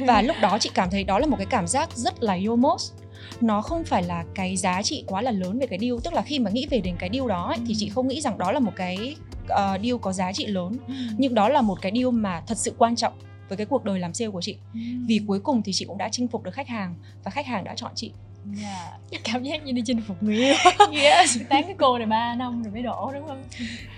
và 0.07 0.23
lúc 0.23 0.37
đó 0.43 0.59
chị 0.59 0.71
cảm 0.75 0.91
thấy 0.91 1.05
đó 1.05 1.19
là 1.19 1.27
một 1.27 1.37
cái 1.37 1.47
cảm 1.47 1.67
giác 1.67 1.97
rất 1.97 2.23
là 2.23 2.39
yomos 2.47 2.93
nó 3.41 3.63
không 3.63 3.85
phải 3.85 4.03
là 4.03 4.25
cái 4.35 4.57
giá 4.57 4.83
trị 4.83 5.05
quá 5.07 5.23
là 5.23 5.31
lớn 5.31 5.59
về 5.59 5.67
cái 5.67 5.79
deal. 5.79 5.95
Tức 6.05 6.13
là 6.13 6.23
khi 6.23 6.39
mà 6.39 6.51
nghĩ 6.51 6.67
về 6.71 6.81
đến 6.81 6.97
cái 6.99 7.11
deal 7.13 7.29
đó 7.29 7.47
ấy, 7.47 7.59
thì 7.67 7.75
chị 7.77 7.89
không 7.89 8.09
nghĩ 8.09 8.21
rằng 8.21 8.39
đó 8.39 8.53
là 8.53 8.61
một 8.61 8.73
cái 8.77 9.17
uh, 9.45 9.83
deal 9.83 9.97
có 10.03 10.13
giá 10.13 10.33
trị 10.33 10.47
lớn. 10.47 10.77
Nhưng 11.19 11.35
đó 11.35 11.49
là 11.49 11.63
một 11.63 11.79
cái 11.83 11.93
deal 11.95 12.11
mà 12.11 12.43
thật 12.47 12.59
sự 12.59 12.75
quan 12.79 12.97
trọng 12.97 13.13
với 13.49 13.57
cái 13.57 13.67
cuộc 13.67 13.85
đời 13.85 13.99
làm 13.99 14.15
sale 14.15 14.31
của 14.31 14.41
chị. 14.41 14.57
Ừ. 14.75 14.81
vì 15.07 15.21
cuối 15.27 15.41
cùng 15.41 15.63
thì 15.63 15.73
chị 15.73 15.85
cũng 15.85 15.99
đã 15.99 16.09
chinh 16.13 16.29
phục 16.29 16.43
được 16.43 16.55
khách 16.55 16.69
hàng 16.69 16.95
và 17.25 17.31
khách 17.31 17.47
hàng 17.47 17.65
đã 17.65 17.75
chọn 17.75 17.93
chị 17.95 18.13
Yeah. 18.61 19.01
Dạ. 19.11 19.19
cảm 19.25 19.43
giác 19.43 19.65
như 19.65 19.73
đi 19.73 19.83
chinh 19.87 20.01
phục 20.07 20.23
người 20.23 20.37
yêu. 20.37 20.55
Yes. 21.03 21.39
tán 21.49 21.63
cái 21.63 21.75
cô 21.79 21.99
này 21.99 22.07
3 22.07 22.35
năm 22.35 22.63
rồi 22.63 22.73
mới 22.73 22.83
đổ 22.83 23.11
đúng 23.15 23.27
không? 23.29 23.43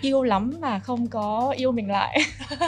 Yêu 0.00 0.22
lắm 0.22 0.52
mà 0.60 0.78
không 0.78 1.06
có 1.06 1.54
yêu 1.56 1.72
mình 1.72 1.90
lại. 1.90 2.18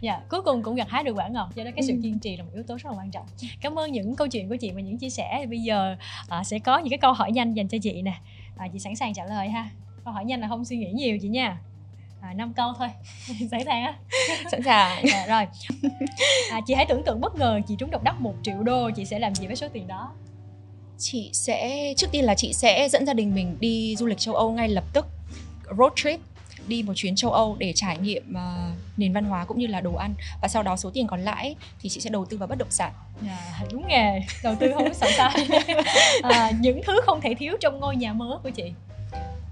Dạ 0.00 0.12
yeah. 0.12 0.28
cuối 0.28 0.42
cùng 0.42 0.62
cũng 0.62 0.74
gặt 0.74 0.88
hái 0.90 1.04
được 1.04 1.16
quả 1.16 1.28
ngọt 1.28 1.48
cho 1.56 1.64
nên 1.64 1.74
cái 1.74 1.82
sự 1.82 1.92
ừ. 1.92 2.00
kiên 2.02 2.18
trì 2.18 2.36
là 2.36 2.44
một 2.44 2.50
yếu 2.54 2.62
tố 2.62 2.74
rất 2.74 2.90
là 2.90 2.98
quan 2.98 3.10
trọng. 3.10 3.26
Cảm 3.60 3.78
ơn 3.78 3.92
những 3.92 4.16
câu 4.16 4.28
chuyện 4.28 4.48
của 4.48 4.56
chị 4.56 4.70
và 4.70 4.80
những 4.80 4.98
chia 4.98 5.10
sẻ. 5.10 5.46
Bây 5.48 5.58
giờ 5.58 5.96
uh, 6.40 6.46
sẽ 6.46 6.58
có 6.58 6.78
những 6.78 6.90
cái 6.90 6.98
câu 6.98 7.12
hỏi 7.12 7.32
nhanh 7.32 7.54
dành 7.54 7.68
cho 7.68 7.78
chị 7.82 8.02
nè. 8.02 8.14
Uh, 8.64 8.72
chị 8.72 8.78
sẵn 8.78 8.96
sàng 8.96 9.14
trả 9.14 9.24
lời 9.24 9.48
ha. 9.48 9.68
Câu 10.04 10.12
hỏi 10.12 10.24
nhanh 10.24 10.40
là 10.40 10.48
không 10.48 10.64
suy 10.64 10.76
nghĩ 10.76 10.92
nhiều 10.92 11.18
chị 11.22 11.28
nha. 11.28 11.58
À, 12.20 12.32
5 12.34 12.52
câu 12.52 12.72
thôi. 12.78 12.88
Sẵn 13.50 13.64
sàng 13.64 13.82
á? 13.82 13.94
Sẵn 14.50 14.62
sàng. 14.62 15.02
À, 15.12 15.26
rồi. 15.28 15.46
À, 16.50 16.60
chị 16.66 16.74
hãy 16.74 16.86
tưởng 16.88 17.02
tượng 17.04 17.20
bất 17.20 17.34
ngờ 17.34 17.60
chị 17.68 17.74
trúng 17.78 17.90
độc 17.90 18.02
đắc 18.02 18.20
một 18.20 18.34
triệu 18.42 18.62
đô 18.62 18.90
chị 18.90 19.04
sẽ 19.04 19.18
làm 19.18 19.34
gì 19.34 19.46
với 19.46 19.56
số 19.56 19.68
tiền 19.68 19.88
đó 19.88 20.12
chị 21.00 21.30
sẽ 21.32 21.92
trước 21.96 22.06
tiên 22.12 22.24
là 22.24 22.34
chị 22.34 22.52
sẽ 22.52 22.88
dẫn 22.88 23.06
gia 23.06 23.12
đình 23.12 23.34
mình 23.34 23.56
đi 23.60 23.96
du 23.96 24.06
lịch 24.06 24.18
châu 24.18 24.34
Âu 24.34 24.52
ngay 24.52 24.68
lập 24.68 24.84
tức 24.92 25.06
road 25.78 25.92
trip 25.96 26.20
đi 26.68 26.82
một 26.82 26.92
chuyến 26.96 27.16
châu 27.16 27.32
Âu 27.32 27.56
để 27.58 27.72
trải 27.76 27.98
nghiệm 27.98 28.30
uh, 28.30 28.76
nền 28.96 29.12
văn 29.12 29.24
hóa 29.24 29.44
cũng 29.44 29.58
như 29.58 29.66
là 29.66 29.80
đồ 29.80 29.94
ăn 29.94 30.14
và 30.42 30.48
sau 30.48 30.62
đó 30.62 30.76
số 30.76 30.90
tiền 30.94 31.06
còn 31.06 31.20
lại 31.20 31.56
thì 31.80 31.88
chị 31.88 32.00
sẽ 32.00 32.10
đầu 32.10 32.24
tư 32.24 32.36
vào 32.36 32.46
bất 32.46 32.58
động 32.58 32.70
sản. 32.70 32.92
À, 33.28 33.62
đúng 33.72 33.88
nghề, 33.88 34.20
đầu 34.42 34.54
tư 34.60 34.72
không 34.74 34.84
có 34.88 34.94
sợ 34.94 35.06
sai. 35.16 35.46
à, 36.22 36.50
những 36.60 36.80
thứ 36.86 37.00
không 37.06 37.20
thể 37.20 37.34
thiếu 37.38 37.56
trong 37.60 37.80
ngôi 37.80 37.96
nhà 37.96 38.12
mới 38.12 38.38
của 38.42 38.50
chị 38.50 38.72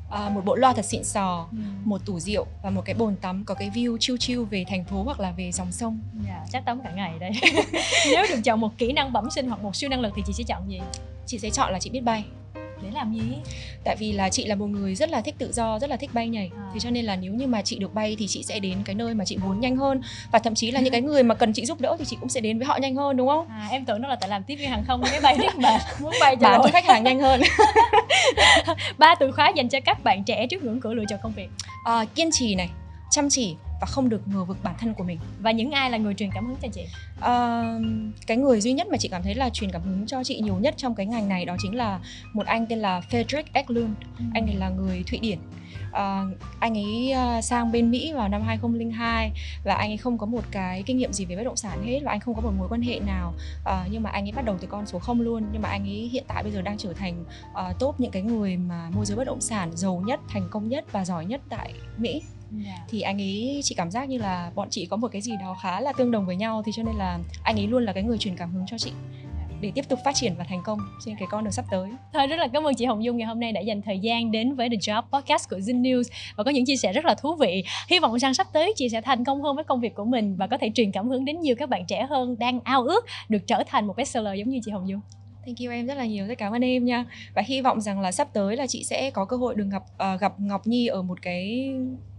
uh, 0.09 0.33
một 0.33 0.45
bộ 0.45 0.57
loa 0.57 0.73
thật 0.73 0.85
xịn 0.85 1.05
sò, 1.05 1.49
ừ. 1.53 1.59
một 1.85 2.07
tủ 2.07 2.21
rượu 2.21 2.47
và 2.63 2.71
một 2.71 2.83
cái 2.85 2.95
bồn 2.95 3.17
tắm 3.17 3.45
có 3.45 3.55
cái 3.55 3.71
view 3.71 3.97
chill 4.01 4.19
chill 4.19 4.45
về 4.45 4.65
thành 4.69 4.85
phố 4.85 5.03
hoặc 5.03 5.21
là 5.21 5.31
về 5.31 5.53
dòng 5.53 5.73
sông. 5.73 6.01
Yeah, 6.27 6.41
dạ, 6.41 6.47
chắc 6.53 6.65
tắm 6.65 6.81
cả 6.85 6.91
ngày 6.91 7.13
đây. 7.21 7.31
Nếu 8.07 8.27
được 8.29 8.41
chọn 8.45 8.61
một 8.61 8.79
kỹ 8.79 8.93
năng 8.93 9.13
bẩm 9.13 9.31
sinh 9.31 9.49
hoặc 9.49 9.63
một 9.63 9.77
siêu 9.77 9.91
năng 9.91 10.01
lực 10.01 10.13
thì 10.17 10.23
chị 10.27 10.33
sẽ 10.33 10.45
chọn 10.45 10.71
gì? 10.71 10.81
Chị 11.29 11.39
sẽ 11.39 11.51
chọn 11.51 11.73
là 11.73 11.79
chị 11.79 11.91
biết 11.91 12.01
bay. 12.01 12.25
Để 12.55 12.89
làm 12.95 13.13
gì? 13.13 13.21
Tại 13.85 13.97
vì 13.99 14.13
là 14.13 14.29
chị 14.29 14.45
là 14.45 14.55
một 14.55 14.67
người 14.67 14.95
rất 14.95 15.11
là 15.11 15.21
thích 15.21 15.35
tự 15.39 15.53
do 15.53 15.79
rất 15.79 15.91
là 15.91 15.97
thích 15.97 16.11
bay 16.13 16.29
nhảy. 16.29 16.51
À. 16.57 16.71
thì 16.75 16.81
cho 16.81 16.91
nên 16.91 17.05
là 17.05 17.17
nếu 17.17 17.35
như 17.35 17.47
mà 17.47 17.63
chị 17.63 17.79
được 17.79 17.95
bay 17.95 18.17
thì 18.19 18.27
chị 18.27 18.43
sẽ 18.43 18.59
đến 18.61 18.79
cái 18.85 18.95
nơi 18.95 19.15
mà 19.15 19.25
chị 19.25 19.37
muốn 19.37 19.61
nhanh 19.61 19.77
hơn. 19.77 20.01
Và 20.33 20.39
thậm 20.39 20.55
chí 20.55 20.71
là 20.71 20.81
những 20.81 20.93
cái 20.93 21.03
người 21.03 21.23
mà 21.23 21.35
cần 21.35 21.53
chị 21.53 21.65
giúp 21.67 21.81
đỡ 21.81 21.97
thì 21.99 22.05
chị 22.05 22.17
cũng 22.21 22.29
sẽ 22.29 22.41
đến 22.41 22.59
với 22.59 22.67
họ 22.67 22.77
nhanh 22.77 22.95
hơn 22.95 23.17
đúng 23.17 23.29
không? 23.29 23.49
À, 23.49 23.69
em 23.71 23.85
tưởng 23.85 24.03
nó 24.03 24.09
là 24.09 24.17
tại 24.17 24.29
làm 24.29 24.43
tiếp 24.45 24.55
viên 24.57 24.71
hàng 24.71 24.85
không 24.87 25.01
mới 25.01 25.21
bay 25.21 25.37
biết 25.39 25.57
mà 25.57 25.79
muốn 26.01 26.13
bay 26.21 26.37
cho 26.37 26.49
bán 26.49 26.61
cho 26.65 26.71
khách 26.73 26.85
hàng 26.85 27.05
nhanh 27.05 27.21
hơn. 27.21 27.41
Ba 28.99 29.15
từ 29.15 29.33
khóa 29.33 29.53
dành 29.57 29.69
cho 29.69 29.79
các 29.85 30.05
bạn 30.05 30.25
trẻ 30.25 30.47
trước 30.47 30.63
ngưỡng 30.63 30.81
cửa 30.81 30.95
lựa 30.95 31.05
chọn 31.09 31.19
công 31.23 31.33
việc. 31.33 31.49
À, 31.85 32.05
kiên 32.15 32.31
trì 32.33 32.55
này 32.55 32.71
chăm 33.11 33.29
chỉ 33.31 33.57
và 33.81 33.87
không 33.87 34.09
được 34.09 34.29
ngờ 34.29 34.45
vực 34.45 34.57
bản 34.63 34.75
thân 34.79 34.95
của 34.95 35.05
mình. 35.05 35.19
Và 35.41 35.51
những 35.51 35.71
ai 35.71 35.91
là 35.91 35.99
người 35.99 36.15
truyền 36.15 36.31
cảm 36.35 36.47
hứng 36.47 36.57
cho 36.63 36.69
chị? 36.73 36.87
Uh, 37.19 38.17
cái 38.27 38.37
người 38.37 38.61
duy 38.61 38.73
nhất 38.73 38.87
mà 38.91 38.97
chị 38.97 39.09
cảm 39.09 39.23
thấy 39.23 39.35
là 39.35 39.51
truyền 39.51 39.71
cảm 39.71 39.83
hứng 39.83 40.07
cho 40.07 40.25
chị 40.25 40.41
nhiều 40.41 40.57
nhất 40.61 40.75
trong 40.77 40.95
cái 40.95 41.07
ngành 41.07 41.29
này 41.29 41.45
đó 41.45 41.57
chính 41.63 41.77
là 41.77 42.01
một 42.33 42.47
anh 42.47 42.67
tên 42.67 42.79
là 42.79 43.01
Frederick 43.11 43.43
Eklund. 43.53 43.91
Ừ. 44.19 44.25
anh 44.35 44.47
này 44.47 44.55
là 44.55 44.69
người 44.69 45.05
Thụy 45.07 45.19
Điển. 45.19 45.39
Uh, 45.89 46.39
anh 46.61 46.79
ấy 46.79 47.15
uh, 47.39 47.45
sang 47.45 47.73
bên 47.73 47.91
Mỹ 47.91 48.13
vào 48.13 48.29
năm 48.29 48.43
2002 48.43 49.33
và 49.65 49.75
anh 49.75 49.91
ấy 49.91 49.97
không 49.97 50.19
có 50.19 50.27
một 50.27 50.45
cái 50.51 50.83
kinh 50.87 50.97
nghiệm 50.97 51.13
gì 51.13 51.25
về 51.25 51.37
bất 51.37 51.43
động 51.43 51.57
sản 51.57 51.83
hết 51.85 52.01
và 52.05 52.11
anh 52.11 52.21
không 52.21 52.35
có 52.35 52.41
một 52.41 52.53
mối 52.59 52.69
quan 52.69 52.83
hệ 52.83 53.01
nào. 53.01 53.35
Uh, 53.61 53.91
nhưng 53.91 54.03
mà 54.03 54.11
anh 54.11 54.25
ấy 54.25 54.33
bắt 54.33 54.45
đầu 54.45 54.57
từ 54.61 54.69
con 54.71 54.87
số 54.87 54.99
không 54.99 55.21
luôn. 55.21 55.45
Nhưng 55.53 55.63
mà 55.63 55.69
anh 55.69 55.83
ấy 55.85 56.09
hiện 56.13 56.25
tại 56.29 56.43
bây 56.43 56.53
giờ 56.53 56.63
đang 56.63 56.79
trở 56.79 56.93
thành 56.93 57.25
uh, 57.53 57.79
top 57.79 58.01
những 58.01 58.11
cái 58.11 58.23
người 58.23 58.57
mà 58.57 58.91
môi 58.91 59.07
giới 59.07 59.17
bất 59.17 59.25
động 59.25 59.41
sản 59.41 59.71
giàu 59.77 60.03
nhất 60.07 60.21
thành 60.29 60.49
công 60.51 60.69
nhất 60.69 60.85
và 60.93 61.05
giỏi 61.05 61.25
nhất 61.25 61.41
tại 61.49 61.73
Mỹ 61.97 62.23
yeah. 62.53 62.67
Dạ. 62.67 62.85
thì 62.89 63.01
anh 63.01 63.21
ấy 63.21 63.61
chị 63.65 63.75
cảm 63.75 63.91
giác 63.91 64.09
như 64.09 64.19
là 64.19 64.51
bọn 64.55 64.69
chị 64.71 64.87
có 64.87 64.97
một 64.97 65.09
cái 65.09 65.23
gì 65.23 65.33
đó 65.41 65.57
khá 65.63 65.81
là 65.81 65.93
tương 65.93 66.11
đồng 66.11 66.27
với 66.27 66.37
nhau 66.37 66.63
thì 66.67 66.73
cho 66.75 66.83
nên 66.83 66.95
là 66.95 67.19
anh 67.43 67.57
ấy 67.57 67.67
luôn 67.67 67.85
là 67.85 67.93
cái 67.93 68.03
người 68.03 68.19
truyền 68.19 68.37
cảm 68.37 68.53
hứng 68.53 68.67
cho 68.67 68.79
chị 68.79 68.93
để 69.61 69.73
tiếp 69.75 69.85
tục 69.89 69.99
phát 70.05 70.15
triển 70.15 70.35
và 70.39 70.45
thành 70.45 70.63
công 70.65 70.79
trên 71.05 71.17
cái 71.19 71.29
con 71.31 71.45
đường 71.45 71.53
sắp 71.53 71.65
tới. 71.71 71.91
Thôi 72.13 72.27
rất 72.27 72.37
là 72.37 72.49
cảm 72.53 72.67
ơn 72.67 72.75
chị 72.75 72.85
Hồng 72.85 73.05
Dung 73.05 73.17
ngày 73.17 73.27
hôm 73.27 73.41
nay 73.41 73.53
đã 73.53 73.61
dành 73.61 73.83
thời 73.83 73.99
gian 73.99 74.31
đến 74.31 74.55
với 74.55 74.69
The 74.69 74.77
Job 74.77 75.03
Podcast 75.03 75.51
của 75.51 75.57
Zin 75.57 75.83
News 75.83 76.03
và 76.37 76.45
có 76.45 76.51
những 76.51 76.65
chia 76.65 76.77
sẻ 76.77 76.93
rất 76.93 77.05
là 77.05 77.15
thú 77.15 77.35
vị. 77.35 77.65
Hy 77.89 77.99
vọng 77.99 78.19
rằng 78.19 78.35
sắp 78.35 78.47
tới 78.53 78.73
chị 78.77 78.89
sẽ 78.89 79.01
thành 79.01 79.25
công 79.25 79.43
hơn 79.43 79.57
với 79.57 79.65
công 79.65 79.81
việc 79.81 79.95
của 79.95 80.05
mình 80.05 80.37
và 80.37 80.47
có 80.47 80.59
thể 80.59 80.71
truyền 80.75 80.93
cảm 80.93 81.09
hứng 81.09 81.25
đến 81.25 81.41
nhiều 81.41 81.57
các 81.59 81.69
bạn 81.69 81.85
trẻ 81.87 82.07
hơn 82.11 82.37
đang 82.39 82.61
ao 82.65 82.83
ước 82.83 83.07
được 83.29 83.47
trở 83.47 83.63
thành 83.67 83.87
một 83.87 83.97
bestseller 83.97 84.39
giống 84.39 84.49
như 84.49 84.61
chị 84.65 84.71
Hồng 84.71 84.89
Dung. 84.89 85.01
Thank 85.47 85.59
you 85.59 85.71
em 85.71 85.87
rất 85.87 85.95
là 85.95 86.07
nhiều, 86.07 86.27
rất 86.27 86.39
cảm 86.39 86.55
ơn 86.55 86.65
em 86.65 86.85
nha. 86.85 87.05
Và 87.35 87.43
hy 87.47 87.61
vọng 87.61 87.81
rằng 87.81 88.01
là 88.01 88.13
sắp 88.13 88.29
tới 88.33 88.57
là 88.57 88.67
chị 88.67 88.85
sẽ 88.85 89.11
có 89.11 89.25
cơ 89.25 89.37
hội 89.37 89.55
được 89.55 89.67
gặp 89.71 89.83
uh, 90.15 90.21
gặp 90.21 90.41
Ngọc 90.41 90.67
Nhi 90.67 90.87
ở 90.87 91.03
một 91.03 91.23
cái 91.23 91.73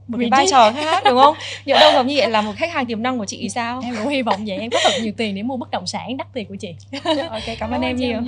một 0.09 0.17
cái 0.19 0.29
vai 0.31 0.45
trò 0.51 0.71
khác 0.71 1.03
đúng 1.05 1.17
không? 1.17 1.35
Nhỡ 1.65 1.79
đâu 1.79 1.93
Ngọc 1.93 2.05
Nhi 2.05 2.17
lại 2.17 2.29
là 2.29 2.41
một 2.41 2.53
khách 2.57 2.73
hàng 2.73 2.85
tiềm 2.85 3.03
năng 3.03 3.17
của 3.17 3.25
chị 3.25 3.37
thì 3.41 3.49
sao? 3.49 3.81
Em 3.83 3.95
cũng 3.95 4.07
hy 4.07 4.21
vọng 4.21 4.45
vậy 4.45 4.57
em 4.57 4.69
có 4.69 4.79
thật 4.83 4.93
nhiều 5.01 5.13
tiền 5.17 5.35
để 5.35 5.43
mua 5.43 5.57
bất 5.57 5.71
động 5.71 5.87
sản 5.87 6.17
đắt 6.17 6.27
tiền 6.33 6.45
của 6.45 6.55
chị. 6.55 6.75
Ok 7.29 7.41
cảm, 7.45 7.55
cảm 7.59 7.71
ơn 7.71 7.81
em 7.81 7.95
nhiều 7.95 8.19